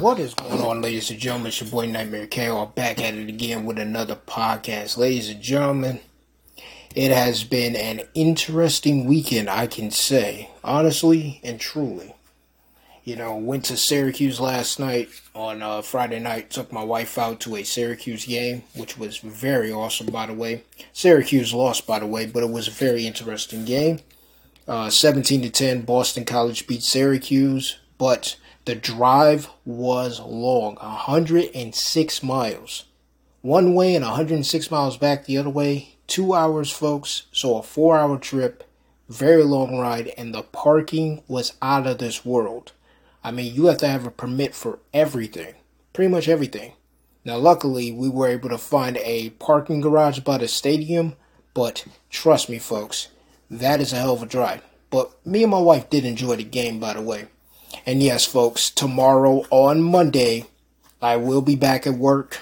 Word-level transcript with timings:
What 0.00 0.20
is 0.20 0.32
going 0.32 0.60
on, 0.60 0.80
ladies 0.80 1.10
and 1.10 1.18
gentlemen? 1.18 1.48
It's 1.48 1.60
your 1.60 1.70
boy 1.70 1.86
Nightmare 1.86 2.28
K. 2.28 2.48
I'm 2.48 2.70
back 2.70 3.02
at 3.02 3.14
it 3.14 3.28
again 3.28 3.64
with 3.64 3.80
another 3.80 4.14
podcast. 4.14 4.96
Ladies 4.96 5.28
and 5.28 5.42
gentlemen, 5.42 5.98
it 6.94 7.10
has 7.10 7.42
been 7.42 7.74
an 7.74 8.02
interesting 8.14 9.06
weekend, 9.06 9.50
I 9.50 9.66
can 9.66 9.90
say, 9.90 10.50
honestly 10.62 11.40
and 11.42 11.58
truly. 11.58 12.14
You 13.02 13.16
know, 13.16 13.36
went 13.36 13.64
to 13.64 13.76
Syracuse 13.76 14.38
last 14.38 14.78
night 14.78 15.08
on 15.34 15.62
uh, 15.62 15.82
Friday 15.82 16.20
night. 16.20 16.50
Took 16.50 16.72
my 16.72 16.84
wife 16.84 17.18
out 17.18 17.40
to 17.40 17.56
a 17.56 17.64
Syracuse 17.64 18.24
game, 18.24 18.62
which 18.76 18.96
was 18.98 19.18
very 19.18 19.72
awesome, 19.72 20.06
by 20.06 20.26
the 20.26 20.34
way. 20.34 20.62
Syracuse 20.92 21.52
lost, 21.52 21.88
by 21.88 21.98
the 21.98 22.06
way, 22.06 22.24
but 22.24 22.44
it 22.44 22.50
was 22.50 22.68
a 22.68 22.70
very 22.70 23.04
interesting 23.04 23.64
game. 23.64 23.98
Uh, 24.68 24.90
17 24.90 25.42
to 25.42 25.50
10, 25.50 25.82
Boston 25.82 26.24
College 26.24 26.68
beat 26.68 26.84
Syracuse, 26.84 27.80
but 27.98 28.36
the 28.68 28.74
drive 28.74 29.48
was 29.64 30.20
long 30.20 30.74
106 30.74 32.22
miles. 32.22 32.84
One 33.40 33.74
way 33.74 33.94
and 33.94 34.04
106 34.04 34.70
miles 34.70 34.98
back 34.98 35.24
the 35.24 35.38
other 35.38 35.48
way. 35.48 35.96
Two 36.06 36.34
hours, 36.34 36.70
folks. 36.70 37.22
So 37.32 37.56
a 37.56 37.62
four 37.62 37.96
hour 37.96 38.18
trip, 38.18 38.64
very 39.08 39.42
long 39.42 39.78
ride, 39.78 40.12
and 40.18 40.34
the 40.34 40.42
parking 40.42 41.22
was 41.26 41.54
out 41.62 41.86
of 41.86 41.96
this 41.96 42.26
world. 42.26 42.72
I 43.24 43.30
mean, 43.30 43.54
you 43.54 43.68
have 43.68 43.78
to 43.78 43.88
have 43.88 44.06
a 44.06 44.10
permit 44.10 44.54
for 44.54 44.80
everything, 44.92 45.54
pretty 45.94 46.10
much 46.10 46.28
everything. 46.28 46.74
Now, 47.24 47.38
luckily, 47.38 47.90
we 47.90 48.10
were 48.10 48.28
able 48.28 48.50
to 48.50 48.58
find 48.58 48.98
a 48.98 49.30
parking 49.30 49.80
garage 49.80 50.18
by 50.18 50.36
the 50.36 50.46
stadium, 50.46 51.16
but 51.54 51.86
trust 52.10 52.50
me, 52.50 52.58
folks, 52.58 53.08
that 53.50 53.80
is 53.80 53.94
a 53.94 53.96
hell 53.96 54.12
of 54.12 54.22
a 54.22 54.26
drive. 54.26 54.62
But 54.90 55.26
me 55.26 55.42
and 55.42 55.52
my 55.52 55.58
wife 55.58 55.88
did 55.88 56.04
enjoy 56.04 56.36
the 56.36 56.44
game, 56.44 56.78
by 56.78 56.92
the 56.92 57.00
way. 57.00 57.28
And 57.86 58.02
yes, 58.02 58.24
folks, 58.24 58.70
tomorrow 58.70 59.44
on 59.50 59.82
Monday, 59.82 60.44
I 61.00 61.16
will 61.16 61.42
be 61.42 61.56
back 61.56 61.86
at 61.86 61.94
work. 61.94 62.40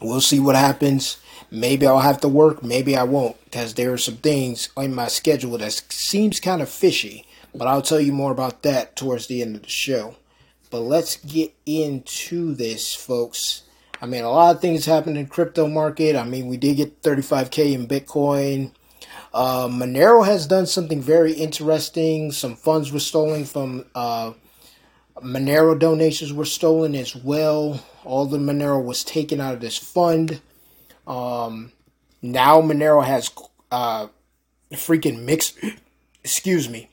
We'll 0.00 0.20
see 0.20 0.40
what 0.40 0.56
happens. 0.56 1.18
Maybe 1.50 1.86
I'll 1.86 2.00
have 2.00 2.20
to 2.20 2.28
work, 2.28 2.62
maybe 2.62 2.96
I 2.96 3.04
won't, 3.04 3.42
because 3.44 3.74
there 3.74 3.92
are 3.92 3.98
some 3.98 4.16
things 4.16 4.68
in 4.76 4.94
my 4.94 5.08
schedule 5.08 5.56
that 5.58 5.72
seems 5.90 6.40
kind 6.40 6.60
of 6.60 6.68
fishy. 6.68 7.26
But 7.54 7.68
I'll 7.68 7.82
tell 7.82 8.00
you 8.00 8.12
more 8.12 8.32
about 8.32 8.62
that 8.62 8.96
towards 8.96 9.26
the 9.26 9.42
end 9.42 9.56
of 9.56 9.62
the 9.62 9.68
show. 9.68 10.16
But 10.70 10.80
let's 10.80 11.16
get 11.16 11.54
into 11.64 12.54
this, 12.54 12.94
folks. 12.94 13.62
I 14.02 14.06
mean, 14.06 14.24
a 14.24 14.30
lot 14.30 14.54
of 14.54 14.60
things 14.60 14.84
happened 14.84 15.16
in 15.16 15.26
crypto 15.26 15.66
market. 15.68 16.16
I 16.16 16.24
mean, 16.24 16.48
we 16.48 16.56
did 16.56 16.76
get 16.76 17.02
35k 17.02 17.72
in 17.72 17.88
Bitcoin. 17.88 18.72
Uh, 19.36 19.68
Monero 19.68 20.24
has 20.24 20.46
done 20.46 20.64
something 20.64 21.02
very 21.02 21.34
interesting. 21.34 22.32
Some 22.32 22.56
funds 22.56 22.90
were 22.90 22.98
stolen 22.98 23.44
from 23.44 23.84
uh, 23.94 24.32
Monero 25.18 25.78
donations 25.78 26.32
were 26.32 26.46
stolen 26.46 26.94
as 26.94 27.14
well. 27.14 27.84
All 28.02 28.24
the 28.24 28.38
Monero 28.38 28.82
was 28.82 29.04
taken 29.04 29.38
out 29.38 29.52
of 29.52 29.60
this 29.60 29.76
fund. 29.76 30.40
Um, 31.06 31.72
now 32.22 32.62
Monero 32.62 33.04
has 33.04 33.30
uh, 33.70 34.06
freaking 34.72 35.24
mix. 35.24 35.52
Excuse 36.24 36.70
me. 36.70 36.88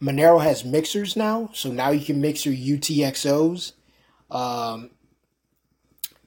Monero 0.00 0.40
has 0.40 0.64
mixers 0.64 1.16
now, 1.16 1.50
so 1.52 1.72
now 1.72 1.90
you 1.90 2.06
can 2.06 2.20
mix 2.20 2.46
your 2.46 2.54
UTXOs. 2.54 3.72
Um, 4.30 4.90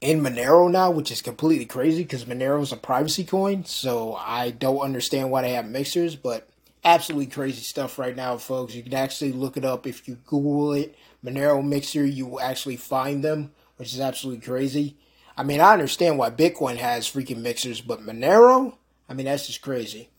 in 0.02 0.22
Monero 0.22 0.70
now, 0.70 0.90
which 0.90 1.12
is 1.12 1.22
completely 1.22 1.66
crazy 1.66 2.02
because 2.02 2.26
Monero 2.26 2.62
is 2.62 2.72
a 2.72 2.78
privacy 2.78 3.24
coin. 3.24 3.64
So 3.66 4.16
I 4.16 4.50
don't 4.50 4.80
understand 4.80 5.32
why 5.32 5.44
they 5.44 5.54
have 5.54 5.70
mixers, 5.70 6.16
but 6.16 6.50
absolutely 6.84 7.28
crazy 7.28 7.62
stuff 7.62 8.00
right 8.00 8.16
now, 8.16 8.38
folks. 8.38 8.74
You 8.74 8.84
can 8.84 8.96
actually 8.96 9.32
look 9.32 9.58
it 9.58 9.64
up 9.64 9.86
if 9.86 10.08
you 10.08 10.18
Google 10.26 10.74
it. 10.74 10.96
Monero 11.24 11.64
mixer, 11.64 12.04
you 12.04 12.26
will 12.26 12.42
actually 12.42 12.78
find 12.78 13.24
them, 13.24 13.52
which 13.78 13.94
is 13.94 14.00
absolutely 14.00 14.42
crazy. 14.42 14.98
I 15.38 15.44
mean, 15.44 15.62
I 15.62 15.74
understand 15.74 16.18
why 16.18 16.32
Bitcoin 16.32 16.78
has 16.78 17.10
freaking 17.10 17.42
mixers, 17.42 17.80
but 17.80 18.02
Monero, 18.02 18.76
I 19.08 19.14
mean, 19.14 19.28
that's 19.28 19.48
just 19.48 19.62
crazy. 19.62 20.10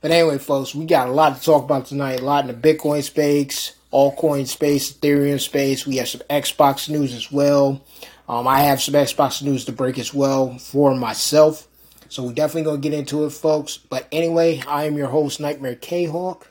But 0.00 0.10
anyway, 0.10 0.38
folks, 0.38 0.74
we 0.74 0.86
got 0.86 1.08
a 1.08 1.12
lot 1.12 1.36
to 1.36 1.42
talk 1.42 1.64
about 1.64 1.86
tonight. 1.86 2.20
A 2.20 2.24
lot 2.24 2.48
in 2.48 2.60
the 2.60 2.74
Bitcoin 2.74 3.02
space, 3.02 3.74
altcoin 3.92 4.46
space, 4.46 4.92
Ethereum 4.92 5.40
space. 5.40 5.86
We 5.86 5.96
have 5.96 6.08
some 6.08 6.22
Xbox 6.30 6.88
news 6.88 7.14
as 7.14 7.30
well. 7.30 7.82
Um, 8.30 8.46
I 8.46 8.60
have 8.60 8.80
some 8.80 8.94
Xbox 8.94 9.42
news 9.42 9.64
to 9.64 9.72
break 9.72 9.98
as 9.98 10.14
well 10.14 10.56
for 10.56 10.94
myself. 10.94 11.66
So 12.08 12.22
we're 12.22 12.32
definitely 12.32 12.62
gonna 12.62 12.78
get 12.78 12.94
into 12.94 13.24
it, 13.24 13.30
folks. 13.30 13.76
But 13.76 14.06
anyway, 14.12 14.62
I 14.68 14.84
am 14.84 14.96
your 14.96 15.08
host, 15.08 15.40
Nightmare 15.40 15.74
K 15.74 16.04
Hawk. 16.04 16.46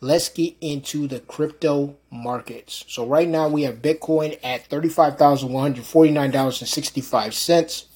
Let's 0.00 0.28
get 0.28 0.54
into 0.60 1.08
the 1.08 1.18
crypto 1.18 1.96
markets. 2.12 2.84
So 2.86 3.04
right 3.04 3.26
now 3.26 3.48
we 3.48 3.62
have 3.64 3.82
Bitcoin 3.82 4.38
at 4.44 4.66
thirty-five 4.66 5.18
thousand 5.18 5.52
one 5.52 5.62
hundred 5.62 5.84
forty-nine 5.84 6.30
dollars 6.30 6.60
and 6.60 6.70
sixty-five 6.70 7.34
cents. 7.34 7.86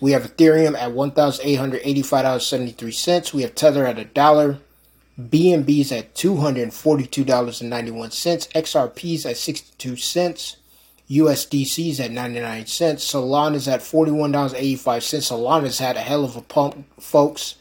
We 0.00 0.12
have 0.12 0.22
Ethereum 0.22 0.78
at 0.78 0.92
one 0.92 1.10
thousand 1.10 1.46
eight 1.46 1.56
hundred 1.56 1.80
eighty-five 1.82 2.22
dollars 2.22 2.46
seventy-three 2.46 2.92
cents. 2.92 3.34
We 3.34 3.42
have 3.42 3.56
Tether 3.56 3.84
at 3.84 3.98
a 3.98 4.04
dollar. 4.04 4.58
BNBs 5.20 5.90
at 5.90 6.14
two 6.14 6.36
hundred 6.36 6.72
forty-two 6.72 7.24
dollars 7.24 7.60
and 7.60 7.68
ninety-one 7.68 8.12
cents. 8.12 8.46
XRPs 8.54 9.26
at 9.28 9.36
sixty-two 9.36 9.96
cents. 9.96 10.56
USDC 11.10 11.90
is 11.90 12.00
at 12.00 12.12
99 12.12 12.66
cents. 12.66 13.12
Solana 13.12 13.56
is 13.56 13.66
at 13.66 13.80
$41.85. 13.80 14.78
Solana's 14.78 15.80
had 15.80 15.96
a 15.96 16.00
hell 16.00 16.24
of 16.24 16.36
a 16.36 16.40
pump, 16.40 16.86
folks. 17.00 17.56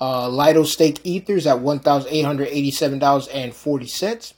Uh, 0.00 0.26
Lido 0.28 0.62
Stake 0.64 1.00
Ethers 1.04 1.46
at 1.46 1.58
$1,887.40. 1.58 4.32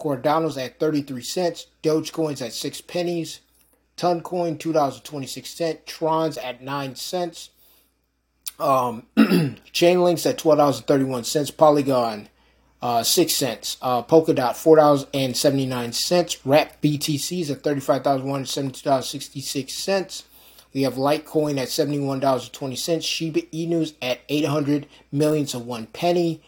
Cardano's 0.00 0.56
at 0.56 0.78
33 0.78 1.22
cents. 1.22 1.66
Dogecoin's 1.82 2.40
at 2.42 2.52
6 2.52 2.80
pennies. 2.82 3.40
Toncoin, 3.96 4.56
$2.26. 4.56 5.84
Tron's 5.84 6.38
at 6.38 6.62
9 6.62 6.94
cents. 6.94 7.50
Um, 8.58 9.06
Chainlink's 9.16 10.26
at 10.26 10.38
$12.31. 10.38 11.56
Polygon, 11.56 12.28
uh, 12.82 13.02
six 13.02 13.32
cents. 13.32 13.76
Uh, 13.80 14.02
Polkadot 14.02 14.56
four 14.56 14.76
dollars 14.76 15.06
and 15.14 15.36
seventy 15.36 15.66
nine 15.66 15.92
cents. 15.92 16.44
Wrap 16.44 16.82
is 16.82 17.50
at 17.50 17.62
thirty 17.62 17.80
five 17.80 18.02
thousand 18.02 18.26
one 18.26 18.40
hundred 18.40 18.48
seventy 18.48 18.72
two 18.72 18.90
dollars 18.90 19.08
sixty 19.08 19.40
six 19.40 19.72
cents. 19.74 20.24
We 20.74 20.82
have 20.82 20.94
Litecoin 20.94 21.58
at 21.58 21.68
seventy 21.68 22.00
one 22.00 22.18
dollars 22.20 22.44
and 22.44 22.52
twenty 22.52 22.76
cents. 22.76 23.04
Shiba 23.04 23.42
Inus 23.52 23.94
at 24.02 24.20
eight 24.28 24.46
hundred 24.46 24.86
millions 25.12 25.54
of 25.54 25.66
one 25.66 25.86
penny. 25.86 26.42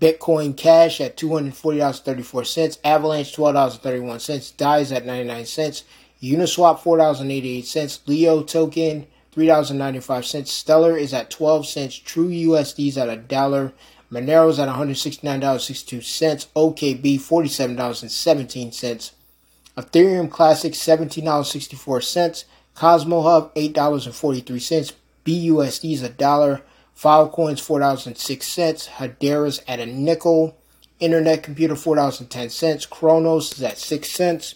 Bitcoin 0.00 0.56
Cash 0.56 1.00
at 1.00 1.16
two 1.16 1.32
hundred 1.32 1.54
forty 1.54 1.78
dollars 1.78 2.00
thirty 2.00 2.22
four 2.22 2.44
cents. 2.44 2.78
Avalanche 2.82 3.32
twelve 3.32 3.54
dollars 3.54 3.76
thirty 3.76 4.00
one 4.00 4.20
cents. 4.20 4.50
Dai's 4.50 4.90
at 4.90 5.06
ninety 5.06 5.28
nine 5.28 5.46
cents. 5.46 5.84
Uniswap 6.20 6.80
four 6.80 6.96
dollars 6.96 7.20
and 7.20 7.30
eighty 7.30 7.58
eight 7.58 7.66
cents. 7.66 8.00
Leo 8.06 8.42
token 8.42 9.06
three 9.30 9.46
dollars 9.46 9.70
and 9.70 9.78
ninety 9.78 10.00
five 10.00 10.26
cents. 10.26 10.50
Stellar 10.50 10.96
is 10.96 11.14
at 11.14 11.30
twelve 11.30 11.66
cents. 11.66 11.94
True 11.94 12.28
USD 12.28 12.88
is 12.88 12.98
at 12.98 13.08
a 13.08 13.16
dollar. 13.16 13.72
Monero's 14.10 14.58
at 14.58 14.68
$169.62. 14.68 16.46
OKB 16.56 17.20
$47.17. 17.20 19.12
Ethereum 19.76 20.30
Classic 20.30 20.72
$17.64. 20.72 22.44
Cosmo 22.74 23.22
Hub 23.22 23.54
$8.43. 23.54 24.92
BUSD 25.24 25.92
is 25.92 26.02
a 26.02 26.08
dollar. 26.08 26.62
Filecoins 26.96 27.60
$4.06. 27.60 28.88
Hedera's 28.88 29.60
at 29.68 29.78
a 29.78 29.86
nickel. 29.86 30.56
Internet 30.98 31.42
Computer 31.42 31.74
$4.10. 31.74 32.88
Cronos 32.88 33.52
is 33.52 33.62
at 33.62 33.78
6 33.78 34.10
cents. 34.10 34.54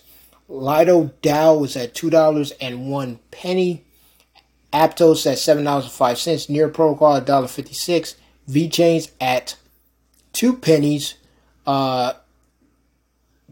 Lido 0.48 1.10
DAO 1.22 1.64
is 1.64 1.76
at 1.76 1.94
$2.01 1.94 3.18
penny. 3.30 3.84
Aptos 4.72 5.26
at 5.30 5.38
$7.05. 5.38 6.48
Near 6.48 6.68
Protocol 6.68 7.20
$1.56. 7.20 8.14
VeChain's 8.48 9.10
at 9.20 9.56
two 10.32 10.56
pennies. 10.56 11.14
Uh, 11.66 12.14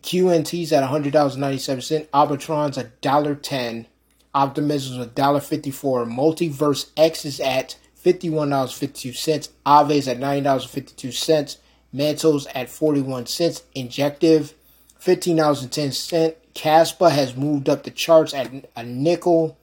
QNT's 0.03 0.73
at 0.73 0.85
hundred 0.85 1.13
dollars 1.13 1.37
ninety 1.37 1.59
seven 1.59 1.83
cent. 1.83 2.09
Arbitrum's 2.13 2.79
a 2.79 2.85
dollar 2.85 3.35
ten. 3.35 3.87
Optimism's 4.35 4.99
a 4.99 5.07
dollar 5.07 5.41
fifty 5.41 5.71
four. 5.71 6.05
MultiversX 6.05 7.25
is 7.25 7.41
at 7.41 7.77
fifty 7.95 8.31
one 8.31 8.51
dollars 8.51 8.73
fifty 8.73 9.11
two 9.11 9.13
cents. 9.13 9.51
Aave's 9.67 10.09
at 10.09 10.19
nine 10.19 10.43
dollars 10.43 10.65
fifty 10.65 10.95
two 10.95 11.13
cents. 11.13 11.59
Mantos 11.95 12.47
at 12.55 12.69
forty 12.69 13.01
one 13.01 13.27
cents. 13.27 13.63
Injective 13.75 14.55
fifteen 14.99 15.37
dollars 15.37 15.63
and 15.63 15.73
ten 15.73 15.93
cent. 15.93 16.37
Kaspa 16.55 17.11
has 17.11 17.37
moved 17.37 17.69
up 17.69 17.85
the 17.85 17.91
charts 17.91 18.35
at 18.35 18.51
a 18.75 18.83
nickel. 18.83 19.57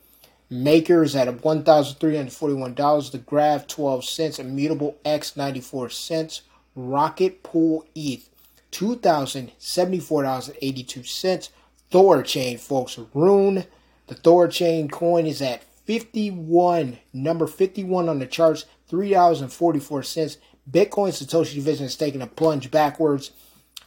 Makers 0.50 1.16
at 1.16 1.28
$1,341. 1.28 3.12
The 3.12 3.20
Graph 3.20 3.68
12 3.68 4.06
cents. 4.06 4.40
Immutable 4.40 4.98
X 5.04 5.38
94 5.38 5.90
cents. 5.90 6.42
Rocket 6.76 7.44
Pool 7.44 7.86
ETH 7.96 8.30
$2,074.82. 8.72 11.50
Thor 11.90 12.24
chain, 12.24 12.58
folks. 12.58 12.98
Rune. 13.14 13.66
The 14.08 14.16
Thor 14.16 14.48
chain 14.48 14.88
coin 14.88 15.26
is 15.26 15.42
at 15.42 15.64
51, 15.86 16.98
number 17.14 17.48
51 17.48 18.10
on 18.10 18.20
the 18.20 18.26
charts, 18.26 18.66
$3.44. 18.92 20.38
Bitcoin 20.70 21.10
Satoshi 21.10 21.56
Division 21.56 21.86
is 21.86 21.96
taking 21.96 22.22
a 22.22 22.28
plunge 22.28 22.70
backwards. 22.70 23.32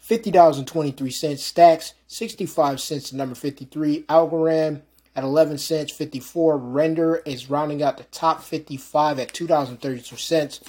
$50.23. 0.07 1.39
Stacks, 1.39 1.95
65 2.07 2.81
cents 2.81 3.11
to 3.11 3.17
number 3.17 3.35
53. 3.35 4.05
Algorand, 4.05 4.81
at 5.17 5.25
11 5.25 5.59
cents 5.59 5.93
54. 5.93 6.57
Render 6.57 7.17
is 7.27 7.51
rounding 7.51 7.83
out 7.83 7.99
the 7.99 8.05
top 8.05 8.43
55 8.43 9.19
at 9.19 9.33
$2.32. 9.33 10.61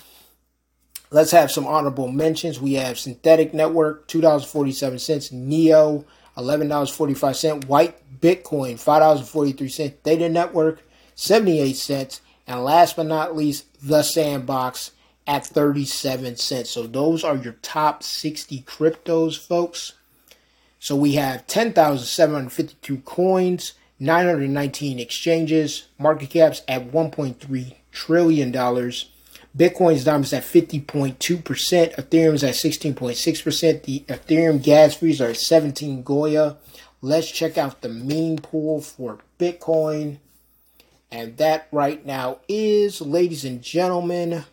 Let's 1.11 1.31
have 1.31 1.51
some 1.51 1.67
honorable 1.67 2.07
mentions. 2.07 2.61
We 2.61 2.73
have 2.75 2.95
Synthetix 2.95 3.53
Network, 3.53 4.07
$2.47. 4.07 5.31
Neo, 5.31 6.05
$11.45. 6.37 7.65
WhiteBIT 7.65 8.43
Coin, 8.43 8.75
$5.43. 8.75 9.93
Theta 10.03 10.29
Network, 10.29 10.81
78 11.15 11.75
cents. 11.75 12.21
And 12.47 12.63
last 12.63 12.95
but 12.95 13.07
not 13.07 13.35
least, 13.35 13.65
The 13.85 14.03
Sandbox 14.03 14.91
at 15.27 15.45
37 15.45 16.37
cents. 16.37 16.69
So 16.69 16.87
those 16.87 17.23
are 17.23 17.35
your 17.35 17.53
top 17.61 18.03
60 18.03 18.61
cryptos, 18.61 19.37
folks. 19.37 19.93
So 20.79 20.95
we 20.95 21.13
have 21.13 21.45
10,752 21.45 22.97
coins, 22.99 23.73
919 24.01 24.97
exchanges, 24.97 25.87
market 25.99 26.31
caps 26.31 26.63
at 26.67 26.91
1.3 26.91 27.75
trillion 27.91 28.51
dollars. 28.51 29.11
Bitcoin's 29.55 30.05
dominance 30.05 30.33
at 30.33 30.43
50.2%, 30.43 31.17
Ethereum's 31.17 32.43
at 32.43 32.55
16.6%, 32.55 33.83
the 33.83 33.99
Ethereum 34.07 34.63
gas 34.63 34.95
fees 34.95 35.21
are 35.21 35.29
at 35.29 35.37
17 35.37 36.03
gwei. 36.03 36.57
Let's 37.01 37.29
check 37.29 37.59
out 37.59 37.81
the 37.81 37.89
mempool 37.89 38.83
for 38.83 39.19
Bitcoin. 39.37 40.17
And 41.11 41.37
that 41.37 41.67
right 41.71 42.03
now 42.03 42.39
is, 42.47 43.01
ladies 43.01 43.45
and 43.45 43.61
gentlemen, 43.61 44.45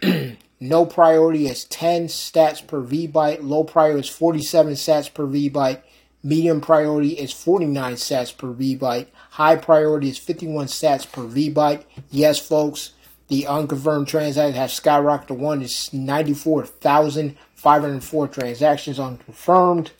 no 0.60 0.86
priority 0.86 1.46
is 1.46 1.64
10 1.64 2.06
sats 2.06 2.66
per 2.66 2.80
V 2.80 3.06
byte. 3.06 3.40
Low 3.42 3.64
priority 3.64 4.00
is 4.00 4.08
47 4.08 4.74
sats 4.74 5.12
per 5.12 5.26
V 5.26 5.50
byte. 5.50 5.82
Medium 6.22 6.60
priority 6.60 7.12
is 7.12 7.32
49 7.32 7.94
sats 7.94 8.36
per 8.36 8.50
V 8.50 8.76
byte. 8.76 9.06
High 9.30 9.56
priority 9.56 10.10
is 10.10 10.18
51 10.18 10.66
sats 10.66 11.10
per 11.10 11.24
V 11.24 11.50
byte. 11.52 11.84
Yes, 12.10 12.38
folks, 12.38 12.92
the 13.28 13.46
unconfirmed 13.46 14.08
transactions 14.08 14.56
have 14.56 14.68
skyrocketed 14.70 15.28
to 15.28 15.34
one 15.34 15.62
is 15.62 15.90
94,504 15.92 18.28
transactions 18.28 18.98
unconfirmed. 18.98 19.92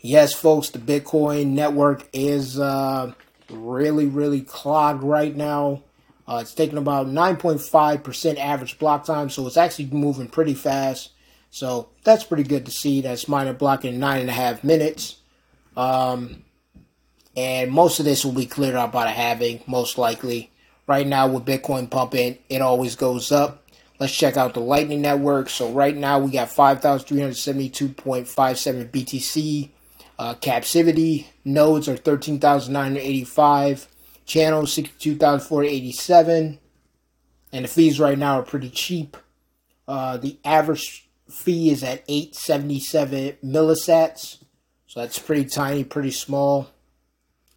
Yes, 0.00 0.32
folks, 0.32 0.70
the 0.70 0.78
Bitcoin 0.78 1.48
network 1.48 2.08
is 2.12 2.60
uh, 2.60 3.12
really, 3.50 4.06
really 4.06 4.42
clogged 4.42 5.02
right 5.02 5.34
now. 5.34 5.82
Uh, 6.28 6.38
it's 6.42 6.54
taking 6.54 6.78
about 6.78 7.08
9.5% 7.08 8.38
average 8.38 8.78
block 8.78 9.04
time, 9.04 9.28
so 9.30 9.44
it's 9.46 9.56
actually 9.56 9.86
moving 9.86 10.28
pretty 10.28 10.54
fast. 10.54 11.10
So 11.50 11.88
that's 12.04 12.24
pretty 12.24 12.44
good 12.44 12.66
to 12.66 12.72
see. 12.72 13.00
That's 13.00 13.28
miner 13.28 13.52
blocking 13.52 13.98
nine 13.98 14.20
and 14.20 14.30
a 14.30 14.34
half 14.34 14.62
minutes. 14.62 15.16
Um, 15.76 16.44
and 17.36 17.70
most 17.70 18.00
of 18.00 18.04
this 18.04 18.24
will 18.24 18.32
be 18.32 18.46
cleared 18.46 18.74
out 18.74 18.92
by 18.92 19.04
the 19.04 19.10
halving, 19.10 19.62
most 19.66 19.98
likely. 19.98 20.50
Right 20.86 21.06
now, 21.06 21.28
with 21.28 21.44
Bitcoin 21.44 21.90
pumping, 21.90 22.38
it 22.48 22.62
always 22.62 22.96
goes 22.96 23.30
up. 23.30 23.64
Let's 24.00 24.16
check 24.16 24.36
out 24.36 24.54
the 24.54 24.60
Lightning 24.60 25.02
Network. 25.02 25.48
So 25.48 25.70
right 25.70 25.96
now, 25.96 26.18
we 26.18 26.30
got 26.30 26.48
5,372.57 26.48 28.90
BTC. 28.90 29.70
Uh, 30.18 30.34
capacity 30.34 31.28
nodes 31.44 31.88
are 31.88 31.96
13,985. 31.96 33.88
Channels 34.24 34.72
62,487. 34.72 36.58
And 37.52 37.64
the 37.64 37.68
fees 37.68 38.00
right 38.00 38.18
now 38.18 38.40
are 38.40 38.44
pretty 38.44 38.70
cheap. 38.70 39.16
Uh, 39.86 40.16
the 40.16 40.38
average 40.44 41.07
fee 41.30 41.70
is 41.70 41.82
at 41.82 42.04
877 42.08 43.38
millisats. 43.44 44.38
So 44.86 45.00
that's 45.00 45.18
pretty 45.18 45.44
tiny, 45.44 45.84
pretty 45.84 46.10
small. 46.10 46.70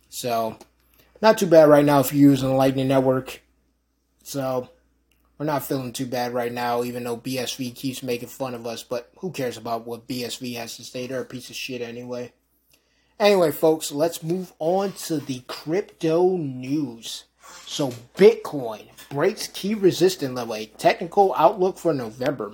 So 0.09 0.57
not 1.21 1.37
too 1.37 1.47
bad 1.47 1.69
right 1.69 1.85
now 1.85 1.99
if 1.99 2.13
you're 2.13 2.31
using 2.31 2.49
the 2.49 2.55
Lightning 2.55 2.87
Network. 2.87 3.41
So 4.23 4.69
we're 5.37 5.45
not 5.45 5.63
feeling 5.63 5.93
too 5.93 6.05
bad 6.05 6.33
right 6.33 6.51
now, 6.51 6.83
even 6.83 7.03
though 7.03 7.17
BSV 7.17 7.73
keeps 7.73 8.03
making 8.03 8.29
fun 8.29 8.53
of 8.53 8.67
us. 8.67 8.83
But 8.83 9.11
who 9.17 9.31
cares 9.31 9.57
about 9.57 9.87
what 9.87 10.07
BSV 10.07 10.55
has 10.57 10.77
to 10.77 10.83
say? 10.83 11.07
They're 11.07 11.21
a 11.21 11.25
piece 11.25 11.49
of 11.49 11.55
shit 11.55 11.81
anyway. 11.81 12.33
Anyway, 13.19 13.51
folks, 13.51 13.91
let's 13.91 14.23
move 14.23 14.51
on 14.59 14.91
to 14.93 15.17
the 15.17 15.43
crypto 15.47 16.37
news. 16.37 17.25
So, 17.65 17.91
Bitcoin 18.15 18.87
breaks 19.09 19.47
key 19.47 19.75
resistance 19.75 20.35
level, 20.35 20.55
a 20.55 20.65
technical 20.65 21.33
outlook 21.35 21.77
for 21.77 21.93
November. 21.93 22.53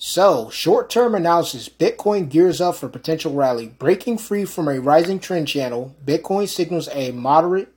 So, 0.00 0.48
short 0.50 0.90
term 0.90 1.16
analysis 1.16 1.68
Bitcoin 1.68 2.28
gears 2.28 2.60
up 2.60 2.76
for 2.76 2.88
potential 2.88 3.34
rally. 3.34 3.66
Breaking 3.66 4.16
free 4.16 4.44
from 4.44 4.68
a 4.68 4.78
rising 4.78 5.18
trend 5.18 5.48
channel, 5.48 5.96
Bitcoin 6.06 6.46
signals 6.46 6.88
a 6.92 7.10
moderate 7.10 7.74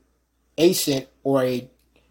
ascent 0.56 1.08
or 1.24 1.44
a 1.44 1.68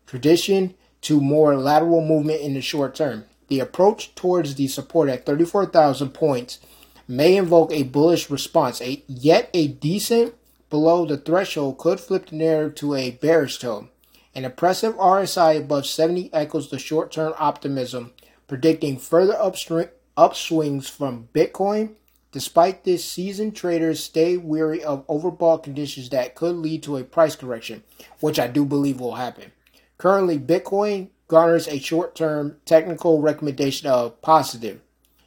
tradition 0.09 0.75
to 1.03 1.21
more 1.21 1.57
lateral 1.57 2.05
movement 2.05 2.41
in 2.41 2.55
the 2.55 2.61
short 2.61 2.97
term. 2.97 3.25
The 3.47 3.61
approach 3.61 4.17
towards 4.17 4.57
the 4.57 4.67
support 4.67 5.09
at 5.09 5.25
34,000 5.25 6.11
points 6.11 6.59
may 7.07 7.37
invoke 7.37 7.71
a 7.71 7.85
bullish 7.85 8.31
response. 8.31 8.83
A, 8.83 9.05
yet 9.07 9.49
a 9.55 9.69
descent 9.69 10.35
below 10.71 11.07
the 11.07 11.19
threshold 11.19 11.79
could 11.79 12.01
flip 12.01 12.31
the 12.31 12.37
narrative 12.37 12.75
to 12.77 12.97
a 12.97 13.13
bearish 13.13 13.61
tone. 13.61 13.91
An 14.35 14.45
impressive 14.45 14.97
RSI 14.97 15.57
above 15.57 15.87
70 15.87 16.35
echoes 16.35 16.69
the 16.69 16.81
short 16.81 17.13
term 17.13 17.33
optimism, 17.39 18.13
predicting 18.49 18.99
further 18.99 19.37
upstream 19.41 19.87
upswings 20.17 20.89
from 20.89 21.29
Bitcoin. 21.35 21.95
Despite 22.33 22.85
this, 22.85 23.05
seasoned 23.05 23.57
traders 23.57 24.03
stay 24.03 24.37
wary 24.37 24.85
of 24.85 25.07
overbought 25.09 25.65
conditions 25.65 26.11
that 26.11 26.35
could 26.35 26.57
lead 26.57 26.83
to 26.85 26.97
a 26.97 27.05
price 27.05 27.35
correction, 27.35 27.83
which 28.21 28.39
I 28.39 28.47
do 28.47 28.65
believe 28.65 29.01
will 29.01 29.17
happen. 29.17 29.53
Currently, 29.99 30.39
Bitcoin 30.39 31.09
garners 31.27 31.69
a 31.69 31.79
short 31.79 32.15
term 32.15 32.57
technical 32.65 33.21
recommendation 33.21 33.89
of 33.89 34.21
positive, 34.23 34.81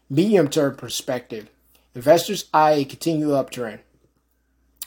medium 0.10 0.48
term 0.48 0.76
perspective. 0.76 1.50
Investors 1.96 2.46
eye 2.54 2.72
a 2.72 2.86
continued 2.86 3.30
uptrend. 3.30 3.80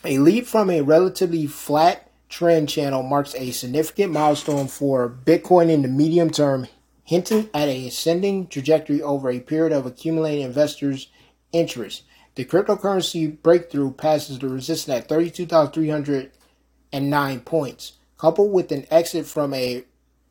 A 0.04 0.19
leap 0.19 0.46
from 0.46 0.70
a 0.70 0.82
relatively 0.82 1.46
flat 1.46 2.10
trend 2.28 2.69
channel 2.69 3.02
marks 3.02 3.34
a 3.34 3.50
significant 3.50 4.12
milestone 4.12 4.69
for 4.69 5.08
Bitcoin 5.08 5.70
in 5.70 5.82
the 5.82 5.88
medium 5.88 6.31
term 6.31 6.66
hinting 7.06 7.49
at 7.55 7.69
a 7.69 7.87
ascending 7.87 8.49
trajectory 8.49 9.00
over 9.00 9.31
a 9.31 9.41
period 9.41 9.73
of 9.73 9.87
accumulating 9.87 10.44
investors' 10.44 11.08
interest. 11.53 12.03
The 12.35 12.44
cryptocurrency 12.44 13.41
breakthrough 13.41 13.93
passes 13.93 14.41
the 14.41 14.49
resistance 14.49 14.99
at 14.99 15.08
32,309 15.08 17.41
points, 17.41 17.93
coupled 18.19 18.53
with 18.53 18.72
an 18.72 18.86
exit 18.91 19.25
from 19.25 19.55
a 19.55 19.84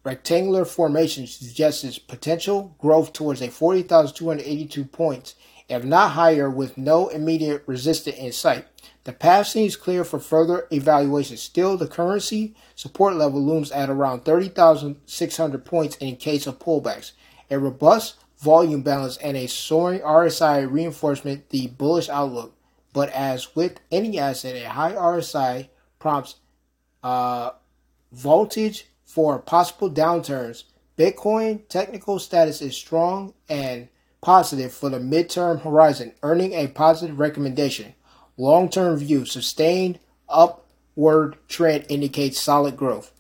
rectangular 0.04 0.66
formation 0.66 1.26
suggests 1.26 1.86
its 1.86 1.98
potential 1.98 2.76
growth 2.78 3.14
towards 3.14 3.42
a 3.42 3.50
40,282 3.50 4.86
points, 4.86 5.34
if 5.68 5.84
not 5.84 6.12
higher, 6.12 6.48
with 6.50 6.78
no 6.78 7.08
immediate 7.08 7.64
resistance 7.66 8.18
in 8.18 8.32
sight. 8.32 8.68
The 9.06 9.14
path 9.14 9.48
seems 9.48 9.76
clear 9.76 10.04
for 10.04 10.20
further 10.20 10.68
evaluation. 10.72 11.38
Still, 11.38 11.78
the 11.78 11.88
currency 11.88 12.56
support 12.76 13.16
level 13.16 13.40
looms 13.40 13.72
at 13.72 13.90
around 13.90 14.26
30,600 14.26 15.64
points 15.64 15.96
in 15.98 16.16
case 16.16 16.48
of 16.48 16.58
pullbacks. 16.58 17.12
A 17.52 17.60
robust 17.60 18.16
volume 18.40 18.82
balance 18.82 19.18
and 19.18 19.38
a 19.38 19.48
soaring 19.48 20.00
RSI 20.00 20.70
reinforcement 20.70 21.50
the 21.52 21.68
bullish 21.68 22.10
outlook. 22.10 22.56
But 22.94 23.10
as 23.12 23.56
with 23.56 23.80
any 23.92 24.18
asset, 24.18 24.56
a 24.56 24.70
high 24.70 24.94
RSI 24.94 25.70
prompts 26.00 26.38
uh, 27.04 27.52
voltage 28.12 28.88
for 29.06 29.38
possible 29.38 29.92
downturns. 29.92 30.64
Bitcoin 30.98 31.68
technical 31.70 32.18
status 32.18 32.60
is 32.60 32.76
strong 32.76 33.36
and 33.48 33.88
positive 34.22 34.74
for 34.74 34.90
the 34.90 34.98
midterm 34.98 35.62
horizon, 35.62 36.14
earning 36.24 36.54
a 36.54 36.68
positive 36.68 37.20
recommendation. 37.20 37.94
Long 38.38 38.68
term 38.70 38.98
view, 38.98 39.26
sustained 39.26 40.00
upward 40.28 41.38
trend 41.48 41.86
indicates 41.88 42.40
solid 42.40 42.76
growth. 42.76 43.14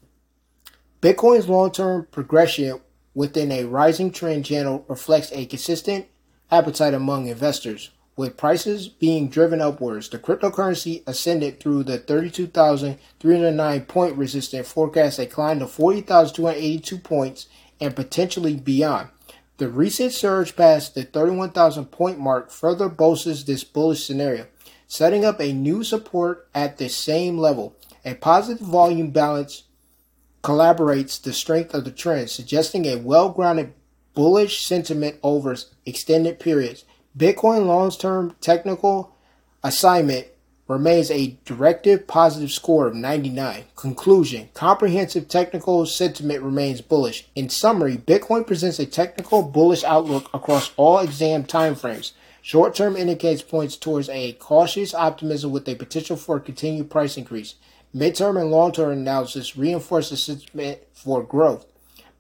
Bitcoin's 1.01 1.47
long 1.47 1.71
term 1.71 2.07
progression 2.11 2.81
within 3.13 3.51
a 3.51 3.63
rising 3.63 4.11
trend 4.11 4.43
channel 4.45 4.83
reflects 4.89 5.31
a 5.31 5.45
consistent 5.45 6.07
appetite 6.51 6.93
among 6.93 7.27
investors. 7.27 7.91
With 8.17 8.37
prices 8.37 8.87
being 8.89 9.29
driven 9.29 9.61
upwards, 9.61 10.09
the 10.09 10.19
cryptocurrency 10.19 11.03
ascended 11.07 11.59
through 11.59 11.83
the 11.83 11.97
32,309 11.97 13.81
point 13.85 14.17
resistance 14.17 14.71
forecast 14.71 15.19
a 15.19 15.25
climb 15.25 15.59
to 15.59 15.67
40,282 15.67 16.97
points 16.97 17.47
and 17.79 17.95
potentially 17.95 18.55
beyond. 18.55 19.09
The 19.57 19.69
recent 19.69 20.11
surge 20.11 20.57
past 20.57 20.95
the 20.95 21.03
31,000 21.03 21.85
point 21.85 22.19
mark 22.19 22.51
further 22.51 22.89
bolsters 22.89 23.45
this 23.45 23.63
bullish 23.63 24.05
scenario 24.05 24.47
setting 24.87 25.25
up 25.25 25.39
a 25.39 25.53
new 25.53 25.83
support 25.83 26.47
at 26.53 26.77
the 26.77 26.89
same 26.89 27.37
level. 27.37 27.75
A 28.03 28.15
positive 28.15 28.65
volume 28.65 29.11
balance 29.11 29.63
collaborates 30.43 31.21
the 31.21 31.33
strength 31.33 31.73
of 31.73 31.85
the 31.85 31.91
trend, 31.91 32.29
suggesting 32.29 32.85
a 32.85 32.97
well 32.97 33.29
grounded 33.29 33.73
bullish 34.13 34.65
sentiment 34.65 35.17
over 35.23 35.55
extended 35.85 36.39
periods. 36.39 36.85
Bitcoin 37.17 37.65
long 37.65 37.91
term 37.91 38.35
technical 38.41 39.15
assignment 39.63 40.27
remains 40.67 41.11
a 41.11 41.37
directive 41.45 42.07
positive 42.07 42.51
score 42.51 42.87
of 42.87 42.95
99. 42.95 43.65
Conclusion 43.75 44.49
Comprehensive 44.53 45.27
technical 45.27 45.85
sentiment 45.85 46.41
remains 46.41 46.81
bullish. 46.81 47.27
In 47.35 47.49
summary, 47.49 47.97
Bitcoin 47.97 48.47
presents 48.47 48.79
a 48.79 48.85
technical 48.85 49.43
bullish 49.43 49.83
outlook 49.83 50.29
across 50.33 50.71
all 50.77 50.99
exam 50.99 51.43
timeframes. 51.43 52.13
Short 52.45 52.75
term 52.75 52.95
indicators 52.95 53.41
points 53.41 53.75
towards 53.75 54.07
a 54.07 54.33
cautious 54.33 54.93
optimism 54.93 55.49
with 55.49 55.67
a 55.67 55.73
potential 55.73 56.15
for 56.15 56.37
a 56.37 56.39
continued 56.39 56.91
price 56.91 57.17
increase. 57.17 57.55
Midterm 57.91 58.39
and 58.39 58.51
long 58.51 58.71
term 58.71 58.91
analysis 58.91 59.57
reinforces 59.57 60.11
the 60.11 60.17
sentiment 60.17 60.81
for 60.93 61.23
growth, 61.23 61.65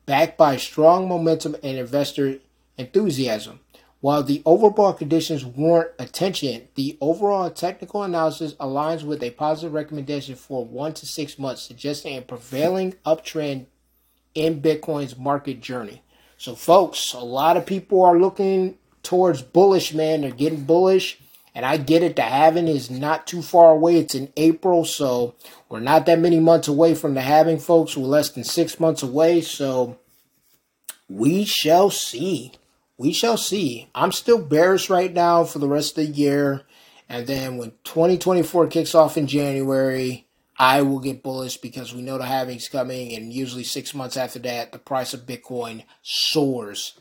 backed 0.07 0.35
by 0.35 0.57
strong 0.57 1.07
momentum 1.07 1.55
and 1.61 1.77
investor 1.77 2.39
enthusiasm. 2.75 3.59
While 4.01 4.23
the 4.23 4.41
overall 4.47 4.93
conditions 4.93 5.45
warrant 5.45 5.91
attention, 5.99 6.69
the 6.73 6.97
overall 6.99 7.51
technical 7.51 8.01
analysis 8.01 8.55
aligns 8.55 9.03
with 9.03 9.21
a 9.21 9.29
positive 9.29 9.73
recommendation 9.73 10.33
for 10.33 10.65
one 10.65 10.95
to 10.95 11.05
six 11.05 11.37
months, 11.37 11.61
suggesting 11.61 12.17
a 12.17 12.23
prevailing 12.23 12.95
uptrend 13.05 13.67
in 14.33 14.59
Bitcoin's 14.59 15.15
market 15.15 15.61
journey. 15.61 16.01
So, 16.39 16.55
folks, 16.55 17.13
a 17.13 17.19
lot 17.19 17.57
of 17.57 17.67
people 17.67 18.01
are 18.01 18.17
looking 18.17 18.79
towards 19.05 19.41
bullish, 19.41 19.93
man. 19.93 20.21
They're 20.21 20.31
getting 20.31 20.65
bullish. 20.65 21.19
And 21.53 21.65
I 21.65 21.77
get 21.77 22.03
it, 22.03 22.17
the 22.17 22.21
halving 22.21 22.67
is 22.67 22.91
not 22.91 23.25
too 23.25 23.41
far 23.41 23.71
away. 23.71 23.97
It's 23.99 24.13
in 24.13 24.33
April, 24.35 24.83
so 24.83 25.35
we're 25.69 25.79
not 25.79 26.05
that 26.05 26.19
many 26.19 26.41
months 26.41 26.67
away 26.67 26.95
from 26.95 27.13
the 27.13 27.21
halving, 27.21 27.59
folks. 27.59 27.95
We're 27.95 28.07
less 28.07 28.29
than 28.29 28.43
six 28.43 28.77
months 28.77 29.01
away, 29.01 29.39
so 29.39 29.97
we 31.07 31.45
shall 31.45 31.89
see 31.89 32.51
we 32.97 33.11
shall 33.11 33.37
see. 33.37 33.89
I'm 33.93 34.11
still 34.11 34.41
bearish 34.41 34.89
right 34.89 35.11
now 35.11 35.43
for 35.43 35.59
the 35.59 35.67
rest 35.67 35.97
of 35.97 36.05
the 36.07 36.11
year. 36.11 36.61
And 37.09 37.27
then 37.27 37.57
when 37.57 37.71
2024 37.83 38.67
kicks 38.67 38.95
off 38.95 39.17
in 39.17 39.27
January, 39.27 40.25
I 40.57 40.81
will 40.81 40.99
get 40.99 41.21
bullish 41.21 41.57
because 41.57 41.93
we 41.93 42.01
know 42.01 42.17
the 42.17 42.25
halving's 42.25 42.69
coming. 42.69 43.13
And 43.13 43.33
usually 43.33 43.63
six 43.63 43.93
months 43.93 44.17
after 44.17 44.39
that, 44.39 44.71
the 44.71 44.79
price 44.79 45.13
of 45.13 45.25
Bitcoin 45.25 45.83
soars. 46.01 46.97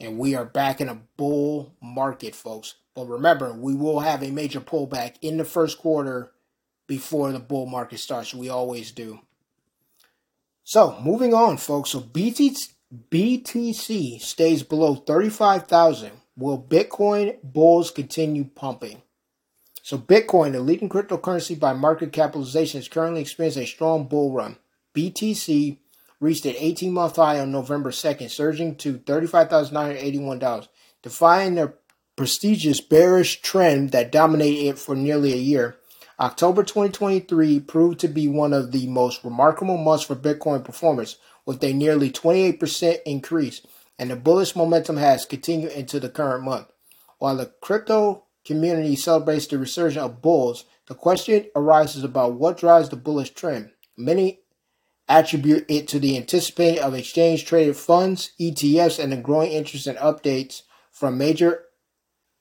And 0.00 0.18
we 0.18 0.34
are 0.34 0.44
back 0.44 0.80
in 0.80 0.88
a 0.88 1.00
bull 1.16 1.74
market, 1.82 2.34
folks. 2.34 2.74
But 2.94 3.06
remember, 3.06 3.52
we 3.52 3.74
will 3.74 4.00
have 4.00 4.22
a 4.22 4.30
major 4.30 4.60
pullback 4.60 5.16
in 5.22 5.36
the 5.36 5.44
first 5.44 5.78
quarter 5.78 6.32
before 6.86 7.32
the 7.32 7.40
bull 7.40 7.66
market 7.66 7.98
starts. 7.98 8.34
We 8.34 8.48
always 8.48 8.92
do. 8.92 9.20
So, 10.64 10.98
moving 11.00 11.34
on, 11.34 11.56
folks. 11.56 11.90
So, 11.90 12.00
BT, 12.00 12.56
BTC 13.10 14.20
stays 14.20 14.62
below 14.62 14.94
35,000, 14.94 16.12
will 16.36 16.62
Bitcoin 16.62 17.36
bulls 17.42 17.90
continue 17.90 18.44
pumping? 18.44 19.02
So 19.88 19.96
Bitcoin, 19.96 20.52
the 20.52 20.60
leading 20.60 20.90
cryptocurrency 20.90 21.58
by 21.58 21.72
market 21.72 22.12
capitalization, 22.12 22.80
is 22.80 22.88
currently 22.88 23.22
experiencing 23.22 23.62
a 23.62 23.66
strong 23.66 24.04
bull 24.04 24.32
run. 24.32 24.58
BTC 24.94 25.78
reached 26.20 26.46
an 26.46 26.54
18-month 26.54 27.16
high 27.16 27.38
on 27.40 27.52
November 27.52 27.90
2nd, 27.90 28.30
surging 28.30 28.76
to 28.76 28.98
$35,981, 28.98 30.68
defying 31.02 31.54
the 31.54 31.74
prestigious 32.16 32.80
bearish 32.80 33.40
trend 33.40 33.92
that 33.92 34.10
dominated 34.10 34.70
it 34.70 34.78
for 34.78 34.96
nearly 34.96 35.32
a 35.32 35.36
year. 35.36 35.76
October 36.20 36.64
2023 36.64 37.60
proved 37.60 38.00
to 38.00 38.08
be 38.08 38.26
one 38.26 38.52
of 38.52 38.72
the 38.72 38.88
most 38.88 39.22
remarkable 39.22 39.76
months 39.76 40.04
for 40.04 40.16
Bitcoin 40.16 40.64
performance, 40.64 41.16
with 41.46 41.62
a 41.62 41.72
nearly 41.72 42.10
28% 42.10 42.98
increase, 43.06 43.64
and 43.98 44.10
the 44.10 44.16
bullish 44.16 44.56
momentum 44.56 44.96
has 44.96 45.24
continued 45.24 45.72
into 45.72 46.00
the 46.00 46.08
current 46.08 46.44
month. 46.44 46.66
While 47.18 47.36
the 47.36 47.52
crypto 47.60 48.24
community 48.44 48.96
celebrates 48.96 49.46
the 49.46 49.58
resurgence 49.58 50.04
of 50.04 50.20
bulls, 50.20 50.64
the 50.88 50.94
question 50.94 51.46
arises 51.54 52.02
about 52.02 52.34
what 52.34 52.58
drives 52.58 52.88
the 52.88 52.96
bullish 52.96 53.30
trend. 53.30 53.70
Many 53.96 54.40
attribute 55.08 55.64
it 55.68 55.88
to 55.88 55.98
the 55.98 56.16
anticipating 56.16 56.82
of 56.82 56.94
exchange 56.94 57.44
traded 57.46 57.76
funds, 57.76 58.32
ETFs, 58.40 59.02
and 59.02 59.12
the 59.12 59.16
growing 59.16 59.52
interest 59.52 59.86
in 59.86 59.96
updates 59.96 60.62
from 60.90 61.18
major 61.18 61.64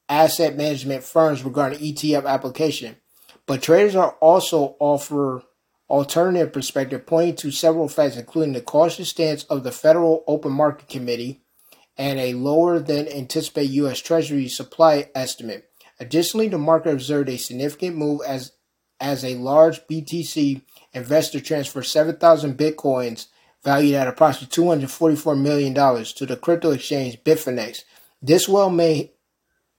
asset 0.09 0.55
management 0.55 1.03
firms 1.03 1.43
regarding 1.43 1.79
ETF 1.79 2.25
application. 2.25 2.97
But 3.45 3.62
traders 3.62 3.95
are 3.95 4.17
also 4.19 4.75
offer 4.79 5.43
alternative 5.89 6.51
perspective, 6.51 7.05
pointing 7.05 7.36
to 7.38 7.51
several 7.51 7.88
facts, 7.88 8.17
including 8.17 8.53
the 8.53 8.62
cautious 8.62 9.09
stance 9.09 9.43
of 9.45 9.63
the 9.63 9.71
Federal 9.71 10.24
Open 10.27 10.51
Market 10.51 10.89
Committee 10.89 11.41
and 11.97 12.19
a 12.19 12.33
lower 12.33 12.79
than 12.79 13.07
anticipated 13.07 13.71
U.S. 13.71 14.00
Treasury 14.00 14.47
supply 14.47 15.09
estimate. 15.15 15.69
Additionally, 16.00 16.47
the 16.47 16.57
market 16.57 16.91
observed 16.91 17.29
a 17.29 17.38
significant 17.38 17.95
move 17.95 18.21
as 18.27 18.51
as 19.00 19.24
a 19.24 19.36
large 19.36 19.86
BTC 19.88 20.62
investor 20.98 21.39
transferred 21.39 21.86
7,000 21.86 22.58
bitcoins 22.58 23.27
valued 23.63 23.96
at 23.96 24.08
approximately 24.08 24.63
$244 24.63 25.39
million 25.39 25.74
to 25.74 26.25
the 26.25 26.38
crypto 26.38 26.72
exchange 26.72 27.24
Bitfinex. 27.24 27.84
This 28.22 28.48
well 28.48 28.70
may 28.70 29.12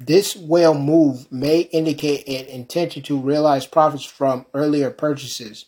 this 0.00 0.36
whale 0.36 0.74
move 0.74 1.30
may 1.32 1.62
indicate 1.62 2.28
an 2.28 2.46
intention 2.46 3.02
to 3.02 3.18
realize 3.18 3.66
profits 3.66 4.04
from 4.04 4.46
earlier 4.54 4.90
purchases. 4.90 5.64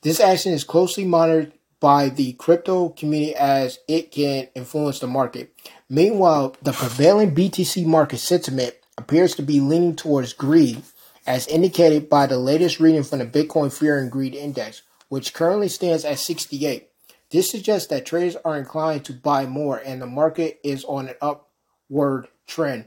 This 0.00 0.20
action 0.20 0.52
is 0.52 0.64
closely 0.64 1.04
monitored 1.04 1.52
by 1.80 2.08
the 2.08 2.32
crypto 2.34 2.88
community 2.88 3.34
as 3.34 3.78
it 3.86 4.10
can 4.10 4.48
influence 4.54 5.00
the 5.00 5.06
market. 5.06 5.52
Meanwhile, 5.90 6.56
the 6.62 6.72
prevailing 6.72 7.34
BTC 7.34 7.84
market 7.84 8.18
sentiment 8.18 8.74
appears 8.96 9.34
to 9.34 9.42
be 9.42 9.60
leaning 9.60 9.94
towards 9.94 10.32
greed, 10.32 10.82
as 11.28 11.46
indicated 11.46 12.08
by 12.08 12.24
the 12.26 12.38
latest 12.38 12.80
reading 12.80 13.02
from 13.02 13.18
the 13.18 13.26
Bitcoin 13.26 13.70
Fear 13.70 13.98
and 13.98 14.10
Greed 14.10 14.34
Index, 14.34 14.80
which 15.10 15.34
currently 15.34 15.68
stands 15.68 16.02
at 16.06 16.18
68. 16.18 16.88
This 17.30 17.50
suggests 17.50 17.88
that 17.88 18.06
traders 18.06 18.34
are 18.46 18.56
inclined 18.56 19.04
to 19.04 19.12
buy 19.12 19.44
more 19.44 19.76
and 19.76 20.00
the 20.00 20.06
market 20.06 20.58
is 20.64 20.86
on 20.86 21.08
an 21.08 21.16
upward 21.20 22.28
trend. 22.46 22.86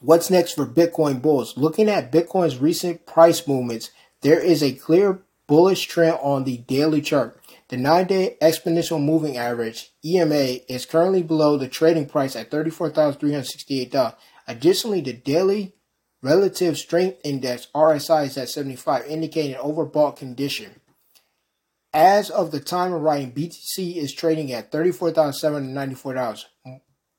What's 0.00 0.30
next 0.30 0.54
for 0.54 0.66
Bitcoin 0.66 1.22
bulls? 1.22 1.56
Looking 1.56 1.88
at 1.88 2.10
Bitcoin's 2.10 2.58
recent 2.58 3.06
price 3.06 3.46
movements, 3.46 3.92
there 4.22 4.40
is 4.40 4.60
a 4.60 4.72
clear 4.72 5.22
bullish 5.46 5.86
trend 5.86 6.18
on 6.20 6.42
the 6.42 6.56
daily 6.58 7.00
chart. 7.00 7.40
The 7.68 7.76
nine 7.76 8.08
day 8.08 8.36
exponential 8.42 9.00
moving 9.00 9.36
average, 9.36 9.92
EMA, 10.04 10.58
is 10.68 10.86
currently 10.86 11.22
below 11.22 11.56
the 11.56 11.68
trading 11.68 12.06
price 12.06 12.34
at 12.34 12.50
$34,368. 12.50 14.16
Additionally, 14.48 15.02
the 15.02 15.12
daily 15.12 15.74
relative 16.22 16.78
strength 16.78 17.20
index, 17.24 17.68
RSI, 17.74 18.26
is 18.26 18.38
at 18.38 18.48
75, 18.48 19.06
indicating 19.06 19.54
an 19.54 19.60
overbought 19.60 20.16
condition. 20.16 20.80
As 21.92 22.30
of 22.30 22.50
the 22.50 22.60
time 22.60 22.92
of 22.92 23.02
writing, 23.02 23.32
BTC 23.32 23.96
is 23.96 24.12
trading 24.12 24.52
at 24.52 24.70
$34,794, 24.70 26.44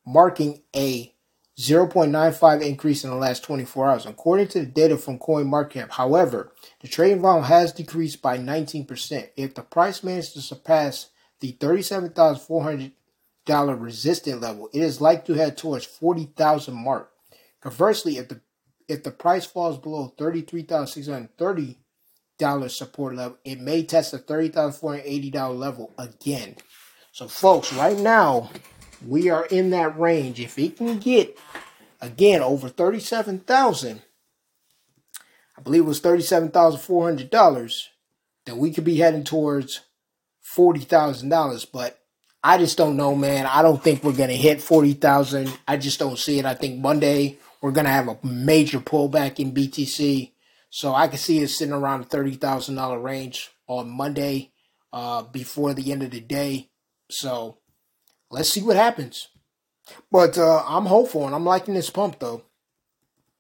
marking 0.06 0.62
a 0.76 1.14
0.95 1.60 2.62
increase 2.62 3.04
in 3.04 3.10
the 3.10 3.16
last 3.16 3.44
24 3.44 3.90
hours. 3.90 4.06
According 4.06 4.48
to 4.50 4.60
the 4.60 4.66
data 4.66 4.98
from 4.98 5.20
CoinMarketCap, 5.20 5.92
however, 5.92 6.54
the 6.82 6.88
trading 6.88 7.20
volume 7.20 7.46
has 7.46 7.74
decreased 7.74 8.22
by 8.22 8.38
19%. 8.38 9.30
If 9.36 9.56
the 9.56 9.64
price 9.64 10.04
manages 10.04 10.34
to 10.34 10.42
surpass 10.42 11.10
the 11.42 11.54
$37,400 11.54 13.82
resistance 13.82 14.42
level, 14.42 14.70
it 14.72 14.82
is 14.82 15.02
likely 15.02 15.36
to 15.36 15.42
head 15.42 15.58
towards 15.58 15.84
40,000 15.84 16.74
mark. 16.74 17.12
Conversely, 17.60 18.18
if 18.18 18.30
the 18.30 18.40
if 18.90 19.04
the 19.04 19.12
price 19.12 19.46
falls 19.46 19.78
below 19.78 20.14
$33,630 20.18 22.72
support 22.72 23.16
level, 23.16 23.38
it 23.46 23.62
may 23.62 23.84
test 23.84 24.12
the 24.12 24.20
$30,480 24.20 25.58
level 25.58 25.94
again. 25.98 26.58
So 27.12 27.28
folks, 27.28 27.74
right 27.74 27.98
now, 27.98 28.50
we 29.06 29.30
are 29.30 29.46
in 29.46 29.70
that 29.72 30.00
range. 30.00 30.40
If 30.40 30.58
it 30.60 30.78
can 30.78 31.00
get 31.00 31.38
again 32.02 32.42
over 32.42 32.70
thirty-seven 32.70 33.40
thousand, 33.40 34.02
I 35.58 35.62
believe 35.62 35.84
it 35.84 35.88
was 35.88 36.00
thirty-seven 36.00 36.52
thousand 36.52 36.82
four 36.82 37.06
hundred 37.06 37.30
dollars, 37.30 37.90
then 38.46 38.58
we 38.58 38.72
could 38.72 38.84
be 38.84 38.98
heading 38.98 39.24
towards 39.24 39.82
forty 40.42 40.82
thousand 40.82 41.30
dollars. 41.30 41.66
But 41.66 42.00
I 42.44 42.58
just 42.58 42.78
don't 42.78 42.98
know, 42.98 43.16
man. 43.16 43.46
I 43.46 43.62
don't 43.62 43.84
think 43.84 44.04
we're 44.04 44.14
gonna 44.14 44.34
hit 44.34 44.62
forty 44.62 44.94
thousand. 44.94 45.52
I 45.68 45.78
just 45.78 46.00
don't 46.00 46.20
see 46.20 46.40
it. 46.40 46.46
I 46.46 46.54
think 46.54 46.80
Monday 46.80 47.38
we're 47.62 47.72
gonna 47.72 47.90
have 47.90 48.08
a 48.08 48.18
major 48.24 48.80
pullback 48.80 49.40
in 49.40 49.54
BTC. 49.54 50.32
So 50.70 50.94
I 50.94 51.08
can 51.08 51.18
see 51.18 51.40
it 51.40 51.50
sitting 51.50 51.74
around 51.74 52.02
the 52.02 52.08
thirty 52.08 52.36
thousand 52.36 52.76
dollar 52.76 53.00
range 53.00 53.50
on 53.68 53.90
Monday, 53.90 54.52
uh, 54.92 55.24
before 55.24 55.74
the 55.74 55.92
end 55.92 56.04
of 56.04 56.12
the 56.12 56.20
day. 56.20 56.70
So 57.10 57.58
let's 58.30 58.50
see 58.50 58.62
what 58.62 58.76
happens. 58.76 59.30
But 60.12 60.38
uh, 60.38 60.64
I'm 60.68 60.86
hopeful 60.86 61.26
and 61.26 61.34
I'm 61.36 61.46
liking 61.46 61.74
this 61.74 61.90
pump 61.90 62.20
though. 62.20 62.44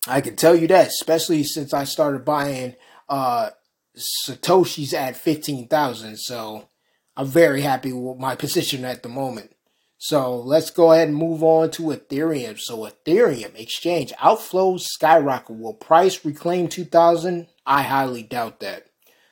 I 0.08 0.22
can 0.22 0.36
tell 0.36 0.56
you 0.56 0.68
that, 0.68 0.88
especially 0.88 1.44
since 1.44 1.74
I 1.74 1.84
started 1.84 2.26
buying 2.26 2.76
uh, 3.08 3.50
Satoshi's 3.98 4.94
at 4.94 5.18
15,000. 5.18 6.18
So 6.18 6.70
I'm 7.16 7.28
very 7.28 7.62
happy 7.62 7.92
with 7.92 8.18
my 8.18 8.36
position 8.36 8.86
at 8.86 9.04
the 9.04 9.10
moment. 9.10 9.54
So 10.02 10.40
let's 10.40 10.72
go 10.72 10.94
ahead 10.94 11.10
and 11.10 11.18
move 11.18 11.44
on 11.44 11.72
to 11.72 11.84
Ethereum. 11.84 12.58
So 12.58 12.90
Ethereum 12.90 13.54
exchange 13.60 14.14
outflows 14.14 14.84
skyrocket. 14.84 15.60
Will 15.60 15.74
price 15.74 16.24
reclaim 16.24 16.70
2000? 16.70 17.48
I 17.66 17.82
highly 17.84 18.24
doubt 18.24 18.62
that. 18.62 18.86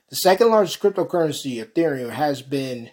The 0.09 0.17
second 0.17 0.49
largest 0.49 0.81
cryptocurrency, 0.81 1.65
Ethereum, 1.65 2.09
has 2.09 2.41
been 2.41 2.91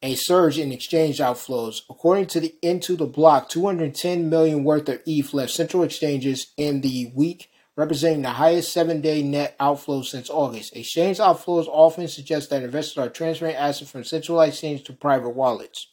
a 0.00 0.14
surge 0.14 0.58
in 0.58 0.72
exchange 0.72 1.18
outflows. 1.18 1.82
According 1.90 2.28
to 2.28 2.40
the 2.40 2.54
IntoTheBlock, 2.62 3.50
210 3.50 4.30
million 4.30 4.64
worth 4.64 4.88
of 4.88 5.02
ETH 5.04 5.34
left 5.34 5.52
central 5.52 5.82
exchanges 5.82 6.46
in 6.56 6.80
the 6.80 7.12
week, 7.14 7.50
representing 7.76 8.22
the 8.22 8.30
highest 8.30 8.72
seven-day 8.72 9.22
net 9.22 9.54
outflow 9.60 10.00
since 10.00 10.30
August. 10.30 10.74
Exchange 10.74 11.18
outflows 11.18 11.66
often 11.68 12.08
suggest 12.08 12.48
that 12.48 12.62
investors 12.62 12.96
are 12.96 13.10
transferring 13.10 13.54
assets 13.54 13.90
from 13.90 14.02
centralized 14.02 14.54
exchanges 14.54 14.86
to 14.86 14.94
private 14.94 15.30
wallets. 15.30 15.86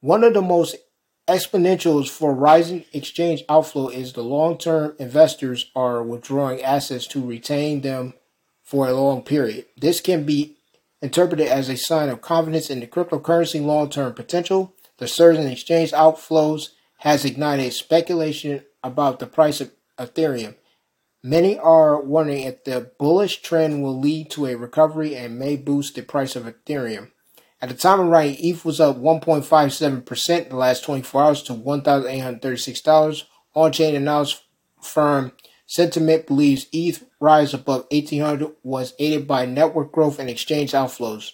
One 0.00 0.24
of 0.24 0.32
the 0.32 0.40
most 0.40 0.76
exponentials 1.28 2.08
for 2.08 2.34
rising 2.34 2.86
exchange 2.94 3.44
outflow 3.50 3.88
is 3.88 4.14
the 4.14 4.22
long-term 4.22 4.96
investors 4.98 5.70
are 5.76 6.02
withdrawing 6.02 6.62
assets 6.62 7.06
to 7.08 7.24
retain 7.24 7.82
them 7.82 8.14
for 8.62 8.88
a 8.88 8.94
long 8.94 9.22
period. 9.22 9.66
This 9.76 10.00
can 10.00 10.24
be 10.24 10.56
interpreted 11.02 11.48
as 11.48 11.68
a 11.68 11.76
sign 11.76 12.08
of 12.08 12.22
confidence 12.22 12.70
in 12.70 12.80
the 12.80 12.86
cryptocurrency 12.86 13.62
long-term 13.62 14.14
potential. 14.14 14.74
The 14.96 15.06
surge 15.06 15.36
in 15.36 15.46
exchange 15.46 15.92
outflows 15.92 16.70
has 16.98 17.26
ignited 17.26 17.74
speculation 17.74 18.62
about 18.82 19.18
the 19.18 19.26
price 19.26 19.60
of 19.60 19.70
Ethereum. 19.98 20.54
Many 21.22 21.58
are 21.58 22.00
wondering 22.00 22.44
if 22.44 22.64
the 22.64 22.90
bullish 22.98 23.42
trend 23.42 23.82
will 23.82 23.98
lead 23.98 24.30
to 24.30 24.46
a 24.46 24.54
recovery 24.54 25.14
and 25.14 25.38
may 25.38 25.56
boost 25.56 25.94
the 25.94 26.02
price 26.02 26.36
of 26.36 26.44
Ethereum. 26.44 27.10
At 27.62 27.68
the 27.68 27.74
time 27.74 28.00
of 28.00 28.06
writing, 28.06 28.36
ETH 28.40 28.64
was 28.64 28.80
up 28.80 28.96
1.57% 28.96 30.42
in 30.42 30.48
the 30.48 30.56
last 30.56 30.84
24 30.84 31.22
hours 31.22 31.42
to 31.42 31.52
$1,836. 31.52 33.24
On-chain 33.54 33.94
analysis 33.94 34.42
firm 34.80 35.32
Santiment 35.68 36.26
believes 36.26 36.66
ETH 36.72 37.04
rise 37.20 37.54
above 37.54 37.86
1800 37.90 38.56
was 38.64 38.94
aided 38.98 39.28
by 39.28 39.46
network 39.46 39.92
growth 39.92 40.18
and 40.18 40.28
exchange 40.28 40.72
outflows. 40.72 41.32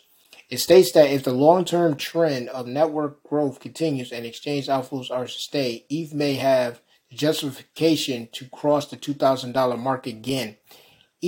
It 0.51 0.59
states 0.59 0.93
that 0.93 1.11
if 1.11 1.25
the 1.25 1.33
long-term 1.33 1.97
trend 1.97 2.51
of 2.51 2.67
network 2.67 3.23
growth 3.23 3.61
continues 3.61 4.13
and 4.13 4.27
exchange 4.27 4.67
outflows 4.67 5.11
are 5.11 5.27
sustained, 5.27 5.83
ETH 5.89 6.13
may 6.13 6.35
have 6.35 6.83
justification 7.11 8.29
to 8.33 8.49
cross 8.51 8.87
the 8.89 8.97
$2,000 8.97 9.79
mark 9.79 10.07
again. 10.07 10.57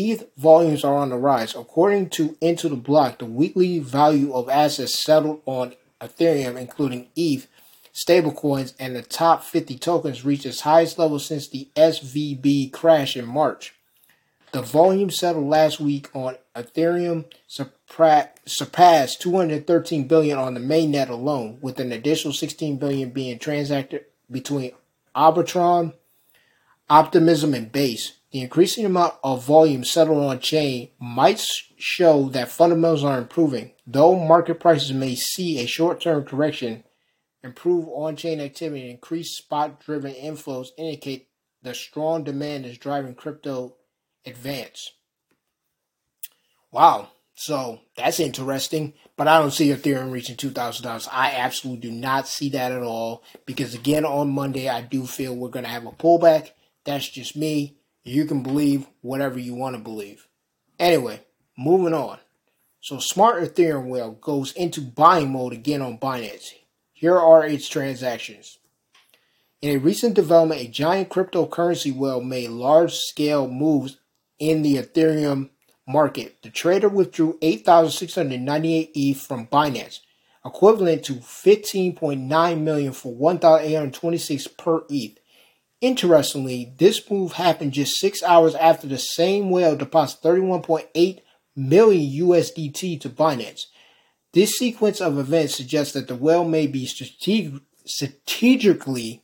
ETH 0.00 0.28
volumes 0.37 0.85
are 0.85 0.95
on 0.95 1.09
the 1.09 1.17
rise. 1.17 1.57
According 1.57 2.11
to 2.11 2.37
IntoTheBlock, 2.40 3.19
the 3.19 3.25
weekly 3.25 3.81
value 3.81 4.33
of 4.33 4.49
assets 4.49 4.97
settled 4.97 5.43
on 5.45 5.75
Ethereum, 6.00 6.57
including 6.57 7.09
ETH, 7.17 7.49
stablecoins, 7.93 8.75
and 8.78 8.95
the 8.95 9.02
top 9.02 9.43
50 9.43 9.76
tokens, 9.76 10.25
reached 10.25 10.47
its 10.47 10.61
highest 10.61 11.00
level 11.00 11.19
since 11.19 11.49
the 11.49 11.67
SVB 11.75 12.73
crash 12.73 13.17
in 13.17 13.26
March. 13.26 13.75
The 14.52 14.62
volume 14.62 15.11
settled 15.11 15.49
last 15.49 15.81
week 15.81 16.09
on 16.14 16.37
Ethereum 16.55 17.25
surpassed 18.47 19.21
213 19.21 20.07
billion 20.07 20.38
on 20.38 20.55
the 20.55 20.61
mainnet 20.61 21.09
alone, 21.09 21.59
with 21.61 21.81
an 21.81 21.90
additional 21.90 22.33
16 22.33 22.76
billion 22.76 23.11
being 23.11 23.40
transacted 23.40 24.05
between 24.31 24.71
Arbitrum, 25.17 25.95
Optimism, 26.88 27.52
and 27.52 27.73
Base. 27.73 28.12
The 28.30 28.42
increasing 28.42 28.85
amount 28.85 29.14
of 29.25 29.44
volume 29.44 29.85
settled 29.85 30.23
on 30.23 30.40
chain 30.40 30.90
might 31.00 31.42
show 31.78 32.28
that 32.30 32.50
fundamentals 32.50 33.04
are 33.04 33.18
improving. 33.18 33.73
Though 33.87 34.18
market 34.18 34.61
prices 34.61 34.92
may 34.92 35.14
see 35.14 35.58
a 35.58 35.66
short 35.66 36.00
term 36.02 36.25
correction, 36.25 36.85
improved 37.42 37.88
on 37.90 38.16
chain 38.16 38.40
activity 38.40 38.82
and 38.82 38.90
increased 38.90 39.38
spot 39.38 39.80
driven 39.80 40.12
inflows 40.12 40.68
indicate 40.76 41.28
the 41.62 41.75
strong 41.75 42.23
demand 42.23 42.66
is 42.66 42.76
driving 42.76 43.14
crypto 43.14 43.76
advance. 44.26 44.92
Wow. 46.70 47.08
So 47.35 47.80
that's 47.97 48.18
interesting, 48.18 48.94
but 49.16 49.28
I 49.28 49.38
don't 49.38 49.52
see 49.52 49.68
Ethereum 49.68 50.10
reaching 50.10 50.36
two 50.36 50.50
thousand 50.50 50.84
dollars. 50.84 51.08
I 51.10 51.30
absolutely 51.36 51.88
do 51.88 51.95
not 51.95 52.26
see 52.26 52.50
that 52.50 52.73
at 52.73 52.82
all 52.82 53.23
because 53.47 53.75
again 53.75 54.04
on 54.04 54.30
Monday 54.30 54.69
I 54.69 54.82
do 54.82 55.06
feel 55.06 55.36
we're 55.36 55.49
gonna 55.49 55.69
have 55.69 55.86
a 55.86 55.93
pullback. 55.93 56.50
That's 56.84 57.08
just 57.08 57.36
me. 57.36 57.77
You 58.08 58.25
can 58.25 58.42
believe 58.42 58.86
whatever 59.02 59.38
you 59.38 59.54
want 59.54 59.76
to 59.76 59.82
believe. 59.82 60.26
Anyway, 60.78 61.21
moving 61.58 61.92
on. 61.92 62.18
So 62.80 63.00
Smart 63.00 63.42
Ethereum 63.42 63.88
Whale 63.88 64.12
goes 64.12 64.52
into 64.52 64.80
buying 64.80 65.32
mode 65.32 65.52
again 65.52 65.82
on 65.82 65.99
Binance. 65.99 66.54
Here 66.94 67.18
are 67.18 67.44
its 67.44 67.68
transactions. 67.68 68.58
In 69.60 69.76
a 69.76 69.78
recent 69.78 70.14
development, 70.14 70.62
a 70.62 70.68
giant 70.68 71.10
cryptocurrency 71.10 71.94
whale 71.94 72.23
made 72.23 72.49
large 72.49 72.94
scale 72.94 73.47
moves 73.47 73.99
in 74.38 74.62
the 74.62 74.76
Ethereum 74.76 75.50
market. 75.86 76.40
The 76.42 76.49
trader 76.49 76.88
withdrew 76.88 77.36
8,698 77.42 78.90
ETH 78.94 79.21
from 79.21 79.49
Binance, 79.49 80.00
equivalent 80.47 81.04
to 81.04 81.14
15.9 81.16 82.60
million 82.60 82.92
for 82.94 83.14
1,826 83.14 84.47
per 84.47 84.84
ETH. 84.88 85.18
Interestingly, 85.80 86.75
this 86.78 87.08
move 87.10 87.32
happened 87.32 87.73
just 87.73 87.99
six 87.99 88.23
hours 88.23 88.54
after 88.56 88.86
the 88.86 88.99
same 88.99 89.50
whale 89.50 89.76
deposited 89.76 90.23
31.8 90.23 91.21
million 91.54 92.26
USDT 92.26 93.00
to 93.00 93.08
Binance. 93.08 93.67
This 94.32 94.58
sequence 94.58 95.00
of 95.00 95.19
events 95.19 95.56
suggests 95.56 95.95
that 95.95 96.08
the 96.08 96.14
whale 96.14 96.45
may 96.45 96.67
be 96.67 96.86
strategic, 96.86 97.62
strategically 97.84 99.23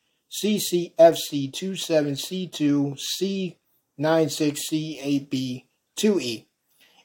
CCFC27C2 0.42 2.98
C96C8B 4.00 5.64
2E. 5.98 6.46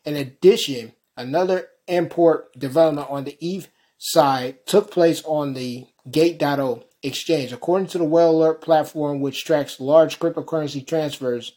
In 0.06 0.16
addition, 0.16 0.94
another 1.18 1.68
import 1.88 2.58
development 2.58 3.10
on 3.10 3.26
the 3.26 3.38
ETH 3.42 3.68
side 3.98 4.66
took 4.66 4.90
place 4.90 5.22
on 5.26 5.54
the 5.54 5.86
Gate.io 6.10 6.86
exchange. 7.04 7.52
According 7.52 7.88
to 7.88 7.98
the 7.98 8.06
Whale 8.06 8.32
Alert 8.32 8.62
platform, 8.62 9.20
which 9.20 9.44
tracks 9.44 9.82
large 9.82 10.18
cryptocurrency 10.18 10.88
transfers, 10.88 11.52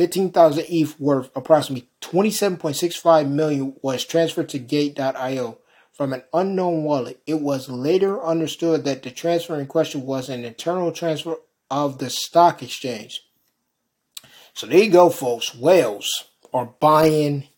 15,000 0.00 0.64
ETH 0.70 0.98
worth 0.98 1.28
approximately 1.36 1.86
27.65 2.00 3.28
million 3.28 3.76
was 3.82 4.02
transferred 4.02 4.48
to 4.48 4.58
Gate.io 4.58 5.58
from 5.92 6.14
an 6.14 6.22
unknown 6.32 6.84
wallet. 6.84 7.20
It 7.26 7.42
was 7.42 7.68
later 7.68 8.24
understood 8.24 8.84
that 8.84 9.02
the 9.02 9.10
transfer 9.10 9.60
in 9.60 9.66
question 9.66 10.06
was 10.06 10.30
an 10.30 10.42
internal 10.42 10.90
transfer 10.90 11.34
of 11.70 11.98
the 11.98 12.08
stock 12.08 12.62
exchange. 12.62 13.26
So 14.54 14.66
there 14.66 14.84
you 14.84 14.90
go, 14.90 15.10
folks. 15.10 15.54
Whales 15.54 16.08
are 16.50 16.72
buying 16.80 17.48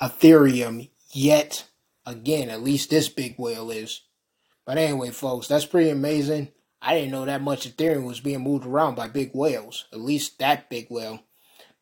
Ethereum 0.00 0.90
yet 1.12 1.68
again. 2.04 2.50
At 2.50 2.64
least 2.64 2.90
this 2.90 3.08
big 3.08 3.36
whale 3.38 3.70
is. 3.70 4.00
But 4.64 4.76
anyway, 4.76 5.10
folks, 5.10 5.46
that's 5.46 5.66
pretty 5.66 5.90
amazing. 5.90 6.48
I 6.82 6.96
didn't 6.96 7.12
know 7.12 7.26
that 7.26 7.42
much 7.42 7.68
Ethereum 7.68 8.06
was 8.06 8.18
being 8.18 8.40
moved 8.40 8.66
around 8.66 8.96
by 8.96 9.06
big 9.06 9.30
whales. 9.34 9.84
At 9.92 10.00
least 10.00 10.40
that 10.40 10.68
big 10.68 10.88
whale. 10.90 11.20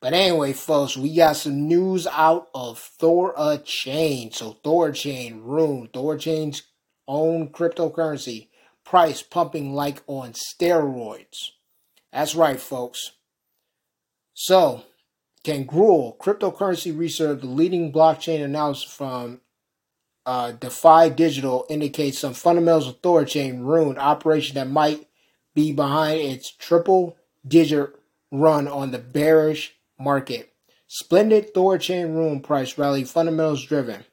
But 0.00 0.14
anyway, 0.14 0.54
folks, 0.54 0.96
we 0.96 1.14
got 1.14 1.36
some 1.36 1.68
news 1.68 2.06
out 2.06 2.48
of 2.54 2.78
Thor 2.78 3.34
Chain. 3.64 4.32
So 4.32 4.56
Thor 4.64 4.92
Chain, 4.92 5.42
Rune, 5.42 5.90
Thor 5.92 6.16
Chain's 6.16 6.62
own 7.06 7.50
cryptocurrency, 7.50 8.48
price 8.84 9.22
pumping 9.22 9.74
like 9.74 10.02
on 10.06 10.32
steroids. 10.32 11.50
That's 12.12 12.34
right, 12.34 12.58
folks. 12.58 13.12
So 14.32 14.84
Kangol, 15.44 16.16
cryptocurrency 16.16 16.96
research, 16.96 17.40
the 17.40 17.46
leading 17.46 17.92
blockchain 17.92 18.42
analysis 18.42 18.90
from 18.90 19.42
uh, 20.24 20.52
DeFi 20.52 21.10
Digital, 21.10 21.66
indicates 21.68 22.18
some 22.18 22.32
fundamentals 22.32 22.88
of 22.88 23.02
Thorchain 23.02 23.64
Rune 23.64 23.98
operation 23.98 24.54
that 24.54 24.68
might 24.68 25.08
be 25.54 25.72
behind 25.72 26.20
its 26.20 26.50
triple 26.50 27.18
digit 27.46 27.90
run 28.32 28.66
on 28.66 28.92
the 28.92 28.98
bearish 28.98 29.74
market. 30.00 30.52
Splendid 30.86 31.54
Thorchain 31.54 32.14
Rune 32.14 32.40
price 32.40 32.76
rally 32.76 33.04
fundamentals 33.04 33.64
driven. 33.64 34.04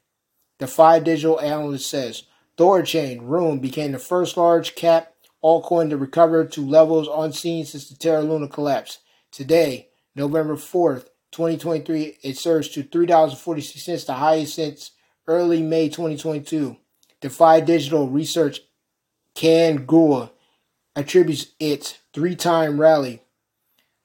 DeFi 0.58 1.00
Digital 1.00 1.40
analyst 1.40 1.90
says 1.90 2.24
Thorchain 2.56 3.20
Rune 3.22 3.58
became 3.58 3.92
the 3.92 3.98
first 3.98 4.36
large 4.36 4.74
cap 4.74 5.12
altcoin 5.42 5.90
to 5.90 5.96
recover 5.96 6.44
to 6.44 6.66
levels 6.66 7.08
unseen 7.12 7.64
since 7.64 7.88
the 7.88 7.96
Terra 7.96 8.22
Luna 8.22 8.48
collapse. 8.48 8.98
Today, 9.30 9.88
November 10.14 10.56
4th, 10.56 11.06
2023, 11.32 12.18
it 12.22 12.36
surged 12.36 12.74
to 12.74 12.82
$3.46, 12.82 14.06
the 14.06 14.14
highest 14.14 14.54
since 14.54 14.92
early 15.26 15.62
May 15.62 15.88
2022. 15.88 16.76
DeFi 17.20 17.60
Digital 17.60 18.08
Research 18.08 18.60
Kangol 19.34 20.30
attributes 20.96 21.48
its 21.60 21.98
three 22.12 22.34
time 22.34 22.80
rally 22.80 23.22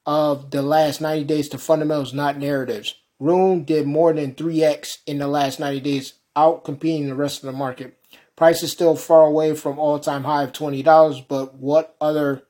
of 0.06 0.50
the 0.50 0.62
last 0.62 1.00
90 1.00 1.24
days 1.24 1.48
to 1.50 1.58
fundamentals, 1.58 2.12
not 2.12 2.38
narratives. 2.38 2.94
Rune 3.18 3.64
did 3.64 3.86
more 3.86 4.12
than 4.12 4.34
3x 4.34 4.98
in 5.06 5.18
the 5.18 5.28
last 5.28 5.60
90 5.60 5.80
days, 5.80 6.14
out 6.36 6.64
competing 6.64 7.06
the 7.06 7.14
rest 7.14 7.42
of 7.42 7.46
the 7.46 7.56
market. 7.56 7.98
Price 8.36 8.62
is 8.62 8.72
still 8.72 8.96
far 8.96 9.26
away 9.26 9.54
from 9.54 9.78
all-time 9.78 10.24
high 10.24 10.42
of 10.42 10.52
$20, 10.52 11.26
but 11.28 11.54
what 11.54 11.96
other 12.00 12.42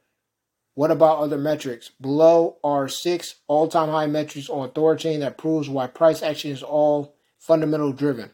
what 0.76 0.90
about 0.90 1.18
other 1.18 1.38
metrics? 1.38 1.90
Below 2.00 2.56
are 2.64 2.88
six 2.88 3.36
all-time 3.46 3.90
high 3.90 4.08
metrics 4.08 4.48
on 4.48 4.70
Thorchain 4.70 5.20
that 5.20 5.38
proves 5.38 5.68
why 5.68 5.86
price 5.86 6.20
action 6.20 6.50
is 6.50 6.64
all 6.64 7.14
fundamental 7.38 7.92
driven. 7.92 8.30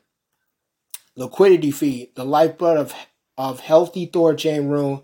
Liquidity 1.16 1.70
fee, 1.70 2.12
the 2.14 2.24
lifeblood 2.24 2.78
of 2.78 2.94
of 3.36 3.60
healthy 3.60 4.06
Thorchain 4.06 4.70
Rune 4.70 5.02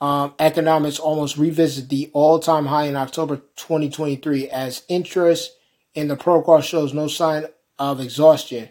um, 0.00 0.34
economics 0.38 0.98
almost 0.98 1.36
revisit 1.36 1.88
the 1.88 2.10
all-time 2.12 2.66
high 2.66 2.84
in 2.84 2.96
October 2.96 3.38
2023 3.56 4.48
as 4.48 4.84
interest 4.88 5.56
in 5.94 6.08
the 6.08 6.16
protocol 6.16 6.60
shows 6.60 6.94
no 6.94 7.08
sign 7.08 7.46
of 7.78 8.00
exhaustion. 8.00 8.68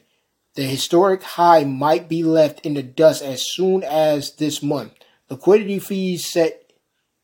The 0.56 0.64
historic 0.64 1.22
high 1.24 1.66
might 1.66 2.10
be 2.10 2.24
left 2.24 2.66
in 2.66 2.74
the 2.74 2.84
dust 2.84 3.22
as 3.22 3.42
soon 3.42 3.84
as 3.84 4.36
this 4.36 4.64
month. 4.64 4.94
Liquidity 5.30 5.80
fees 5.80 6.26
set 6.26 6.72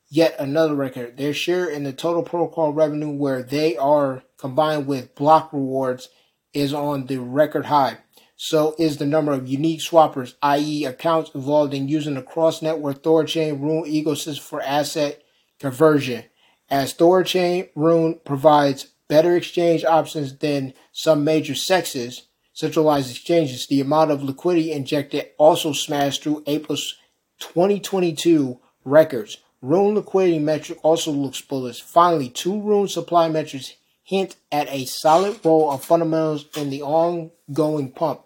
yet 0.10 0.36
another 0.38 0.76
record. 0.76 1.18
Their 1.18 1.34
share 1.34 1.68
in 1.68 1.84
the 1.84 1.94
total 1.94 2.22
protocol 2.22 2.74
revenue, 2.74 3.10
where 3.10 3.42
they 3.42 3.76
are 3.78 4.24
combined 4.38 4.86
with 4.86 5.16
block 5.16 5.52
rewards, 5.52 6.10
is 6.54 6.74
on 6.74 7.08
the 7.08 7.18
record 7.18 7.66
high. 7.66 7.98
So 8.46 8.76
is 8.78 8.98
the 8.98 9.06
number 9.06 9.32
of 9.32 9.48
unique 9.48 9.80
swappers, 9.80 10.34
i.e., 10.42 10.84
accounts 10.84 11.32
involved 11.34 11.74
in 11.74 11.88
using 11.88 12.16
the 12.16 12.22
cross 12.22 12.62
network 12.62 13.02
Thorchain 13.02 13.62
Rune 13.62 13.86
ecosystem 13.86 14.42
for 14.42 14.62
asset 14.62 15.24
conversion. 15.62 16.26
As 16.70 16.94
Thorchain 16.94 17.70
Rune 17.74 18.20
provides 18.26 18.88
better 19.08 19.38
exchange 19.38 19.86
options 19.86 20.38
than 20.40 20.74
some 20.92 21.24
major 21.24 21.54
CEXes, 21.54 22.24
centralized 22.52 23.12
exchanges, 23.12 23.66
the 23.68 23.80
amount 23.80 24.12
of 24.12 24.22
liquidity 24.22 24.74
injected 24.74 25.28
also 25.38 25.72
smashed 25.72 26.24
through 26.24 26.44
April's 26.46 26.98
2022 27.40 28.60
records. 28.84 29.38
Rune 29.62 29.96
liquidity 29.96 30.40
metric 30.40 30.80
also 30.84 31.12
looks 31.12 31.40
bullish. 31.40 31.82
Finally, 31.82 32.28
two 32.28 32.60
Rune 32.60 32.90
supply 32.90 33.30
metrics 33.30 33.76
hint 34.04 34.36
at 34.52 34.68
a 34.68 34.84
solid 34.84 35.40
role 35.46 35.72
of 35.72 35.86
fundamentals 35.86 36.46
in 36.58 36.70
the 36.70 36.82
ongoing 36.82 37.90
pump. 37.90 38.23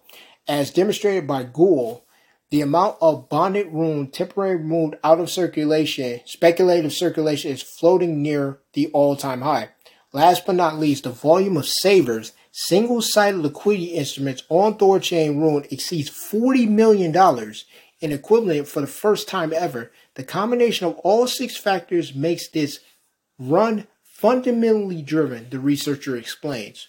As 0.47 0.71
demonstrated 0.71 1.27
by 1.27 1.43
Ghoul, 1.43 2.05
the 2.51 2.61
amount 2.61 2.97
of 3.01 3.27
bonded 3.27 3.67
Rune 3.67 4.07
temporarily 4.07 4.55
removed 4.61 4.95
out 5.03 5.19
of 5.19 5.29
circulation, 5.29 6.21
speculative 6.23 6.93
circulation, 6.93 7.51
is 7.51 7.61
floating 7.61 8.21
near 8.21 8.59
the 8.71 8.87
all-time 8.87 9.41
high. 9.41 9.69
Last 10.13 10.45
but 10.45 10.55
not 10.55 10.79
least, 10.79 11.03
the 11.03 11.09
volume 11.09 11.57
of 11.57 11.67
savers 11.67 12.31
single-sided 12.53 13.37
liquidity 13.37 13.87
instruments 13.87 14.43
on 14.47 14.77
Thorchain 14.77 15.37
Rune 15.37 15.65
exceeds 15.69 16.09
$40 16.09 16.69
million 16.69 17.13
in 17.99 18.11
equivalent 18.13 18.69
for 18.69 18.79
the 18.79 18.87
first 18.87 19.27
time 19.27 19.51
ever. 19.53 19.91
The 20.15 20.23
combination 20.23 20.87
of 20.87 20.95
all 20.99 21.27
six 21.27 21.57
factors 21.57 22.15
makes 22.15 22.49
this 22.49 22.79
run 23.37 23.87
fundamentally 24.03 25.01
driven, 25.01 25.49
the 25.49 25.59
researcher 25.59 26.15
explains. 26.15 26.87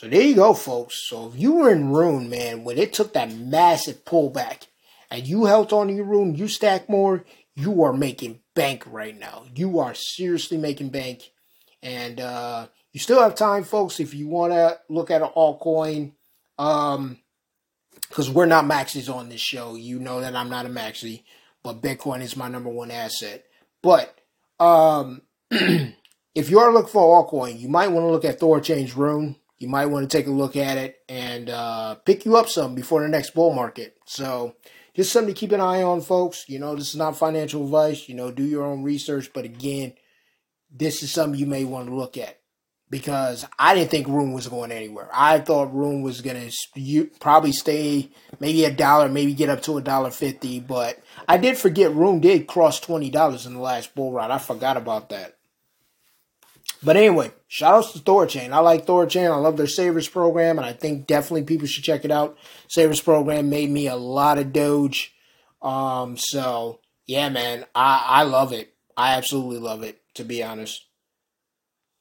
So 0.00 0.08
there 0.08 0.22
you 0.22 0.34
go, 0.34 0.54
folks. 0.54 1.06
So 1.10 1.28
if 1.28 1.38
you 1.38 1.52
were 1.52 1.70
in 1.70 1.90
Rune, 1.90 2.30
man, 2.30 2.64
when 2.64 2.78
it 2.78 2.94
took 2.94 3.12
that 3.12 3.34
massive 3.34 4.02
pullback 4.06 4.68
and 5.10 5.26
you 5.26 5.44
held 5.44 5.74
on 5.74 5.88
to 5.88 5.92
your 5.92 6.06
Rune, 6.06 6.34
you 6.34 6.48
stack 6.48 6.88
more, 6.88 7.26
you 7.54 7.82
are 7.82 7.92
making 7.92 8.40
bank 8.54 8.82
right 8.86 9.14
now. 9.14 9.44
You 9.54 9.78
are 9.78 9.92
seriously 9.92 10.56
making 10.56 10.88
bank. 10.88 11.32
And 11.82 12.18
uh 12.18 12.68
you 12.94 12.98
still 12.98 13.20
have 13.20 13.34
time, 13.34 13.62
folks, 13.62 14.00
if 14.00 14.14
you 14.14 14.26
want 14.26 14.54
to 14.54 14.78
look 14.88 15.10
at 15.10 15.20
an 15.20 15.28
altcoin. 15.36 16.12
Um, 16.58 17.18
because 18.08 18.30
we're 18.30 18.46
not 18.46 18.64
maxis 18.64 19.14
on 19.14 19.28
this 19.28 19.42
show. 19.42 19.74
You 19.74 19.98
know 19.98 20.22
that 20.22 20.34
I'm 20.34 20.48
not 20.48 20.64
a 20.64 20.70
maxi, 20.70 21.24
but 21.62 21.82
Bitcoin 21.82 22.22
is 22.22 22.38
my 22.38 22.48
number 22.48 22.70
one 22.70 22.90
asset. 22.90 23.44
But 23.82 24.18
um, 24.58 25.20
if 25.50 26.48
you 26.48 26.58
are 26.58 26.72
looking 26.72 26.88
for 26.88 27.26
altcoin, 27.26 27.60
you 27.60 27.68
might 27.68 27.88
want 27.88 28.04
to 28.04 28.10
look 28.10 28.24
at 28.24 28.40
Thor 28.40 28.60
Thorchain's 28.60 28.96
Rune. 28.96 29.36
You 29.60 29.68
might 29.68 29.86
want 29.86 30.10
to 30.10 30.16
take 30.16 30.26
a 30.26 30.30
look 30.30 30.56
at 30.56 30.78
it 30.78 30.96
and 31.08 31.48
uh, 31.48 31.94
pick 31.94 32.24
you 32.24 32.36
up 32.36 32.48
some 32.48 32.74
before 32.74 33.02
the 33.02 33.08
next 33.08 33.34
bull 33.34 33.52
market. 33.52 33.96
So, 34.06 34.56
just 34.94 35.12
something 35.12 35.32
to 35.32 35.38
keep 35.38 35.52
an 35.52 35.60
eye 35.60 35.82
on, 35.82 36.00
folks. 36.00 36.46
You 36.48 36.58
know, 36.58 36.74
this 36.74 36.88
is 36.88 36.96
not 36.96 37.16
financial 37.16 37.64
advice. 37.64 38.08
You 38.08 38.14
know, 38.16 38.32
do 38.32 38.42
your 38.42 38.64
own 38.64 38.82
research. 38.82 39.30
But 39.32 39.44
again, 39.44 39.92
this 40.70 41.02
is 41.02 41.12
something 41.12 41.38
you 41.38 41.46
may 41.46 41.64
want 41.64 41.88
to 41.88 41.94
look 41.94 42.16
at 42.16 42.40
because 42.90 43.46
I 43.58 43.74
didn't 43.74 43.90
think 43.90 44.08
Rune 44.08 44.32
was 44.32 44.48
going 44.48 44.72
anywhere. 44.72 45.08
I 45.12 45.38
thought 45.38 45.74
Rune 45.74 46.02
was 46.02 46.20
going 46.20 46.50
to 46.50 47.10
probably 47.20 47.52
stay 47.52 48.10
maybe 48.40 48.64
a 48.64 48.72
dollar, 48.72 49.08
maybe 49.08 49.32
get 49.32 49.48
up 49.48 49.62
to 49.62 49.78
a 49.78 49.82
dollar 49.82 50.10
fifty. 50.10 50.58
But 50.58 50.98
I 51.28 51.36
did 51.36 51.56
forget 51.56 51.94
Rune 51.94 52.20
did 52.20 52.46
cross 52.46 52.80
twenty 52.80 53.10
dollars 53.10 53.46
in 53.46 53.54
the 53.54 53.60
last 53.60 53.94
bull 53.94 54.12
run. 54.12 54.30
I 54.30 54.38
forgot 54.38 54.76
about 54.76 55.10
that. 55.10 55.36
But 56.82 56.96
anyway, 56.96 57.32
shout 57.46 57.74
outs 57.74 57.92
to 57.92 57.98
Thorchain. 57.98 58.52
I 58.52 58.60
like 58.60 58.86
Thorchain. 58.86 59.30
I 59.30 59.36
love 59.36 59.56
their 59.56 59.66
Savers 59.66 60.08
program, 60.08 60.58
and 60.58 60.66
I 60.66 60.72
think 60.72 61.06
definitely 61.06 61.42
people 61.42 61.66
should 61.66 61.84
check 61.84 62.04
it 62.04 62.10
out. 62.10 62.38
Savers 62.68 63.00
program 63.00 63.50
made 63.50 63.70
me 63.70 63.86
a 63.86 63.96
lot 63.96 64.38
of 64.38 64.52
Doge. 64.52 65.14
Um, 65.60 66.16
so 66.16 66.80
yeah, 67.06 67.28
man, 67.28 67.66
I, 67.74 68.04
I 68.08 68.22
love 68.22 68.52
it. 68.52 68.72
I 68.96 69.14
absolutely 69.14 69.58
love 69.58 69.82
it, 69.82 70.00
to 70.14 70.24
be 70.24 70.42
honest. 70.42 70.86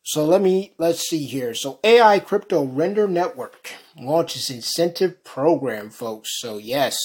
So 0.03 0.25
let 0.25 0.41
me 0.41 0.73
let's 0.77 1.07
see 1.07 1.25
here. 1.25 1.53
So 1.53 1.79
AI 1.83 2.19
Crypto 2.19 2.63
Render 2.63 3.07
Network 3.07 3.71
launches 3.97 4.49
incentive 4.49 5.23
program, 5.23 5.89
folks. 5.89 6.39
So 6.39 6.57
yes, 6.57 6.97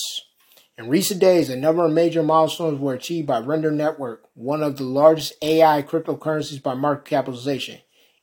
in 0.76 0.88
recent 0.88 1.20
days, 1.20 1.48
a 1.48 1.56
number 1.56 1.84
of 1.84 1.92
major 1.92 2.22
milestones 2.22 2.80
were 2.80 2.94
achieved 2.94 3.28
by 3.28 3.38
Render 3.38 3.70
Network, 3.70 4.24
one 4.34 4.62
of 4.62 4.76
the 4.76 4.84
largest 4.84 5.34
AI 5.40 5.82
cryptocurrencies 5.82 6.62
by 6.62 6.74
market 6.74 7.08
capitalization. 7.08 7.78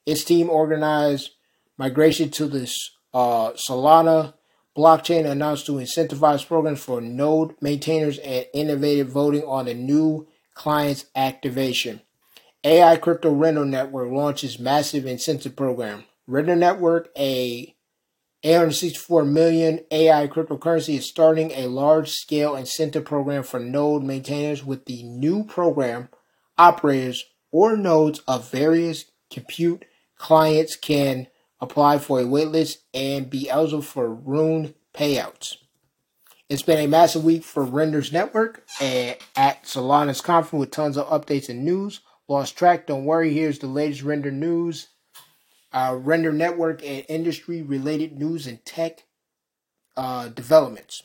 Its 0.06 0.24
team 0.24 0.50
organized 0.50 1.32
migration 1.78 2.30
to 2.32 2.48
the 2.48 2.70
uh, 3.14 3.52
Solana 3.52 4.34
blockchain 4.78 5.30
announced 5.30 5.66
to 5.66 5.74
incentivize 5.74 6.46
programs 6.46 6.84
for 6.84 7.00
node 7.00 7.56
maintainers 7.62 8.18
and 8.20 8.46
innovative 8.54 9.10
voting 9.10 9.44
on 9.44 9.66
the 9.66 9.74
new 9.74 10.28
client's 10.54 11.06
activation. 11.16 12.02
AI 12.64 12.98
Crypto 12.98 13.32
Render 13.32 13.66
Network 13.66 14.12
launches 14.12 14.60
massive 14.60 15.06
incentive 15.06 15.56
program. 15.56 16.04
Render 16.28 16.56
Network, 16.56 17.10
a 17.18 17.76
864 18.44 19.26
million 19.26 19.82
AI 19.92 20.28
cryptocurrency, 20.28 20.98
is 20.98 21.06
starting 21.06 21.52
a 21.52 21.68
large 21.68 22.10
scale 22.10 22.56
incentive 22.56 23.06
program 23.06 23.44
for 23.44 23.60
node 23.60 24.04
maintainers 24.04 24.66
with 24.66 24.86
the 24.86 25.04
new 25.04 25.44
program. 25.44 26.10
Operators 26.58 27.26
or 27.52 27.78
nodes 27.78 28.20
of 28.28 28.50
various 28.50 29.06
compute 29.30 29.86
clients 30.18 30.76
can 30.76 31.28
apply 31.60 32.00
for 32.00 32.20
a 32.20 32.24
waitlist 32.24 32.78
and 32.94 33.30
be 33.30 33.50
eligible 33.50 33.84
for 33.84 34.14
Rune 34.14 34.74
payouts. 34.94 35.58
It's 36.50 36.64
been 36.64 36.80
a 36.80 36.88
massive 36.88 37.24
week 37.24 37.44
for 37.44 37.64
Renders 37.64 38.12
Network 38.12 38.66
and 38.82 39.16
at 39.36 39.64
Solana's 39.64 40.20
conference 40.20 40.60
with 40.60 40.72
tons 40.72 40.98
of 40.98 41.08
updates 41.08 41.48
and 41.48 41.64
news. 41.64 42.02
Lost 42.28 42.58
track, 42.58 42.88
don't 42.88 43.06
worry. 43.06 43.34
Here's 43.34 43.60
the 43.60 43.68
latest 43.68 44.04
render 44.04 44.32
news, 44.32 44.88
uh, 45.74 45.98
render 46.00 46.32
network, 46.32 46.84
and 46.84 47.06
industry 47.08 47.62
related 47.62 48.18
news 48.18 48.48
and 48.48 48.64
tech 48.66 49.06
uh, 49.96 50.28
developments. 50.30 51.04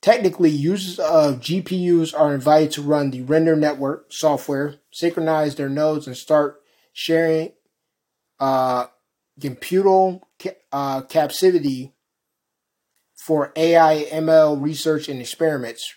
Technically, 0.00 0.50
users 0.50 0.98
of 0.98 1.38
GPUs 1.40 2.18
are 2.18 2.34
invited 2.34 2.72
to 2.72 2.82
run 2.82 3.10
the 3.10 3.22
render 3.22 3.54
network 3.54 4.12
software, 4.12 4.76
synchronize 4.90 5.54
their 5.54 5.68
nodes, 5.68 6.06
and 6.06 6.16
start 6.16 6.60
sharing 6.92 7.52
uh, 8.40 8.86
computer 9.40 10.18
uh, 10.72 11.02
capacity 11.02 11.92
for 13.14 13.52
AI 13.54 14.08
ML 14.10 14.60
research 14.60 15.08
and 15.08 15.20
experiments. 15.20 15.94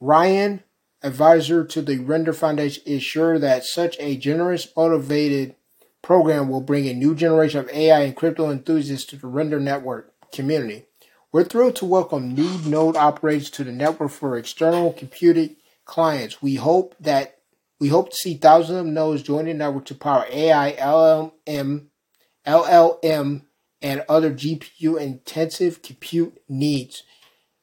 Ryan, 0.00 0.64
advisor 1.02 1.64
to 1.64 1.82
the 1.82 1.98
Render 1.98 2.32
Foundation, 2.32 2.82
is 2.86 3.02
sure 3.02 3.38
that 3.38 3.64
such 3.64 3.96
a 4.00 4.16
generous, 4.16 4.66
motivated 4.74 5.54
program 6.02 6.48
will 6.48 6.60
bring 6.60 6.88
a 6.88 6.94
new 6.94 7.14
generation 7.14 7.60
of 7.60 7.70
AI 7.70 8.00
and 8.00 8.16
crypto 8.16 8.50
enthusiasts 8.50 9.06
to 9.06 9.16
the 9.16 9.28
Render 9.28 9.60
Network 9.60 10.12
community. 10.32 10.86
We're 11.30 11.44
thrilled 11.44 11.76
to 11.76 11.86
welcome 11.86 12.34
new 12.34 12.58
node 12.66 12.96
operators 12.96 13.48
to 13.50 13.64
the 13.64 13.72
network 13.72 14.10
for 14.10 14.36
external 14.36 14.92
computing 14.92 15.56
clients. 15.84 16.42
We 16.42 16.56
hope 16.56 16.94
that 17.00 17.38
we 17.80 17.88
hope 17.88 18.10
to 18.10 18.16
see 18.16 18.34
thousands 18.34 18.80
of 18.80 18.86
nodes 18.86 19.22
join 19.22 19.46
the 19.46 19.54
network 19.54 19.86
to 19.86 19.94
power 19.94 20.26
AI, 20.30 20.72
LLM, 20.78 21.86
LLM, 22.46 23.42
and 23.80 24.04
other 24.08 24.32
GPU 24.32 25.00
intensive 25.00 25.82
compute 25.82 26.40
needs. 26.48 27.02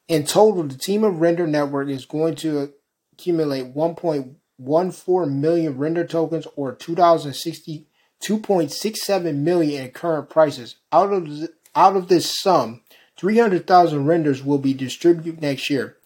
In 0.07 0.25
total, 0.25 0.63
the 0.63 0.77
team 0.77 1.03
of 1.03 1.21
Render 1.21 1.45
Network 1.45 1.89
is 1.89 2.05
going 2.05 2.35
to 2.37 2.73
accumulate 3.13 3.75
1.14 3.75 5.31
million 5.31 5.77
render 5.77 6.05
tokens 6.05 6.47
or 6.55 6.73
2060 6.73 7.85
2.67 8.23 9.35
million 9.35 9.85
in 9.85 9.91
current 9.91 10.29
prices. 10.29 10.75
Out 10.91 11.13
of 11.13 11.49
out 11.75 11.95
of 11.95 12.07
this 12.07 12.39
sum, 12.41 12.81
300,000 13.17 14.05
renders 14.05 14.43
will 14.43 14.57
be 14.57 14.73
distributed 14.73 15.41
next 15.41 15.69
year. 15.69 15.97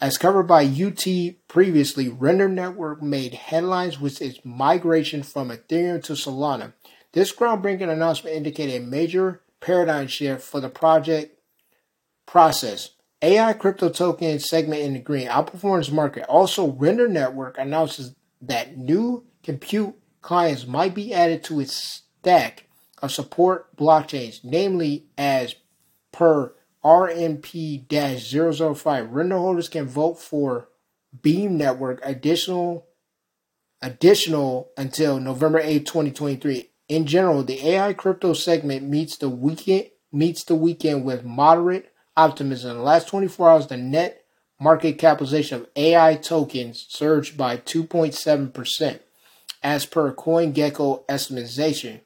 As 0.00 0.18
covered 0.18 0.44
by 0.44 0.64
UT 0.64 1.06
previously, 1.48 2.08
Render 2.08 2.48
Network 2.48 3.00
made 3.02 3.34
headlines 3.34 4.00
with 4.00 4.20
its 4.20 4.40
migration 4.44 5.22
from 5.22 5.50
Ethereum 5.50 6.02
to 6.04 6.14
Solana. 6.14 6.72
This 7.12 7.34
groundbreaking 7.34 7.88
announcement 7.88 8.36
indicated 8.36 8.82
a 8.82 8.86
major 8.86 9.40
paradigm 9.60 10.08
shift 10.08 10.42
for 10.42 10.60
the 10.60 10.68
project 10.68 11.38
process. 12.26 12.90
AI 13.22 13.52
crypto 13.54 13.88
token 13.88 14.38
segment 14.38 14.82
in 14.82 14.92
the 14.92 14.98
green 14.98 15.28
outperforms 15.28 15.90
market. 15.90 16.26
Also, 16.28 16.72
Render 16.72 17.08
Network 17.08 17.56
announces 17.56 18.14
that 18.42 18.76
new 18.76 19.24
compute 19.42 19.94
clients 20.24 20.66
might 20.66 20.94
be 20.94 21.12
added 21.12 21.44
to 21.44 21.60
its 21.60 21.76
stack 21.76 22.64
of 23.02 23.12
support 23.12 23.76
blockchains, 23.76 24.40
namely 24.42 25.04
as 25.18 25.54
per 26.12 26.54
RNP 26.82 27.86
005. 28.76 29.10
Render 29.10 29.36
holders 29.36 29.68
can 29.68 29.86
vote 29.86 30.14
for 30.14 30.68
Beam 31.22 31.58
Network 31.58 32.00
additional 32.02 32.86
additional 33.82 34.70
until 34.78 35.20
November 35.20 35.60
8, 35.60 35.84
2023. 35.84 36.70
In 36.88 37.04
general, 37.06 37.42
the 37.42 37.68
AI 37.68 37.92
crypto 37.92 38.32
segment 38.32 38.82
meets 38.82 39.18
the 39.18 39.28
weekend 39.28 39.90
meets 40.10 40.42
the 40.44 40.54
weekend 40.54 41.04
with 41.04 41.22
moderate 41.22 41.92
optimism. 42.16 42.70
In 42.70 42.76
the 42.78 42.82
last 42.82 43.08
24 43.08 43.50
hours, 43.50 43.66
the 43.66 43.76
net 43.76 44.24
market 44.58 44.96
capitalization 44.96 45.60
of 45.60 45.68
AI 45.76 46.14
tokens 46.14 46.86
surged 46.88 47.36
by 47.36 47.58
2.7%, 47.58 49.00
as 49.64 49.86
per 49.86 50.14
CoinGecko 50.14 51.04
estimation. 51.08 52.02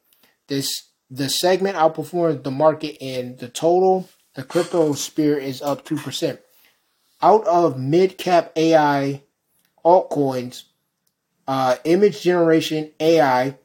This 0.47 0.71
the 1.11 1.29
segment 1.29 1.77
outperformed 1.77 2.45
the 2.45 2.51
market 2.51 2.97
in 3.01 3.37
the 3.37 3.49
total. 3.49 4.09
The 4.35 4.45
crypto 4.45 4.93
sphere 4.93 5.37
is 5.37 5.61
up 5.61 5.85
2%. 5.85 6.39
Out 7.21 7.47
of 7.47 7.79
mid 7.79 8.17
cap 8.17 8.53
AI 8.55 9.23
altcoins, 9.85 10.65
uh, 11.49 11.77
image 11.85 12.23
generation 12.23 12.93
AI, 13.01 13.59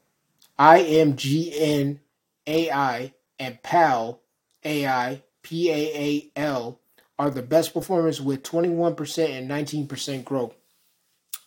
IMGN 0.58 2.00
AI, 2.48 3.14
and 3.40 3.62
PAL 3.62 4.22
AI, 4.64 5.22
PAAL, 5.44 6.80
are 7.20 7.30
the 7.30 7.44
best 7.44 7.74
performers 7.74 8.22
with 8.22 8.42
21% 8.42 9.30
and 9.30 9.50
19% 9.50 10.26
growth. 10.26 10.56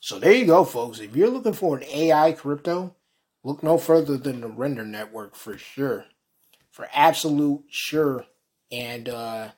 So 0.07 0.19
there 0.19 0.33
you 0.33 0.47
go, 0.47 0.65
folks. 0.65 1.01
If 1.01 1.17
you're 1.17 1.31
looking 1.31 1.53
for 1.53 1.77
an 1.77 1.85
AI 1.85 2.33
crypto, 2.33 2.95
Look 3.47 3.63
no 3.63 3.79
further 3.79 4.17
than 4.17 4.41
the 4.41 4.49
Render 4.49 4.85
Network 4.85 5.37
for 5.37 5.57
sure, 5.57 6.07
for 6.73 6.89
absolute 6.93 7.63
sure. 7.69 8.25
And 8.73 9.09
uh, 9.09 9.51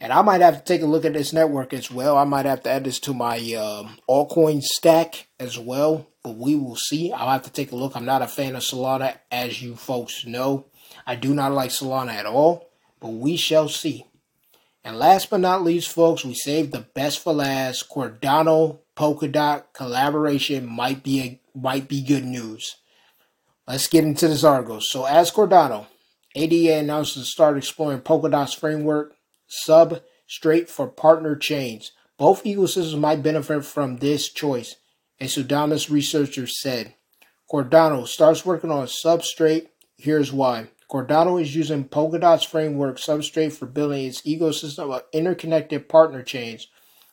and 0.00 0.10
I 0.10 0.22
might 0.22 0.40
have 0.40 0.56
to 0.56 0.64
take 0.64 0.80
a 0.80 0.86
look 0.86 1.04
at 1.04 1.12
this 1.12 1.34
network 1.34 1.74
as 1.74 1.90
well. 1.90 2.16
I 2.16 2.24
might 2.24 2.46
have 2.46 2.62
to 2.62 2.70
add 2.70 2.84
this 2.84 2.98
to 3.00 3.12
my 3.12 3.36
um, 3.52 3.98
altcoin 4.08 4.62
stack 4.62 5.28
as 5.38 5.58
well. 5.58 6.06
But 6.22 6.36
we 6.36 6.54
will 6.54 6.76
see. 6.76 7.12
I'll 7.12 7.28
have 7.28 7.42
to 7.42 7.52
take 7.52 7.72
a 7.72 7.76
look. 7.76 7.94
I'm 7.94 8.06
not 8.06 8.22
a 8.22 8.26
fan 8.26 8.56
of 8.56 8.62
Solana, 8.62 9.18
as 9.30 9.60
you 9.60 9.76
folks 9.76 10.24
know. 10.24 10.64
I 11.06 11.14
do 11.14 11.34
not 11.34 11.52
like 11.52 11.72
Solana 11.72 12.14
at 12.14 12.24
all. 12.24 12.70
But 13.00 13.10
we 13.10 13.36
shall 13.36 13.68
see. 13.68 14.06
And 14.82 14.98
last 14.98 15.28
but 15.28 15.40
not 15.40 15.62
least, 15.62 15.92
folks, 15.92 16.24
we 16.24 16.32
saved 16.32 16.72
the 16.72 16.86
best 16.94 17.22
for 17.22 17.34
last. 17.34 17.90
Cardano 17.90 18.78
Polkadot 18.96 19.64
collaboration 19.74 20.66
might 20.66 21.02
be 21.02 21.20
a, 21.20 21.40
might 21.54 21.86
be 21.86 22.02
good 22.02 22.24
news. 22.24 22.76
Let's 23.68 23.88
get 23.88 24.04
into 24.04 24.26
this 24.28 24.44
article. 24.44 24.80
So, 24.80 25.04
as 25.04 25.30
Cardano, 25.30 25.86
ADA 26.34 26.78
announces 26.78 27.24
to 27.24 27.30
start 27.30 27.58
exploring 27.58 28.00
Polkadot's 28.00 28.54
framework 28.54 29.14
substrate 29.68 30.68
for 30.68 30.86
partner 30.86 31.36
chains. 31.36 31.92
Both 32.18 32.44
ecosystems 32.44 32.98
might 32.98 33.22
benefit 33.22 33.64
from 33.64 33.98
this 33.98 34.28
choice, 34.30 34.76
a 35.20 35.24
Sudamus 35.24 35.90
researcher 35.90 36.46
said. 36.46 36.94
Cardano 37.50 38.06
starts 38.06 38.46
working 38.46 38.70
on 38.70 38.84
a 38.84 38.86
substrate. 38.86 39.68
Here's 39.98 40.32
why. 40.32 40.68
Cardano 40.90 41.40
is 41.40 41.54
using 41.54 41.84
Polkadot's 41.84 42.44
framework 42.44 42.96
substrate 42.96 43.52
for 43.52 43.66
building 43.66 44.06
its 44.06 44.22
ecosystem 44.22 44.94
of 44.94 45.02
interconnected 45.12 45.88
partner 45.88 46.22
chains 46.22 46.68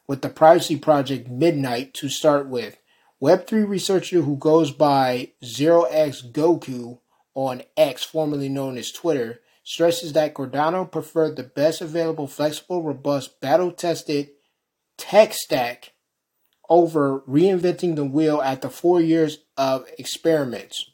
with 0.08 0.22
the 0.22 0.30
privacy 0.30 0.78
project 0.78 1.30
Midnight 1.30 1.94
to 1.96 2.10
start 2.10 2.48
with. 2.48 2.78
Web3 3.22 3.68
researcher 3.68 4.22
who 4.22 4.36
goes 4.36 4.72
by 4.72 5.32
0x 5.44 6.32
Goku 6.32 7.00
on 7.34 7.63
X, 7.78 8.04
formerly 8.04 8.50
known 8.50 8.78
as 8.78 8.92
Twitter, 8.92 9.39
stresses 9.63 10.13
that 10.13 10.34
Cardano 10.34 10.89
preferred 10.92 11.36
the 11.36 11.44
best 11.44 11.82
available 11.82 12.28
flexible, 12.28 12.84
robust, 12.84 13.39
battle 13.39 13.72
tested 13.72 14.30
tech 14.98 15.34
stack 15.34 15.94
over 16.70 17.22
reinventing 17.22 17.96
the 17.96 18.06
wheel 18.06 18.42
after 18.42 18.70
four 18.70 19.02
years 19.02 19.39
of 19.58 19.86
experiments. 19.98 20.89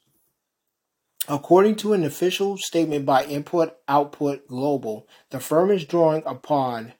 According 1.27 1.75
to 1.77 1.93
an 1.93 2.03
official 2.03 2.57
statement 2.57 3.05
by 3.05 3.23
Input 3.25 3.75
Output 3.87 4.47
Global, 4.47 5.07
the 5.29 5.39
firm 5.39 5.69
is 5.69 5.85
drawing 5.85 6.23
upon 6.25 6.93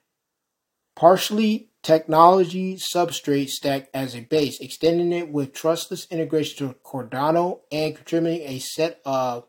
partially 0.94 1.69
technology 1.82 2.76
substrate 2.76 3.48
stack 3.48 3.88
as 3.94 4.14
a 4.14 4.20
base, 4.20 4.60
extending 4.60 5.12
it 5.12 5.30
with 5.30 5.54
trustless 5.54 6.06
integration 6.10 6.68
to 6.68 6.74
Cardano 6.84 7.60
and 7.72 7.96
contributing 7.96 8.46
a 8.46 8.58
set 8.58 9.00
of 9.04 9.44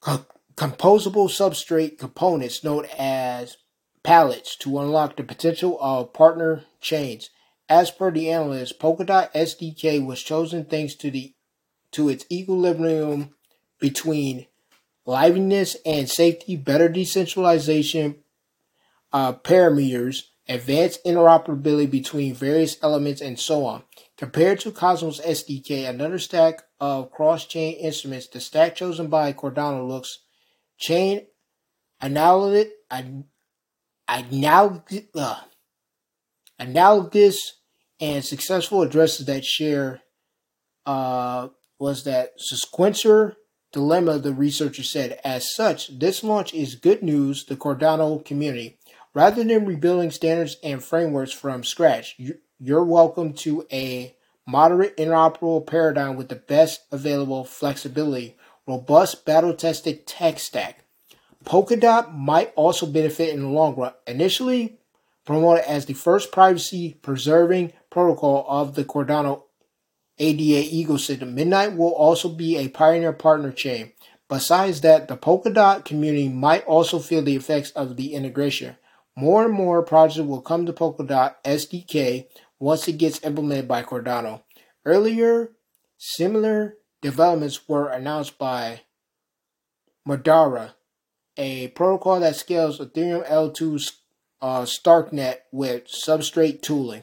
co- 0.00 0.26
composable 0.56 1.28
substrate 1.28 1.98
components 1.98 2.62
known 2.62 2.86
as 2.98 3.56
pallets 4.02 4.56
to 4.56 4.78
unlock 4.78 5.16
the 5.16 5.24
potential 5.24 5.78
of 5.80 6.12
partner 6.12 6.64
chains. 6.80 7.30
As 7.68 7.90
per 7.90 8.12
the 8.12 8.30
analyst, 8.30 8.78
Polkadot 8.78 9.32
SDK 9.32 10.04
was 10.04 10.22
chosen 10.22 10.64
thanks 10.64 10.94
to 10.96 11.10
the 11.10 11.34
to 11.90 12.08
its 12.08 12.24
equilibrium 12.30 13.34
between 13.80 14.46
liveliness 15.04 15.76
and 15.84 16.08
safety, 16.08 16.56
better 16.56 16.88
decentralization 16.88 18.16
uh, 19.12 19.32
parameters, 19.32 20.24
advanced 20.48 21.04
interoperability 21.04 21.90
between 21.90 22.34
various 22.34 22.76
elements, 22.82 23.20
and 23.20 23.38
so 23.38 23.64
on. 23.64 23.82
Compared 24.16 24.60
to 24.60 24.70
Cosmos 24.70 25.20
SDK, 25.20 25.88
another 25.88 26.18
stack 26.18 26.62
of 26.80 27.10
cross-chain 27.10 27.74
instruments, 27.74 28.28
the 28.28 28.40
stack 28.40 28.76
chosen 28.76 29.08
by 29.08 29.32
Cardano 29.32 29.86
looks 29.86 30.20
chain 30.78 31.26
analogous, 32.00 32.68
analogous, 34.08 35.02
uh, 35.14 35.40
analogous 36.58 37.60
and 38.00 38.24
successful 38.24 38.82
addresses 38.82 39.26
that 39.26 39.44
share 39.44 40.02
uh, 40.84 41.48
was 41.78 42.04
that 42.04 42.32
sequencer 42.52 43.34
dilemma, 43.72 44.18
the 44.18 44.32
researcher 44.32 44.82
said. 44.82 45.18
As 45.24 45.54
such, 45.54 45.98
this 45.98 46.22
launch 46.22 46.54
is 46.54 46.74
good 46.74 47.02
news 47.02 47.44
the 47.44 47.56
Cardano 47.56 48.24
community. 48.24 48.75
Rather 49.16 49.42
than 49.42 49.64
rebuilding 49.64 50.10
standards 50.10 50.58
and 50.62 50.84
frameworks 50.84 51.32
from 51.32 51.64
scratch, 51.64 52.20
you're 52.58 52.84
welcome 52.84 53.32
to 53.32 53.66
a 53.72 54.14
moderate 54.46 54.94
interoperable 54.98 55.66
paradigm 55.66 56.16
with 56.16 56.28
the 56.28 56.36
best 56.36 56.82
available 56.92 57.42
flexibility, 57.42 58.36
robust 58.66 59.24
battle 59.24 59.54
tested 59.54 60.06
tech 60.06 60.38
stack. 60.38 60.84
Polkadot 61.46 62.14
might 62.14 62.52
also 62.56 62.84
benefit 62.84 63.32
in 63.32 63.40
the 63.40 63.48
long 63.48 63.74
run. 63.74 63.94
Initially 64.06 64.80
promoted 65.24 65.64
as 65.64 65.86
the 65.86 65.94
first 65.94 66.30
privacy 66.30 66.98
preserving 67.00 67.72
protocol 67.88 68.44
of 68.46 68.74
the 68.74 68.84
Cardano 68.84 69.44
ADA 70.18 70.68
ecosystem, 70.70 71.32
Midnight 71.32 71.74
will 71.74 71.94
also 71.94 72.28
be 72.28 72.58
a 72.58 72.68
pioneer 72.68 73.14
partner 73.14 73.50
chain 73.50 73.92
Besides 74.28 74.80
that, 74.80 75.06
the 75.06 75.16
Polkadot 75.16 75.84
community 75.84 76.28
might 76.28 76.64
also 76.64 76.98
feel 76.98 77.22
the 77.22 77.36
effects 77.36 77.70
of 77.70 77.96
the 77.96 78.14
integration. 78.14 78.76
More 79.16 79.46
and 79.46 79.54
more 79.54 79.82
projects 79.82 80.26
will 80.26 80.42
come 80.42 80.66
to 80.66 80.74
Polkadot 80.74 81.36
SDK 81.42 82.26
once 82.58 82.86
it 82.86 82.98
gets 82.98 83.22
implemented 83.24 83.66
by 83.66 83.82
Cardano. 83.82 84.42
Earlier, 84.84 85.52
similar 85.96 86.76
developments 87.00 87.66
were 87.66 87.88
announced 87.88 88.38
by 88.38 88.82
Madara, 90.06 90.72
a 91.36 91.68
protocol 91.68 92.20
that 92.20 92.36
scales 92.36 92.78
Ethereum 92.78 93.26
L2's 93.26 94.00
uh, 94.42 94.62
Starknet 94.62 95.38
with 95.50 95.86
substrate 95.86 96.60
tooling. 96.60 97.02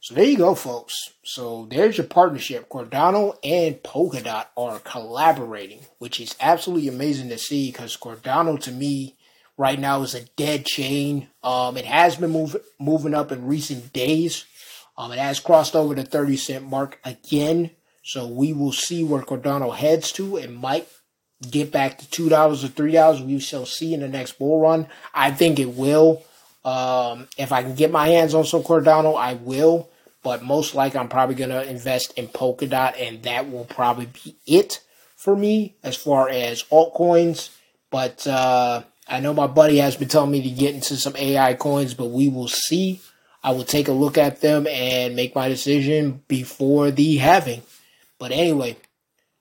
So 0.00 0.14
there 0.14 0.24
you 0.24 0.36
go, 0.36 0.54
folks. 0.54 0.94
So 1.24 1.66
there's 1.70 1.98
your 1.98 2.06
partnership. 2.06 2.68
Cardano 2.68 3.36
and 3.42 3.82
Polkadot 3.82 4.46
are 4.56 4.78
collaborating, 4.80 5.80
which 5.98 6.20
is 6.20 6.36
absolutely 6.40 6.88
amazing 6.88 7.30
to 7.30 7.38
see 7.38 7.72
because 7.72 7.96
Cardano 7.96 8.60
to 8.60 8.70
me 8.70 9.16
right 9.58 9.78
now 9.78 10.00
is 10.02 10.14
a 10.14 10.24
dead 10.36 10.64
chain. 10.64 11.28
Um, 11.42 11.76
it 11.76 11.84
has 11.84 12.16
been 12.16 12.30
move, 12.30 12.56
moving 12.80 13.12
up 13.12 13.30
in 13.30 13.46
recent 13.46 13.92
days. 13.92 14.46
Um, 14.96 15.12
it 15.12 15.18
has 15.18 15.40
crossed 15.40 15.76
over 15.76 15.94
the 15.94 16.04
30 16.04 16.36
cent 16.36 16.70
mark 16.70 16.98
again. 17.04 17.72
So 18.02 18.26
we 18.26 18.54
will 18.54 18.72
see 18.72 19.04
where 19.04 19.20
Cardano 19.20 19.76
heads 19.76 20.12
to. 20.12 20.38
It 20.38 20.50
might 20.50 20.88
get 21.50 21.70
back 21.70 21.98
to 21.98 22.10
two 22.10 22.30
dollars 22.30 22.64
or 22.64 22.68
three 22.68 22.92
dollars. 22.92 23.20
We 23.20 23.38
shall 23.38 23.66
see 23.66 23.92
in 23.92 24.00
the 24.00 24.08
next 24.08 24.38
bull 24.38 24.62
run. 24.62 24.86
I 25.12 25.30
think 25.30 25.58
it 25.58 25.76
will. 25.76 26.22
Um, 26.64 27.28
if 27.36 27.52
I 27.52 27.62
can 27.62 27.74
get 27.74 27.90
my 27.90 28.08
hands 28.08 28.34
on 28.34 28.44
some 28.44 28.62
Cardano, 28.62 29.14
I 29.14 29.34
will. 29.34 29.90
But 30.22 30.42
most 30.42 30.74
likely, 30.74 30.98
I'm 30.98 31.08
probably 31.08 31.34
gonna 31.34 31.62
invest 31.62 32.14
in 32.16 32.28
Polkadot, 32.28 32.94
and 32.98 33.22
that 33.24 33.50
will 33.50 33.66
probably 33.66 34.06
be 34.06 34.36
it 34.46 34.80
for 35.16 35.36
me 35.36 35.76
as 35.82 35.96
far 35.96 36.28
as 36.28 36.62
altcoins. 36.64 37.50
But 37.90 38.26
uh, 38.26 38.82
I 39.08 39.20
know 39.20 39.32
my 39.32 39.46
buddy 39.46 39.78
has 39.78 39.96
been 39.96 40.08
telling 40.08 40.30
me 40.30 40.42
to 40.42 40.50
get 40.50 40.74
into 40.74 40.96
some 40.96 41.16
AI 41.16 41.54
coins, 41.54 41.94
but 41.94 42.10
we 42.10 42.28
will 42.28 42.48
see. 42.48 43.00
I 43.42 43.52
will 43.52 43.64
take 43.64 43.88
a 43.88 43.92
look 43.92 44.18
at 44.18 44.40
them 44.42 44.66
and 44.66 45.16
make 45.16 45.34
my 45.34 45.48
decision 45.48 46.22
before 46.28 46.90
the 46.90 47.16
halving. 47.16 47.62
But 48.18 48.32
anyway, 48.32 48.76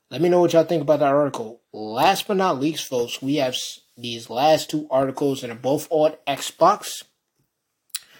let 0.09 0.21
me 0.21 0.29
know 0.29 0.39
what 0.39 0.53
y'all 0.53 0.63
think 0.63 0.81
about 0.81 0.99
that 0.99 1.13
article. 1.13 1.59
Last 1.73 2.27
but 2.27 2.37
not 2.37 2.59
least, 2.59 2.85
folks, 2.85 3.21
we 3.21 3.35
have 3.35 3.57
these 3.97 4.29
last 4.29 4.69
two 4.69 4.87
articles 4.89 5.43
and 5.43 5.51
they're 5.51 5.59
both 5.59 5.87
on 5.89 6.13
Xbox. 6.25 7.03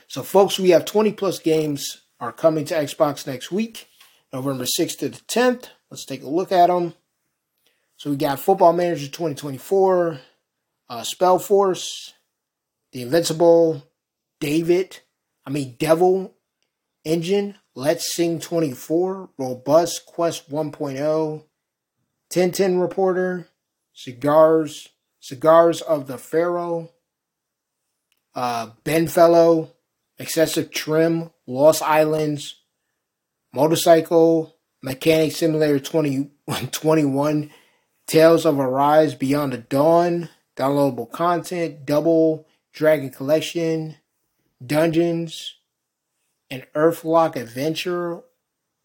So, 0.07 0.23
folks, 0.23 0.59
we 0.59 0.71
have 0.71 0.83
20 0.83 1.13
plus 1.13 1.39
games 1.39 2.01
are 2.19 2.31
coming 2.31 2.65
to 2.65 2.75
Xbox 2.75 3.25
next 3.25 3.51
week, 3.51 3.87
November 4.33 4.65
6th 4.65 4.97
to 4.99 5.09
the 5.09 5.17
10th. 5.19 5.67
Let's 5.89 6.05
take 6.05 6.23
a 6.23 6.29
look 6.29 6.51
at 6.51 6.67
them. 6.67 6.93
So, 7.95 8.09
we 8.09 8.17
got 8.17 8.39
Football 8.39 8.73
Manager 8.73 9.05
2024, 9.05 10.19
uh, 10.89 11.03
Spell 11.03 11.39
Force, 11.39 12.13
The 12.91 13.01
Invincible, 13.01 13.83
David, 14.39 14.99
I 15.45 15.49
mean, 15.49 15.75
Devil 15.79 16.35
Engine, 17.03 17.55
Let's 17.75 18.13
Sing 18.13 18.39
24, 18.39 19.29
Roboquest 19.39 20.49
1.0, 20.49 21.43
Tintin 22.29 22.81
Reporter, 22.81 23.47
Cigars, 23.93 24.89
Cigars 25.19 25.81
of 25.81 26.07
the 26.07 26.17
Pharaoh, 26.17 26.91
uh, 28.35 28.71
Benfellow, 28.83 29.71
Excessive 30.19 30.71
Trim, 30.71 31.31
Lost 31.45 31.81
Islands, 31.81 32.61
Motorcycle, 33.53 34.55
Mechanic 34.81 35.31
Simulator 35.31 35.79
2021, 35.79 37.51
Tales 38.07 38.45
of 38.45 38.59
Arise 38.59 39.15
Beyond 39.15 39.53
the 39.53 39.57
Dawn, 39.57 40.29
downloadable 40.57 41.09
content, 41.09 41.85
Double 41.85 42.47
Dragon 42.73 43.09
Collection, 43.09 43.95
Dungeons, 44.65 45.55
an 46.49 46.63
Earthlock 46.75 47.35
Adventure, 47.35 48.21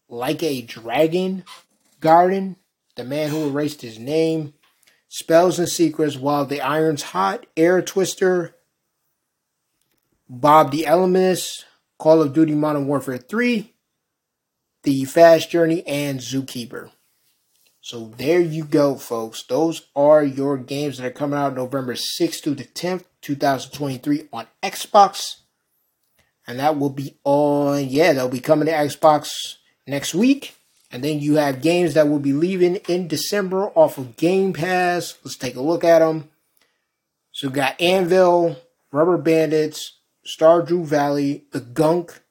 Like 0.07 0.43
a 0.43 0.61
Dragon 0.61 1.43
Gaiden, 1.99 2.57
The 2.95 3.03
Man 3.03 3.29
Who 3.29 3.49
Erased 3.49 3.81
His 3.81 3.97
Name, 3.97 4.53
Spells 5.07 5.59
and 5.59 5.69
Secrets 5.69 6.17
While 6.17 6.45
the 6.45 6.61
Iron's 6.61 7.03
Hot, 7.03 7.45
Air 7.57 7.81
Twister, 7.81 8.55
Bob 10.29 10.71
the 10.71 10.83
Elementist, 10.83 11.65
Call 11.97 12.21
of 12.21 12.33
Duty 12.33 12.55
Modern 12.55 12.87
Warfare 12.87 13.17
3, 13.17 13.73
The 14.83 15.05
Fast 15.05 15.49
Journey, 15.49 15.85
and 15.87 16.19
Zookeeper. 16.19 16.91
So 17.83 18.13
there 18.15 18.39
you 18.39 18.63
go, 18.63 18.95
folks. 18.95 19.43
Those 19.43 19.89
are 19.93 20.23
your 20.23 20.57
games 20.57 20.97
that 20.97 21.05
are 21.05 21.11
coming 21.11 21.37
out 21.37 21.53
November 21.53 21.95
6th 21.95 22.41
to 22.43 22.55
the 22.55 22.63
10th, 22.63 23.03
2023 23.19 24.29
on 24.31 24.47
Xbox. 24.63 25.41
And 26.47 26.59
that 26.59 26.79
will 26.79 26.91
be 26.91 27.17
on, 27.25 27.89
yeah, 27.89 28.13
they'll 28.13 28.29
be 28.29 28.39
coming 28.39 28.67
to 28.67 28.71
Xbox 28.71 29.57
next 29.85 30.15
week. 30.15 30.55
And 30.93 31.03
then 31.03 31.19
you 31.19 31.35
have 31.35 31.61
games 31.61 31.93
that 31.95 32.07
will 32.07 32.19
be 32.19 32.31
leaving 32.31 32.77
in 32.87 33.09
December 33.09 33.67
off 33.75 33.97
of 33.97 34.15
Game 34.15 34.53
Pass. 34.53 35.17
Let's 35.21 35.35
take 35.35 35.57
a 35.57 35.61
look 35.61 35.83
at 35.83 35.99
them. 35.99 36.29
So 37.33 37.49
we 37.49 37.53
got 37.53 37.81
Anvil, 37.81 38.55
Rubber 38.93 39.17
Bandits, 39.17 39.99
Stardew 40.25 40.85
Valley, 40.85 41.43
The 41.51 41.59
Gunk, 41.59 42.21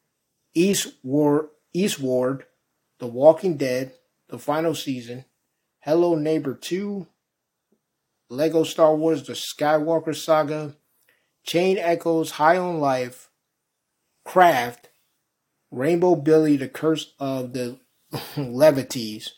Eastward, 0.55 1.51
Eastward, 1.75 2.47
The 3.01 3.07
Walking 3.07 3.59
Dead, 3.59 3.93
The 4.31 4.38
Final 4.38 4.75
Season, 4.75 5.27
Hello 5.85 6.14
Neighbor 6.14 6.55
2, 6.55 7.09
Lego 8.31 8.62
Star 8.62 8.95
Wars 8.95 9.27
The 9.27 9.33
Skywalker 9.33 10.14
Saga, 10.14 10.77
Chained 11.42 11.81
Echoes 11.81 12.31
High 12.31 12.57
on 12.57 12.79
Life, 12.79 13.31
Craft, 14.25 14.90
Rainbow 15.73 16.14
Billy 16.14 16.57
The 16.57 16.68
Curse 16.68 17.14
of 17.18 17.53
the 17.53 17.81
Levities. 18.37 19.33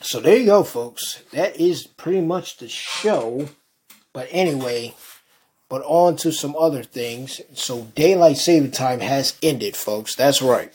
So 0.00 0.18
there 0.18 0.38
you 0.38 0.46
go, 0.46 0.64
folks. 0.64 1.22
That 1.32 1.54
is 1.60 1.86
pretty 1.86 2.20
much 2.20 2.56
the 2.56 2.66
show. 2.66 3.50
But 4.12 4.26
anyway, 4.32 4.96
but 5.68 5.82
on 5.82 6.16
to 6.16 6.32
some 6.32 6.56
other 6.56 6.82
things. 6.82 7.40
So 7.54 7.84
daylight 7.94 8.38
saving 8.38 8.72
time 8.72 8.98
has 8.98 9.38
ended, 9.44 9.76
folks. 9.76 10.16
That's 10.16 10.42
right. 10.42 10.74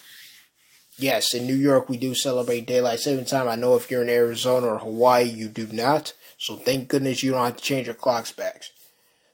Yes, 0.98 1.34
in 1.34 1.46
New 1.46 1.56
York 1.56 1.90
we 1.90 1.98
do 1.98 2.16
celebrate 2.16 2.68
daylight 2.68 3.00
saving 3.00 3.26
time. 3.26 3.50
I 3.50 3.56
know 3.56 3.76
if 3.76 3.92
you're 3.92 4.04
in 4.04 4.10
Arizona 4.10 4.68
or 4.68 4.78
Hawaii, 4.80 5.26
you 5.26 5.50
do 5.50 5.68
not. 5.68 6.14
So 6.38 6.56
thank 6.56 6.88
goodness 6.88 7.24
you 7.24 7.32
don't 7.32 7.44
have 7.46 7.58
to 7.58 7.64
change 7.64 7.88
your 7.88 7.96
clocks 7.96 8.32
back. 8.32 8.64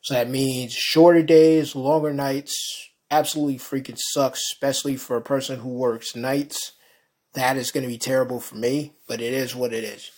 So 0.01 0.15
that 0.15 0.29
means 0.29 0.73
shorter 0.73 1.21
days, 1.21 1.75
longer 1.75 2.13
nights. 2.13 2.89
Absolutely 3.11 3.59
freaking 3.59 3.97
sucks, 3.97 4.39
especially 4.51 4.95
for 4.95 5.15
a 5.17 5.21
person 5.21 5.59
who 5.59 5.69
works 5.69 6.15
nights. 6.15 6.71
That 7.33 7.57
is 7.57 7.71
going 7.71 7.83
to 7.83 7.89
be 7.89 7.97
terrible 7.97 8.39
for 8.39 8.55
me, 8.55 8.93
but 9.07 9.21
it 9.21 9.33
is 9.33 9.55
what 9.55 9.73
it 9.73 9.83
is. 9.83 10.09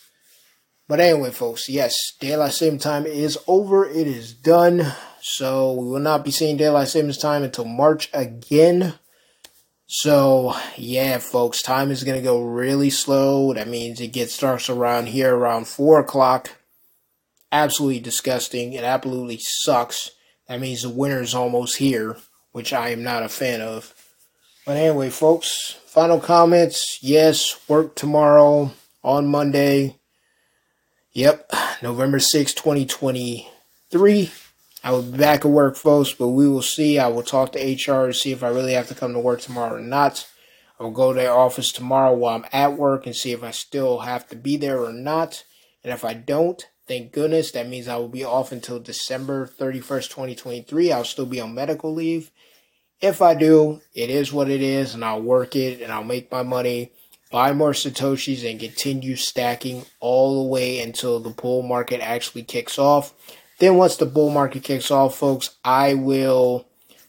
But 0.87 0.99
anyway, 0.99 1.31
folks, 1.31 1.69
yes, 1.69 1.95
daylight 2.19 2.53
saving 2.53 2.79
time 2.79 3.05
is 3.05 3.37
over. 3.47 3.85
It 3.85 4.07
is 4.07 4.33
done. 4.33 4.93
So 5.21 5.73
we 5.73 5.85
will 5.87 5.99
not 5.99 6.25
be 6.25 6.31
seeing 6.31 6.57
daylight 6.57 6.89
savings 6.89 7.17
time 7.17 7.43
until 7.43 7.65
March 7.65 8.09
again. 8.13 8.93
So 9.95 10.55
yeah, 10.75 11.19
folks, 11.19 11.61
time 11.61 11.91
is 11.91 12.03
gonna 12.03 12.19
go 12.19 12.41
really 12.41 12.89
slow. 12.89 13.53
That 13.53 13.67
means 13.67 14.01
it 14.01 14.07
gets 14.07 14.33
starts 14.33 14.67
around 14.67 15.09
here 15.09 15.35
around 15.35 15.67
four 15.67 15.99
o'clock. 15.99 16.49
Absolutely 17.51 17.99
disgusting. 17.99 18.73
It 18.73 18.83
absolutely 18.83 19.37
sucks. 19.37 20.09
That 20.47 20.59
means 20.59 20.81
the 20.81 20.89
winter 20.89 21.21
is 21.21 21.35
almost 21.35 21.77
here, 21.77 22.17
which 22.53 22.73
I 22.73 22.89
am 22.89 23.03
not 23.03 23.21
a 23.21 23.29
fan 23.29 23.61
of. 23.61 23.93
But 24.65 24.77
anyway, 24.77 25.11
folks, 25.11 25.77
final 25.85 26.19
comments. 26.19 26.97
Yes, 27.03 27.59
work 27.67 27.93
tomorrow 27.93 28.71
on 29.03 29.27
Monday. 29.27 29.97
Yep, 31.11 31.51
November 31.83 32.17
6, 32.17 32.51
2023. 32.55 34.31
I 34.85 34.91
will 34.91 35.01
be 35.01 35.17
back 35.17 35.45
at 35.45 35.51
work, 35.51 35.77
folks, 35.77 36.11
but 36.11 36.27
we 36.27 36.45
will 36.45 36.61
see. 36.61 36.99
I 36.99 37.07
will 37.07 37.23
talk 37.23 37.53
to 37.53 37.59
HR 37.59 38.07
to 38.07 38.13
see 38.13 38.33
if 38.33 38.43
I 38.43 38.49
really 38.49 38.73
have 38.73 38.89
to 38.89 38.95
come 38.95 39.13
to 39.13 39.19
work 39.19 39.39
tomorrow 39.39 39.77
or 39.77 39.81
not. 39.81 40.27
I 40.77 40.83
will 40.83 40.91
go 40.91 41.13
to 41.13 41.19
their 41.19 41.31
office 41.31 41.71
tomorrow 41.71 42.13
while 42.13 42.35
I'm 42.35 42.45
at 42.51 42.77
work 42.77 43.05
and 43.05 43.15
see 43.15 43.31
if 43.31 43.43
I 43.43 43.51
still 43.51 43.99
have 43.99 44.27
to 44.27 44.35
be 44.35 44.57
there 44.57 44.83
or 44.83 44.91
not. 44.91 45.45
And 45.85 45.93
if 45.93 46.03
I 46.03 46.13
don't, 46.13 46.61
thank 46.85 47.13
goodness, 47.13 47.51
that 47.51 47.69
means 47.69 47.87
I 47.87 47.95
will 47.95 48.09
be 48.09 48.25
off 48.25 48.51
until 48.51 48.77
December 48.77 49.47
31st, 49.47 50.09
2023. 50.09 50.91
I'll 50.91 51.05
still 51.05 51.25
be 51.25 51.39
on 51.39 51.55
medical 51.55 51.93
leave. 51.93 52.31
If 52.99 53.21
I 53.21 53.35
do, 53.35 53.79
it 53.93 54.09
is 54.09 54.33
what 54.33 54.49
it 54.49 54.61
is, 54.61 54.93
and 54.93 55.05
I'll 55.05 55.21
work 55.21 55.55
it 55.55 55.81
and 55.81 55.93
I'll 55.93 56.03
make 56.03 56.29
my 56.29 56.43
money, 56.43 56.91
buy 57.31 57.53
more 57.53 57.71
Satoshis, 57.71 58.49
and 58.49 58.59
continue 58.59 59.15
stacking 59.15 59.85
all 60.01 60.43
the 60.43 60.49
way 60.49 60.81
until 60.81 61.21
the 61.21 61.29
bull 61.29 61.61
market 61.61 62.01
actually 62.01 62.43
kicks 62.43 62.77
off. 62.77 63.13
Then 63.63 63.77
once 63.77 63.95
the 63.95 64.05
bull 64.05 64.29
market 64.29 64.61
kicks 64.63 64.91
off, 64.91 65.15
folks, 65.15 65.51
I 65.63 65.93
will 65.93 66.67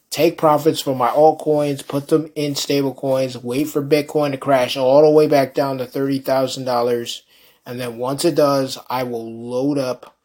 take 0.09 0.39
profits 0.39 0.81
from 0.81 0.99
my 0.99 1.09
altcoins, 1.09 1.85
put 1.85 2.07
them 2.07 2.31
in 2.37 2.55
stable 2.55 2.95
coins, 2.95 3.37
wait 3.37 3.65
for 3.65 3.83
Bitcoin 3.83 4.31
to 4.31 4.37
crash 4.37 4.77
all 4.77 5.03
the 5.03 5.11
way 5.11 5.27
back 5.27 5.53
down 5.53 5.79
to 5.79 5.85
$30,000. 5.85 7.23
And 7.67 7.81
then 7.81 7.99
once 7.99 8.25
it 8.25 8.37
does, 8.37 8.79
I 8.89 9.03
will 9.03 9.29
load 9.29 9.79
up 9.79 10.17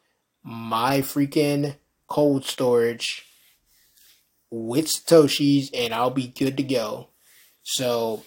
my 0.43 0.99
freaking 0.99 1.77
cold 2.07 2.45
storage 2.45 3.25
with 4.51 4.85
Satoshis 4.85 5.71
and 5.73 5.95
I'll 5.95 6.11
be 6.11 6.27
good 6.27 6.57
to 6.57 6.63
go. 6.63 7.07
So 7.63 8.23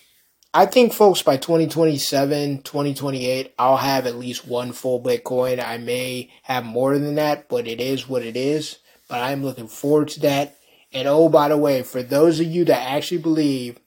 I 0.54 0.66
think, 0.66 0.92
folks, 0.92 1.22
by 1.22 1.38
2027, 1.38 2.62
2028, 2.62 3.54
I'll 3.58 3.78
have 3.78 4.06
at 4.06 4.16
least 4.16 4.46
one 4.46 4.72
full 4.72 5.02
Bitcoin. 5.02 5.64
I 5.64 5.78
may 5.78 6.30
have 6.42 6.66
more 6.66 6.98
than 6.98 7.14
that, 7.14 7.48
but 7.48 7.66
it 7.66 7.80
is 7.80 8.06
what 8.06 8.22
it 8.22 8.36
is. 8.36 8.78
But 9.08 9.20
I'm 9.20 9.42
looking 9.42 9.66
forward 9.66 10.08
to 10.08 10.20
that. 10.20 10.58
And 10.92 11.08
oh, 11.08 11.30
by 11.30 11.48
the 11.48 11.56
way, 11.56 11.82
for 11.82 12.02
those 12.02 12.38
of 12.38 12.46
you 12.46 12.66
that 12.66 12.90
actually 12.90 13.22
believe 13.22 13.78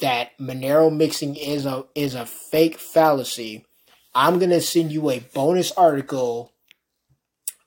that 0.00 0.36
Monero 0.38 0.94
mixing 0.94 1.36
is 1.36 1.64
a 1.64 1.84
is 1.94 2.14
a 2.14 2.26
fake 2.26 2.78
fallacy, 2.78 3.64
I'm 4.14 4.38
gonna 4.38 4.60
send 4.60 4.92
you 4.92 5.08
a 5.08 5.20
bonus 5.20 5.72
article 5.72 6.52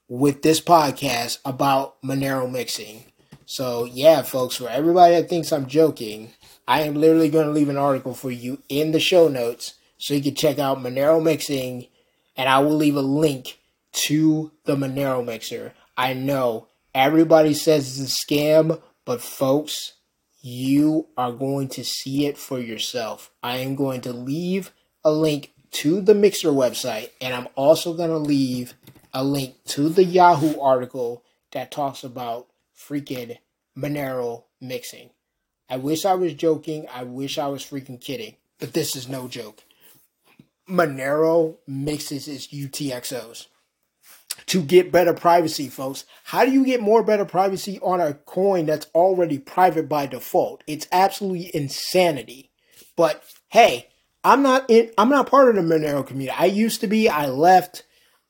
with 0.08 0.44
this 0.44 0.62
podcast 0.62 1.40
about 1.44 2.00
Monero 2.04 2.52
mixing. 2.52 3.06
So 3.48 3.86
yeah, 3.86 4.22
folks, 4.22 4.58
for 4.58 4.70
everybody 4.70 5.16
that 5.16 5.28
thinks 5.28 5.52
I'm 5.52 5.66
joking, 5.66 6.34
I 6.68 6.82
am 6.82 6.96
literally 6.96 7.30
going 7.30 7.48
to 7.48 7.52
leave 7.52 7.70
an 7.70 7.78
article 7.78 8.14
for 8.14 8.32
you 8.32 8.62
in 8.70 8.92
the 8.92 9.00
show 9.00 9.28
notes 9.28 9.76
so 9.98 10.14
you 10.14 10.22
can 10.22 10.36
check 10.36 10.60
out 10.60 10.80
Monero 10.80 11.22
Mixing, 11.22 11.88
and 12.36 12.50
I 12.50 12.60
will 12.60 12.76
leave 12.76 12.96
a 12.96 13.02
link 13.02 13.60
to 14.08 14.52
the 14.66 14.76
Monero 14.76 15.24
Mixer. 15.24 15.74
I 15.98 16.14
know 16.14 16.68
everybody 16.96 17.54
says 17.54 18.00
it's 18.00 18.14
a 18.14 18.26
scam, 18.26 18.82
but 19.06 19.22
folks, 19.22 19.94
you 20.42 21.08
are 21.18 21.32
going 21.32 21.70
to 21.70 21.84
see 21.84 22.26
it 22.26 22.38
for 22.38 22.60
yourself. 22.60 23.32
I 23.42 23.58
am 23.58 23.76
going 23.76 24.02
to 24.02 24.14
leave 24.14 24.72
a 25.04 25.12
link 25.12 25.54
to 25.72 26.02
the 26.02 26.14
Mixer 26.14 26.50
website, 26.50 27.12
and 27.22 27.34
I'm 27.34 27.48
also 27.56 27.94
going 27.94 28.10
to 28.10 28.18
leave 28.18 28.74
a 29.14 29.24
link 29.24 29.56
to 29.66 29.90
the 29.90 30.04
Yahoo 30.04 30.60
article 30.60 31.24
that 31.52 31.72
talks 31.72 32.04
about 32.04 32.48
freaking 32.78 33.38
Monero 33.78 34.44
mixing. 34.60 35.12
I 35.74 35.78
wish 35.78 36.06
I 36.06 36.14
was 36.14 36.36
joking. 36.36 36.86
I 36.94 37.02
wish 37.02 37.40
I 37.40 37.48
was 37.48 37.64
freaking 37.64 38.00
kidding. 38.00 38.36
But 38.60 38.74
this 38.74 38.96
is 38.96 39.10
no 39.10 39.28
joke. 39.28 39.64
Monero 40.70 41.56
mixes 41.66 42.28
its 42.28 42.46
UTXOs 42.46 43.48
to 44.46 44.62
get 44.62 44.92
better 44.92 45.16
privacy, 45.16 45.70
folks. 45.70 46.06
How 46.26 46.46
do 46.46 46.52
you 46.52 46.64
get 46.64 46.80
more 46.80 47.02
better 47.02 47.26
privacy 47.26 47.80
on 47.82 48.00
a 48.00 48.14
coin 48.14 48.68
that's 48.68 48.86
already 48.94 49.40
private 49.40 49.90
by 49.90 50.06
default? 50.06 50.64
It's 50.68 50.88
absolutely 50.92 51.50
insanity. 51.56 52.52
But 52.96 53.24
hey, 53.50 53.88
I'm 54.24 54.44
not 54.44 54.70
in 54.70 54.92
I'm 54.96 55.10
not 55.10 55.28
part 55.28 55.50
of 55.50 55.56
the 55.56 55.62
Monero 55.62 56.06
community. 56.06 56.38
I 56.40 56.46
used 56.46 56.82
to 56.82 56.88
be, 56.88 57.10
I 57.10 57.26
left 57.26 57.82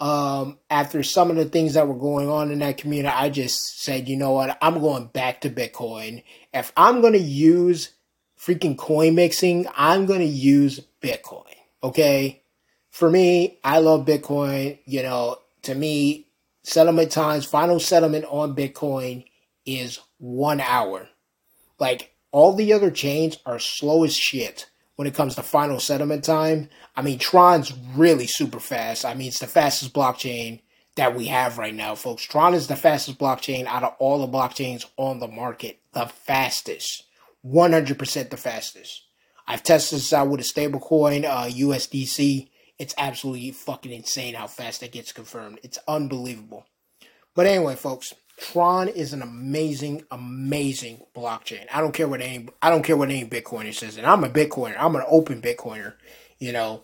um, 0.04 0.60
after 0.70 1.02
some 1.02 1.30
of 1.30 1.38
the 1.38 1.46
things 1.46 1.76
that 1.76 1.88
were 1.88 1.96
going 1.96 2.28
on 2.28 2.52
in 2.52 2.60
that 2.60 2.78
community, 2.78 3.16
I 3.16 3.30
just 3.30 3.80
said, 3.80 4.10
you 4.10 4.18
know 4.18 4.32
what, 4.32 4.58
I'm 4.62 4.82
going 4.82 5.06
back 5.06 5.40
to 5.42 5.50
Bitcoin. 5.50 6.24
If 6.54 6.74
I'm 6.76 7.00
going 7.00 7.14
to 7.14 7.20
use 7.20 7.92
freaking 8.38 8.78
coin 8.78 9.16
mixing, 9.16 9.66
I'm 9.78 10.06
going 10.06 10.20
to 10.20 10.26
use 10.26 10.82
Bitcoin. 11.02 11.56
Okay. 11.82 12.44
For 12.90 13.10
me, 13.10 13.60
I 13.64 13.80
love 13.80 14.06
Bitcoin. 14.06 14.78
You 14.84 15.04
know, 15.04 15.38
to 15.62 15.74
me, 15.74 16.28
settlement 16.64 17.10
times, 17.10 17.46
final 17.46 17.80
settlement 17.80 18.26
on 18.28 18.58
Bitcoin 18.58 19.24
is 19.66 20.02
one 20.18 20.60
hour. 20.60 21.08
Like 21.80 22.14
all 22.34 22.54
the 22.54 22.74
other 22.74 22.92
chains 22.92 23.38
are 23.46 23.58
slow 23.58 24.04
as 24.04 24.14
shit 24.14 24.70
when 24.96 25.08
it 25.08 25.16
comes 25.16 25.36
to 25.36 25.44
final 25.44 25.80
settlement 25.80 26.24
time. 26.24 26.70
I 26.96 27.02
mean, 27.02 27.20
Tron's 27.20 27.74
really 27.96 28.28
super 28.28 28.60
fast. 28.60 29.06
I 29.06 29.14
mean, 29.14 29.28
it's 29.28 29.40
the 29.40 29.48
fastest 29.48 29.94
blockchain 29.94 30.62
that 30.96 31.16
we 31.16 31.26
have 31.26 31.58
right 31.58 31.74
now, 31.74 31.96
folks. 31.96 32.24
Tron 32.24 32.54
is 32.54 32.68
the 32.68 32.76
fastest 32.76 33.18
blockchain 33.18 33.66
out 33.66 33.84
of 33.84 33.96
all 34.00 34.20
the 34.20 34.32
blockchains 34.32 34.86
on 34.98 35.20
the 35.20 35.28
market. 35.28 35.80
The 35.94 36.06
fastest. 36.06 37.04
100% 37.46 38.30
the 38.30 38.38
fastest. 38.38 39.04
I've 39.48 39.64
tested 39.64 39.98
this 39.98 40.14
out 40.14 40.30
with 40.30 40.40
a 40.40 40.44
stablecoin, 40.44 41.26
uh, 41.26 41.50
USDC. 41.50 42.50
It's 42.80 42.96
absolutely 42.98 43.52
fucking 43.52 43.92
insane 43.92 44.36
how 44.36 44.48
fast 44.48 44.82
that 44.82 44.92
gets 44.92 45.12
confirmed. 45.12 45.60
It's 45.64 45.80
unbelievable. 45.88 46.66
But 47.36 47.48
anyway, 47.48 47.76
folks, 47.76 48.14
Tron 48.38 48.88
is 48.88 49.14
an 49.14 49.22
amazing, 49.22 50.04
amazing 50.12 51.06
blockchain. 51.16 51.66
I 51.72 51.82
don't 51.82 51.94
care 51.94 52.08
what 52.08 52.22
any 52.22 52.48
I 52.62 52.70
don't 52.70 52.84
care 52.84 52.98
what 52.98 53.10
any 53.10 53.26
Bitcoiner 53.26 53.74
says, 53.74 53.98
and 53.98 54.08
I'm 54.08 54.24
a 54.24 54.30
Bitcoiner. 54.30 54.76
I'm 54.78 54.96
an 54.96 55.04
open 55.08 55.42
Bitcoiner, 55.42 55.94
you 56.40 56.52
know, 56.52 56.84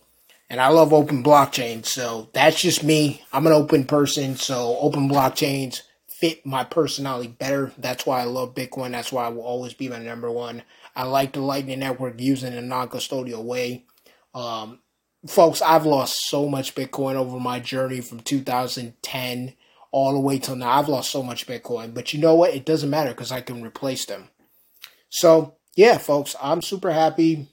and 0.50 0.62
I 0.62 0.68
love 0.70 0.94
open 0.94 1.24
blockchains. 1.24 1.88
So 1.88 2.30
that's 2.34 2.62
just 2.62 2.84
me. 2.84 3.24
I'm 3.34 3.48
an 3.48 3.54
open 3.54 3.86
person, 3.86 4.36
so 4.36 4.78
open 4.80 5.10
blockchains 5.10 5.82
fit 6.08 6.46
my 6.46 6.64
personality 6.64 7.30
better. 7.30 7.72
That's 7.78 8.06
why 8.06 8.22
I 8.22 8.26
love 8.26 8.54
Bitcoin. 8.54 8.92
That's 8.92 9.12
why 9.12 9.26
I 9.26 9.30
will 9.30 9.44
always 9.44 9.74
be 9.74 9.88
my 9.88 10.00
number 10.00 10.30
one. 10.30 10.64
I 10.96 11.04
like 11.04 11.32
the 11.34 11.40
Lightning 11.40 11.80
Network 11.80 12.20
using 12.20 12.54
a 12.54 12.62
non-custodial 12.62 13.44
way. 13.44 13.86
Um, 14.36 14.80
folks, 15.26 15.62
I've 15.62 15.86
lost 15.86 16.28
so 16.28 16.50
much 16.50 16.76
Bitcoin 16.76 17.16
over 17.16 17.40
my 17.40 17.62
journey 17.62 18.02
from 18.02 18.20
2010 18.20 19.54
all 19.92 20.14
the 20.14 20.20
way 20.20 20.40
till 20.40 20.56
now. 20.56 20.72
I've 20.72 20.90
lost 20.90 21.12
so 21.12 21.24
much 21.24 21.48
Bitcoin, 21.48 21.94
but 21.94 22.14
you 22.14 22.20
know 22.20 22.36
what? 22.36 22.54
It 22.54 22.66
doesn't 22.66 22.90
matter 22.90 23.10
because 23.10 23.32
I 23.32 23.42
can 23.42 23.64
replace 23.64 24.06
them. 24.06 24.30
So, 25.10 25.56
yeah, 25.76 25.98
folks, 25.98 26.36
I'm 26.42 26.62
super 26.62 26.92
happy. 26.92 27.48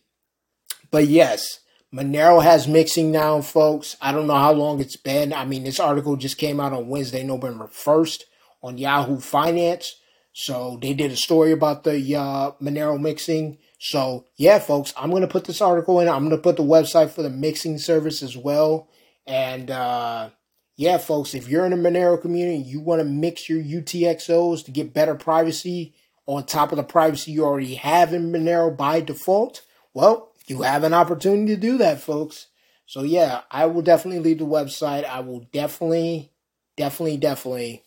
But 0.91 1.07
yes, 1.07 1.61
Monero 1.95 2.43
has 2.43 2.69
mixing 2.69 3.11
now, 3.11 3.41
folks. 3.41 3.97
I 4.01 4.13
don't 4.13 4.27
know 4.27 4.35
how 4.35 4.53
long 4.53 4.81
it's 4.81 4.97
been. 4.97 5.33
I 5.33 5.45
mean, 5.45 5.65
this 5.65 5.81
article 5.81 6.17
just 6.17 6.39
came 6.39 6.61
out 6.61 6.73
on 6.73 6.89
Wednesday, 6.89 7.23
November 7.23 7.67
1st 7.67 8.23
on 8.63 8.79
Yahoo 8.79 9.19
Finance. 9.19 9.97
So 10.33 10.79
they 10.83 10.93
did 10.93 11.11
a 11.11 11.17
story 11.17 11.53
about 11.53 11.85
the 11.85 12.15
uh, 12.15 12.51
Monero 12.61 13.01
mixing. 13.01 13.57
So 13.79 14.27
yeah, 14.37 14.59
folks, 14.59 14.93
I'm 14.97 15.11
gonna 15.11 15.27
put 15.27 15.45
this 15.45 15.63
article 15.63 16.01
in. 16.01 16.09
I'm 16.09 16.25
gonna 16.25 16.37
put 16.37 16.57
the 16.57 16.63
website 16.63 17.11
for 17.11 17.23
the 17.23 17.31
mixing 17.31 17.79
service 17.79 18.23
as 18.23 18.37
well. 18.37 18.89
And 19.27 19.71
uh, 19.71 20.31
yeah, 20.77 20.99
folks, 20.99 21.35
if 21.35 21.49
you're 21.49 21.65
in 21.65 21.71
the 21.71 21.77
Monero 21.89 22.21
community, 22.21 22.59
you 22.59 22.81
want 22.81 23.01
to 23.01 23.05
mix 23.05 23.49
your 23.49 23.63
UTXOs 23.63 24.65
to 24.65 24.71
get 24.71 24.93
better 24.93 25.15
privacy 25.15 25.95
on 26.27 26.45
top 26.45 26.73
of 26.73 26.77
the 26.77 26.83
privacy 26.83 27.33
you 27.33 27.45
already 27.45 27.77
have 27.77 28.13
in 28.13 28.33
Monero 28.33 28.77
by 28.77 29.01
default, 29.01 29.63
well, 29.95 30.33
you 30.47 30.63
have 30.63 30.85
an 30.85 30.93
opportunity 30.93 31.55
to 31.55 31.61
do 31.61 31.79
that, 31.79 32.01
folks. 32.01 32.49
So 32.85 33.03
yeah, 33.03 33.43
I 33.51 33.67
will 33.67 33.83
definitely 33.83 34.21
leave 34.21 34.39
the 34.39 34.45
website. 34.45 35.05
I 35.05 35.21
will 35.21 35.41
definitely, 35.53 36.31
definitely, 36.77 37.17
definitely, 37.17 37.83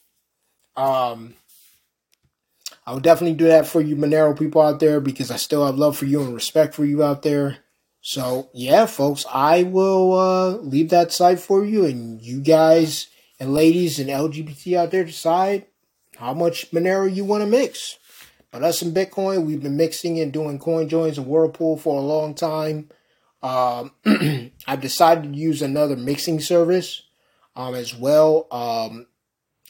um, 0.75 1.35
I 2.85 2.93
will 2.93 2.99
definitely 2.99 3.35
do 3.35 3.47
that 3.47 3.67
for 3.67 3.81
you 3.81 3.95
Monero 3.95 4.37
people 4.37 4.61
out 4.61 4.79
there 4.79 4.99
because 4.99 5.29
I 5.29 5.35
still 5.35 5.65
have 5.65 5.77
love 5.77 5.95
for 5.95 6.05
you 6.05 6.21
and 6.21 6.33
respect 6.33 6.73
for 6.73 6.85
you 6.85 7.03
out 7.03 7.21
there. 7.21 7.57
So 8.01 8.49
yeah, 8.53 8.85
folks, 8.85 9.25
I 9.31 9.63
will 9.63 10.13
uh, 10.13 10.49
leave 10.57 10.89
that 10.89 11.11
site 11.11 11.39
for 11.39 11.65
you, 11.65 11.85
and 11.85 12.21
you 12.21 12.41
guys 12.41 13.07
and 13.39 13.53
ladies 13.53 13.99
and 13.99 14.09
LGBT 14.09 14.77
out 14.77 14.91
there 14.91 15.03
decide 15.03 15.65
how 16.17 16.33
much 16.33 16.71
Monero 16.71 17.13
you 17.13 17.25
want 17.25 17.41
to 17.43 17.49
mix. 17.49 17.97
But 18.51 18.63
us 18.63 18.81
in 18.81 18.93
Bitcoin, 18.93 19.45
we've 19.45 19.61
been 19.61 19.77
mixing 19.77 20.19
and 20.19 20.33
doing 20.33 20.59
coin 20.59 20.89
joins 20.89 21.17
and 21.17 21.27
Whirlpool 21.27 21.77
for 21.77 21.97
a 21.97 22.05
long 22.05 22.33
time. 22.33 22.89
Um, 23.43 23.91
I've 24.67 24.81
decided 24.81 25.31
to 25.31 25.39
use 25.39 25.61
another 25.61 25.95
mixing 25.95 26.39
service 26.39 27.03
um, 27.55 27.75
as 27.75 27.95
well. 27.95 28.47
Um, 28.51 29.05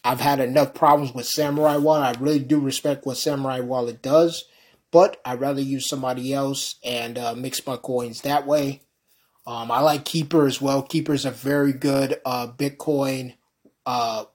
I've 0.03 0.21
had 0.21 0.39
enough 0.39 0.73
problems 0.73 1.13
with 1.13 1.25
Samourai 1.25 1.82
Wallet. 1.82 2.17
I 2.17 2.19
really 2.21 2.39
do 2.39 2.59
respect 2.59 3.05
what 3.05 3.17
Samourai 3.17 3.63
Wallet 3.63 4.01
does 4.01 4.45
but 4.91 5.21
I'd 5.25 5.39
rather 5.39 5.61
use 5.61 5.87
somebody 5.87 6.33
else 6.33 6.75
and 6.83 7.17
uh, 7.17 7.35
mix 7.35 7.65
my 7.65 7.77
coins 7.77 8.21
that 8.21 8.45
way. 8.47 8.81
Um, 9.45 9.71
I 9.71 9.79
like 9.81 10.05
Keeper 10.05 10.45
as 10.45 10.61
well. 10.61 10.83
Keeper 10.83 11.13
is 11.13 11.25
a 11.25 11.31
very 11.31 11.73
good 11.73 12.19
uh, 12.25 12.47
Bitcoin 12.47 13.35
uh, 13.85 14.25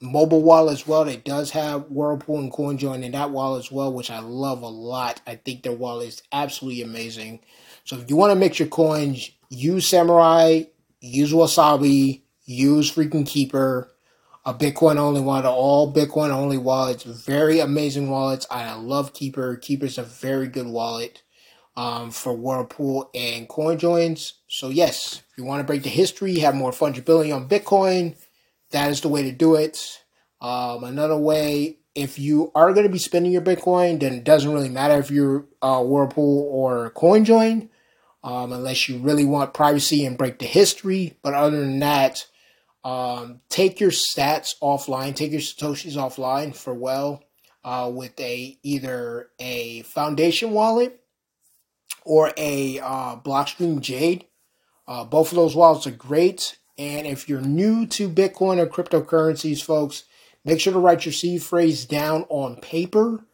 mobile 0.00 0.42
wallet 0.42 0.74
as 0.74 0.86
well. 0.86 1.02
It 1.02 1.24
does 1.24 1.50
have 1.52 1.90
Whirlpool 1.90 2.38
and 2.38 2.52
CoinJoin 2.52 3.04
in 3.04 3.12
that 3.12 3.30
wallet 3.30 3.64
as 3.64 3.72
well, 3.72 3.92
which 3.92 4.10
I 4.10 4.18
love 4.18 4.62
a 4.62 4.68
lot. 4.68 5.20
I 5.26 5.36
think 5.36 5.62
their 5.62 5.72
wallet 5.72 6.08
is 6.08 6.22
absolutely 6.32 6.82
amazing. 6.82 7.40
So 7.84 7.96
if 7.96 8.10
you 8.10 8.16
want 8.16 8.32
to 8.32 8.38
mix 8.38 8.58
your 8.58 8.68
coins, 8.68 9.30
use 9.48 9.88
Samourai, 9.88 10.68
use 11.00 11.32
Wasabi, 11.32 12.22
use 12.44 12.92
freaking 12.92 13.26
Keeper 13.26 13.92
a 14.46 14.54
Bitcoin 14.54 14.98
only 14.98 15.20
wallet, 15.22 15.46
all 15.46 15.92
Bitcoin 15.94 16.30
only 16.30 16.58
wallets, 16.58 17.04
very 17.04 17.60
amazing 17.60 18.10
wallets. 18.10 18.46
I 18.50 18.74
love 18.76 19.14
Keeper. 19.14 19.56
Keeper's 19.56 19.98
a 19.98 20.04
very 20.04 20.48
good 20.48 20.68
wallet 20.68 21.22
um, 21.76 22.12
for 22.12 22.34
Whirlpool 22.34 23.10
and 23.14 23.48
CoinJoins. 23.48 24.34
So 24.48 24.70
yes, 24.70 25.22
if 25.32 25.38
you 25.38 25.44
want 25.44 25.60
to 25.60 25.66
break 25.66 25.84
the 25.84 25.90
history, 25.90 26.40
have 26.40 26.56
more 26.56 26.72
fungibility 26.72 27.34
on 27.36 27.48
Bitcoin, 27.50 28.16
that 28.72 28.90
is 28.90 29.02
the 29.02 29.08
way 29.10 29.24
to 29.24 29.32
do 29.32 29.56
it. 29.56 30.02
Um, 30.42 30.84
another 30.84 31.18
way, 31.18 31.78
if 31.94 32.18
you 32.18 32.52
are 32.54 32.72
going 32.74 32.86
to 32.86 32.92
be 32.92 32.98
spending 32.98 33.32
your 33.32 33.42
Bitcoin, 33.42 34.00
then 34.00 34.14
it 34.14 34.24
doesn't 34.24 34.52
really 34.52 34.70
matter 34.70 34.98
if 34.98 35.10
you're 35.10 35.46
uh, 35.62 35.82
Whirlpool 35.82 36.48
or 36.52 36.92
CoinJoin. 36.92 37.68
um, 38.24 38.52
unless 38.52 38.88
you 38.88 38.98
really 38.98 39.24
want 39.24 39.54
privacy 39.54 40.04
and 40.04 40.18
break 40.18 40.38
the 40.38 40.46
history. 40.46 41.18
But 41.22 41.34
other 41.34 41.60
than 41.60 41.78
that, 41.80 42.26
um, 42.86 43.40
take 43.48 43.80
your 43.80 43.90
sats 43.90 44.54
offline, 44.62 45.16
take 45.16 45.32
your 45.32 45.40
satoshis 45.40 45.96
offline 45.96 46.54
for 46.54 46.72
well 46.72 47.24
uh, 47.64 47.90
with 47.92 48.18
a 48.20 48.56
either 48.62 49.28
a 49.40 49.82
foundation 49.82 50.52
wallet 50.52 51.00
or 52.04 52.32
a 52.36 52.78
uh, 52.78 53.16
Blockstream 53.16 53.80
Jade. 53.80 54.26
Uh, 54.86 55.02
both 55.02 55.32
of 55.32 55.36
those 55.36 55.56
wallets 55.56 55.88
are 55.88 55.90
great. 55.90 56.58
And 56.78 57.08
if 57.08 57.28
you're 57.28 57.40
new 57.40 57.86
to 57.88 58.08
Bitcoin 58.08 58.58
or 58.58 58.68
cryptocurrencies, 58.68 59.60
folks, 59.60 60.04
make 60.44 60.60
sure 60.60 60.72
to 60.72 60.78
write 60.78 61.04
your 61.04 61.12
seed 61.12 61.42
phrase 61.42 61.86
down 61.86 62.24
on 62.28 62.54
paper. 62.54 63.26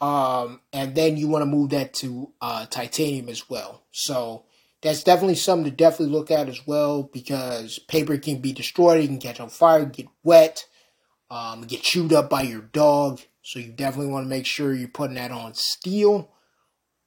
Um, 0.00 0.62
and 0.72 0.96
then 0.96 1.16
you 1.16 1.28
want 1.28 1.42
to 1.42 1.46
move 1.46 1.70
that 1.70 1.94
to 1.94 2.32
uh, 2.40 2.66
titanium 2.66 3.28
as 3.28 3.48
well. 3.48 3.84
So 3.92 4.46
that's 4.82 5.02
definitely 5.02 5.36
something 5.36 5.70
to 5.70 5.76
definitely 5.76 6.14
look 6.14 6.30
at 6.30 6.48
as 6.48 6.66
well 6.66 7.04
because 7.12 7.78
paper 7.78 8.16
can 8.18 8.40
be 8.40 8.52
destroyed, 8.52 9.02
it 9.02 9.06
can 9.06 9.18
catch 9.18 9.40
on 9.40 9.48
fire, 9.48 9.84
get 9.84 10.06
wet, 10.22 10.66
um, 11.30 11.62
get 11.62 11.82
chewed 11.82 12.12
up 12.12 12.30
by 12.30 12.42
your 12.42 12.62
dog. 12.62 13.20
So 13.42 13.58
you 13.58 13.72
definitely 13.72 14.12
want 14.12 14.24
to 14.24 14.30
make 14.30 14.46
sure 14.46 14.74
you're 14.74 14.88
putting 14.88 15.16
that 15.16 15.30
on 15.30 15.54
steel 15.54 16.30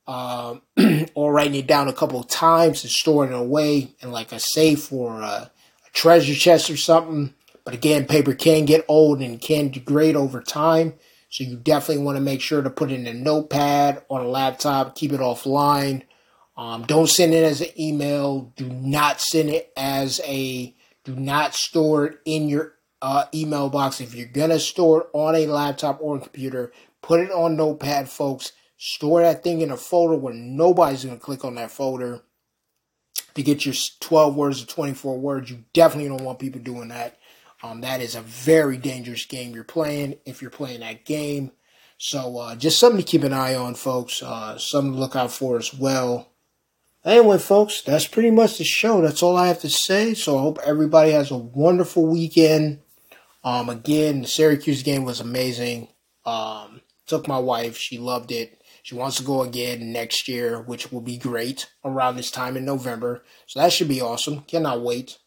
um, 0.07 0.63
or 1.13 1.31
writing 1.31 1.55
it 1.55 1.67
down 1.67 1.87
a 1.87 1.93
couple 1.93 2.19
of 2.19 2.27
times 2.27 2.83
and 2.83 2.91
storing 2.91 3.31
it 3.31 3.39
away 3.39 3.95
in 3.99 4.11
like 4.11 4.31
a 4.31 4.39
safe 4.39 4.91
or 4.91 5.21
a, 5.21 5.25
a 5.25 5.51
treasure 5.93 6.33
chest 6.33 6.69
or 6.69 6.77
something. 6.77 7.33
But 7.63 7.75
again, 7.75 8.07
paper 8.07 8.33
can 8.33 8.65
get 8.65 8.85
old 8.87 9.21
and 9.21 9.39
can 9.39 9.69
degrade 9.69 10.15
over 10.15 10.41
time. 10.41 10.95
So 11.29 11.43
you 11.43 11.57
definitely 11.57 12.03
want 12.03 12.17
to 12.17 12.23
make 12.23 12.41
sure 12.41 12.63
to 12.63 12.71
put 12.71 12.91
it 12.91 12.95
in 12.95 13.05
a 13.05 13.13
notepad 13.13 14.03
on 14.09 14.21
a 14.21 14.27
laptop, 14.27 14.95
keep 14.95 15.13
it 15.13 15.19
offline. 15.19 16.03
Um, 16.59 16.83
don't 16.83 17.07
send 17.07 17.33
it 17.33 17.45
as 17.45 17.61
an 17.61 17.69
email. 17.79 18.51
Do 18.57 18.67
not 18.67 19.21
send 19.21 19.49
it 19.49 19.71
as 19.77 20.19
a, 20.25 20.75
do 21.05 21.15
not 21.15 21.55
store 21.55 22.05
it 22.05 22.19
in 22.25 22.49
your 22.49 22.73
uh, 23.01 23.23
email 23.33 23.69
box. 23.69 24.01
If 24.01 24.13
you're 24.13 24.27
to 24.27 24.59
store 24.59 25.03
it 25.03 25.07
on 25.13 25.35
a 25.35 25.47
laptop 25.47 25.99
or 26.01 26.17
a 26.17 26.19
computer, 26.19 26.73
put 27.01 27.21
it 27.21 27.31
on 27.31 27.55
notepad, 27.55 28.09
folks. 28.09 28.51
Store 28.75 29.21
that 29.21 29.41
thing 29.41 29.61
in 29.61 29.71
a 29.71 29.77
folder 29.77 30.17
where 30.17 30.33
nobody's 30.33 31.03
to 31.03 31.15
click 31.15 31.45
on 31.45 31.55
that 31.55 31.71
folder 31.71 32.23
to 33.35 33.41
get 33.41 33.65
your 33.65 33.75
12 34.01 34.35
words 34.35 34.61
or 34.61 34.65
24 34.65 35.17
words. 35.17 35.49
You 35.49 35.63
definitely 35.73 36.09
don't 36.09 36.25
want 36.25 36.39
people 36.39 36.59
doing 36.59 36.89
that. 36.89 37.19
Um, 37.63 37.79
that 37.81 38.01
is 38.01 38.15
a 38.15 38.21
very 38.21 38.75
dangerous 38.75 39.23
game 39.23 39.55
you're 39.55 39.63
playing 39.63 40.17
if 40.25 40.41
you're 40.41 40.51
playing 40.51 40.81
that 40.81 41.05
game. 41.05 41.53
So 41.97 42.37
uh, 42.37 42.57
just 42.57 42.79
something 42.79 43.01
to 43.01 43.09
keep 43.09 43.23
an 43.23 43.31
eye 43.31 43.55
on, 43.55 43.75
folks. 43.75 44.21
Uh, 44.21 44.57
something 44.57 44.91
to 44.91 44.99
look 44.99 45.15
out 45.15 45.31
for 45.31 45.57
as 45.57 45.73
well. 45.73 46.28
Anyway, 47.05 47.37
folks, 47.37 47.81
that's 47.81 48.07
pretty 48.07 48.29
much 48.29 48.57
the 48.57 48.63
show. 48.65 49.01
That's 49.01 49.23
all 49.23 49.37
I 49.37 49.47
have 49.47 49.61
to 49.61 49.69
say. 49.69 50.13
So 50.13 50.37
I 50.37 50.41
hope 50.41 50.59
everybody 50.65 51.11
has 51.11 51.31
a 51.31 51.37
wonderful 51.37 52.05
weekend. 52.05 52.79
Um, 53.41 53.69
again, 53.69 54.21
the 54.21 54.27
Syracuse 54.27 54.83
game 54.83 55.05
was 55.05 55.21
amazing. 55.21 55.87
Um, 56.25 56.81
took 57.07 57.25
my 57.25 57.39
wife; 57.39 57.77
she 57.77 57.97
loved 57.97 58.31
it. 58.31 58.61
She 58.83 58.95
wants 58.95 59.15
to 59.17 59.23
go 59.23 59.43
again 59.43 59.93
next 59.93 60.27
year, 60.27 60.61
which 60.61 60.91
will 60.91 60.99
be 60.99 61.17
great 61.17 61.69
around 61.85 62.17
this 62.17 62.31
time 62.31 62.57
in 62.57 62.65
November. 62.65 63.23
So 63.47 63.61
that 63.61 63.71
should 63.71 63.87
be 63.87 64.01
awesome. 64.01 64.41
Cannot 64.41 64.81
wait. 64.81 65.19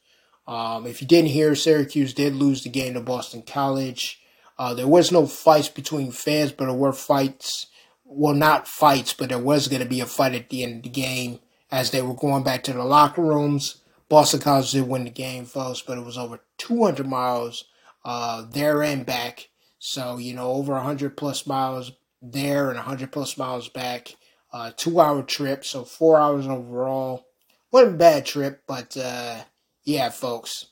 Um, 0.46 0.86
if 0.86 1.00
you 1.00 1.08
didn't 1.08 1.30
hear, 1.30 1.54
Syracuse 1.54 2.12
did 2.12 2.34
lose 2.34 2.64
the 2.64 2.70
game 2.70 2.94
to 2.94 3.00
Boston 3.00 3.42
College. 3.42 4.20
Uh, 4.58 4.74
there 4.74 4.88
was 4.88 5.10
no 5.10 5.26
fights 5.26 5.68
between 5.68 6.10
fans, 6.10 6.52
but 6.52 6.66
there 6.66 6.74
were 6.74 6.92
fights. 6.92 7.68
Well, 8.04 8.34
not 8.34 8.68
fights, 8.68 9.14
but 9.14 9.30
there 9.30 9.38
was 9.38 9.68
going 9.68 9.82
to 9.82 9.88
be 9.88 10.00
a 10.00 10.06
fight 10.06 10.34
at 10.34 10.50
the 10.50 10.64
end 10.64 10.78
of 10.78 10.82
the 10.82 10.90
game 10.90 11.38
as 11.72 11.90
they 11.90 12.02
were 12.02 12.14
going 12.14 12.44
back 12.44 12.62
to 12.64 12.72
the 12.74 12.84
locker 12.84 13.22
rooms. 13.22 13.80
Boston 14.08 14.40
College 14.40 14.70
did 14.72 14.86
win 14.86 15.04
the 15.04 15.10
game, 15.10 15.46
folks, 15.46 15.80
but 15.80 15.96
it 15.96 16.04
was 16.04 16.18
over 16.18 16.40
200 16.58 17.08
miles 17.08 17.64
uh, 18.04 18.44
there 18.48 18.82
and 18.82 19.06
back. 19.06 19.48
So, 19.78 20.18
you 20.18 20.34
know, 20.34 20.52
over 20.52 20.74
100 20.74 21.16
plus 21.16 21.46
miles 21.46 21.92
there 22.20 22.68
and 22.68 22.76
100 22.76 23.10
plus 23.10 23.38
miles 23.38 23.68
back. 23.68 24.14
Uh, 24.52 24.70
two 24.76 25.00
hour 25.00 25.22
trip, 25.22 25.64
so 25.64 25.82
four 25.82 26.20
hours 26.20 26.46
overall. 26.46 27.24
Wasn't 27.70 27.94
a 27.94 27.96
bad 27.96 28.26
trip, 28.26 28.64
but 28.68 28.94
uh, 28.98 29.44
yeah, 29.82 30.10
folks, 30.10 30.66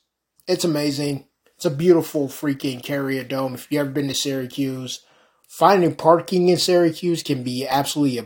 it's 0.46 0.64
amazing. 0.64 1.26
It's 1.56 1.64
a 1.64 1.70
beautiful 1.70 2.28
freaking 2.28 2.82
Carrier 2.82 3.24
Dome. 3.24 3.54
If 3.54 3.72
you've 3.72 3.80
ever 3.80 3.90
been 3.90 4.08
to 4.08 4.14
Syracuse, 4.14 5.00
finding 5.48 5.94
parking 5.94 6.50
in 6.50 6.58
Syracuse 6.58 7.22
can 7.22 7.42
be 7.42 7.66
absolutely 7.66 8.18
a, 8.18 8.24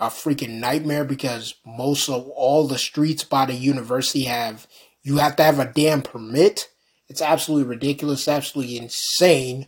a 0.00 0.06
freaking 0.06 0.58
nightmare 0.60 1.04
because 1.04 1.54
most 1.64 2.08
of 2.08 2.28
all 2.28 2.66
the 2.66 2.78
streets 2.78 3.24
by 3.24 3.46
the 3.46 3.54
university 3.54 4.24
have 4.24 4.66
you 5.04 5.18
have 5.18 5.36
to 5.36 5.42
have 5.42 5.58
a 5.58 5.72
damn 5.72 6.02
permit. 6.02 6.70
It's 7.08 7.22
absolutely 7.22 7.68
ridiculous, 7.68 8.26
absolutely 8.26 8.78
insane. 8.78 9.66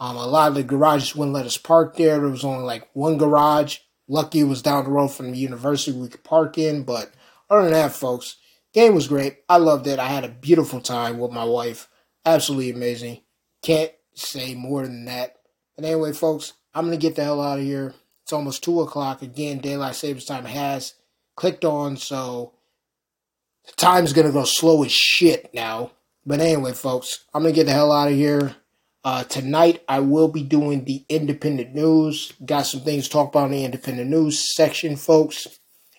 Um, 0.00 0.16
a 0.16 0.26
lot 0.26 0.48
of 0.48 0.54
the 0.56 0.64
garages 0.64 1.14
wouldn't 1.14 1.34
let 1.34 1.46
us 1.46 1.56
park 1.56 1.96
there. 1.96 2.18
There 2.18 2.28
was 2.28 2.44
only 2.44 2.64
like 2.64 2.88
one 2.92 3.16
garage. 3.16 3.78
Lucky 4.08 4.40
it 4.40 4.44
was 4.44 4.60
down 4.60 4.84
the 4.84 4.90
road 4.90 5.08
from 5.08 5.30
the 5.30 5.38
university 5.38 5.96
we 5.96 6.08
could 6.08 6.24
park 6.24 6.58
in. 6.58 6.82
But 6.82 7.12
other 7.48 7.62
than 7.62 7.72
that, 7.72 7.92
folks, 7.92 8.36
game 8.74 8.96
was 8.96 9.06
great. 9.06 9.38
I 9.48 9.58
loved 9.58 9.86
it. 9.86 10.00
I 10.00 10.08
had 10.08 10.24
a 10.24 10.28
beautiful 10.28 10.80
time 10.80 11.18
with 11.18 11.30
my 11.30 11.44
wife. 11.44 11.88
Absolutely 12.26 12.70
amazing. 12.70 13.22
Can't 13.62 13.92
say 14.14 14.56
more 14.56 14.82
than 14.82 15.04
that. 15.04 15.36
But 15.76 15.84
anyway, 15.84 16.12
folks, 16.12 16.54
I'm 16.74 16.86
gonna 16.86 16.96
get 16.96 17.14
the 17.14 17.22
hell 17.22 17.40
out 17.40 17.60
of 17.60 17.64
here. 17.64 17.94
It's 18.22 18.32
almost 18.32 18.62
two 18.62 18.80
o'clock. 18.80 19.22
Again, 19.22 19.58
daylight 19.58 19.94
savings 19.94 20.24
time 20.24 20.44
has 20.44 20.94
clicked 21.36 21.64
on, 21.64 21.96
so 21.96 22.52
the 23.66 23.72
time's 23.72 24.12
gonna 24.12 24.32
go 24.32 24.44
slow 24.44 24.82
as 24.84 24.92
shit 24.92 25.52
now. 25.54 25.92
But 26.24 26.40
anyway, 26.40 26.72
folks, 26.72 27.24
I'm 27.34 27.42
gonna 27.42 27.54
get 27.54 27.66
the 27.66 27.72
hell 27.72 27.92
out 27.92 28.08
of 28.08 28.14
here. 28.14 28.56
Uh, 29.04 29.24
tonight, 29.24 29.82
I 29.88 29.98
will 29.98 30.28
be 30.28 30.42
doing 30.44 30.84
the 30.84 31.04
independent 31.08 31.74
news. 31.74 32.32
Got 32.44 32.66
some 32.66 32.82
things 32.82 33.04
to 33.04 33.10
talk 33.10 33.30
about 33.30 33.46
in 33.46 33.52
the 33.52 33.64
independent 33.64 34.08
news 34.08 34.54
section, 34.54 34.94
folks. 34.94 35.48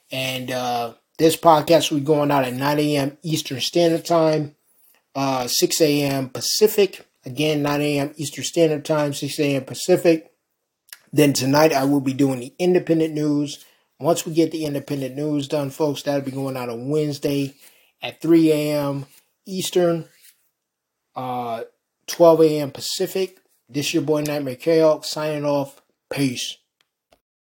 And 0.09 0.49
uh, 0.49 0.93
this 1.17 1.35
podcast 1.35 1.91
will 1.91 1.99
be 1.99 2.05
going 2.05 2.31
out 2.31 2.45
at 2.45 2.53
9 2.53 2.79
a.m. 2.79 3.17
Eastern 3.21 3.59
Standard 3.59 4.05
Time, 4.05 4.55
uh, 5.15 5.47
6 5.47 5.81
a.m. 5.81 6.29
Pacific. 6.29 7.05
Again, 7.25 7.61
9 7.61 7.81
a.m. 7.81 8.13
Eastern 8.15 8.43
Standard 8.45 8.85
Time, 8.85 9.13
6 9.13 9.39
a.m. 9.39 9.63
Pacific. 9.65 10.32
Then 11.13 11.33
tonight, 11.33 11.71
I 11.71 11.83
will 11.85 12.01
be 12.01 12.13
doing 12.13 12.39
the 12.39 12.53
independent 12.57 13.13
news. 13.13 13.63
Once 13.99 14.25
we 14.25 14.33
get 14.33 14.51
the 14.51 14.65
independent 14.65 15.15
news 15.15 15.47
done, 15.47 15.69
folks, 15.69 16.01
that'll 16.01 16.21
be 16.25 16.31
going 16.31 16.57
out 16.57 16.69
on 16.69 16.89
Wednesday 16.89 17.53
at 18.01 18.19
3 18.19 18.51
a.m. 18.51 19.05
Eastern. 19.45 20.05
Uh, 21.15 21.65
12 22.07 22.41
a.m. 22.41 22.71
Pacific. 22.71 23.37
This 23.69 23.93
your 23.93 24.01
boy 24.01 24.21
Nightmare 24.21 24.55
Chaos 24.55 25.09
signing 25.09 25.45
off. 25.45 25.81
Peace. 26.11 26.57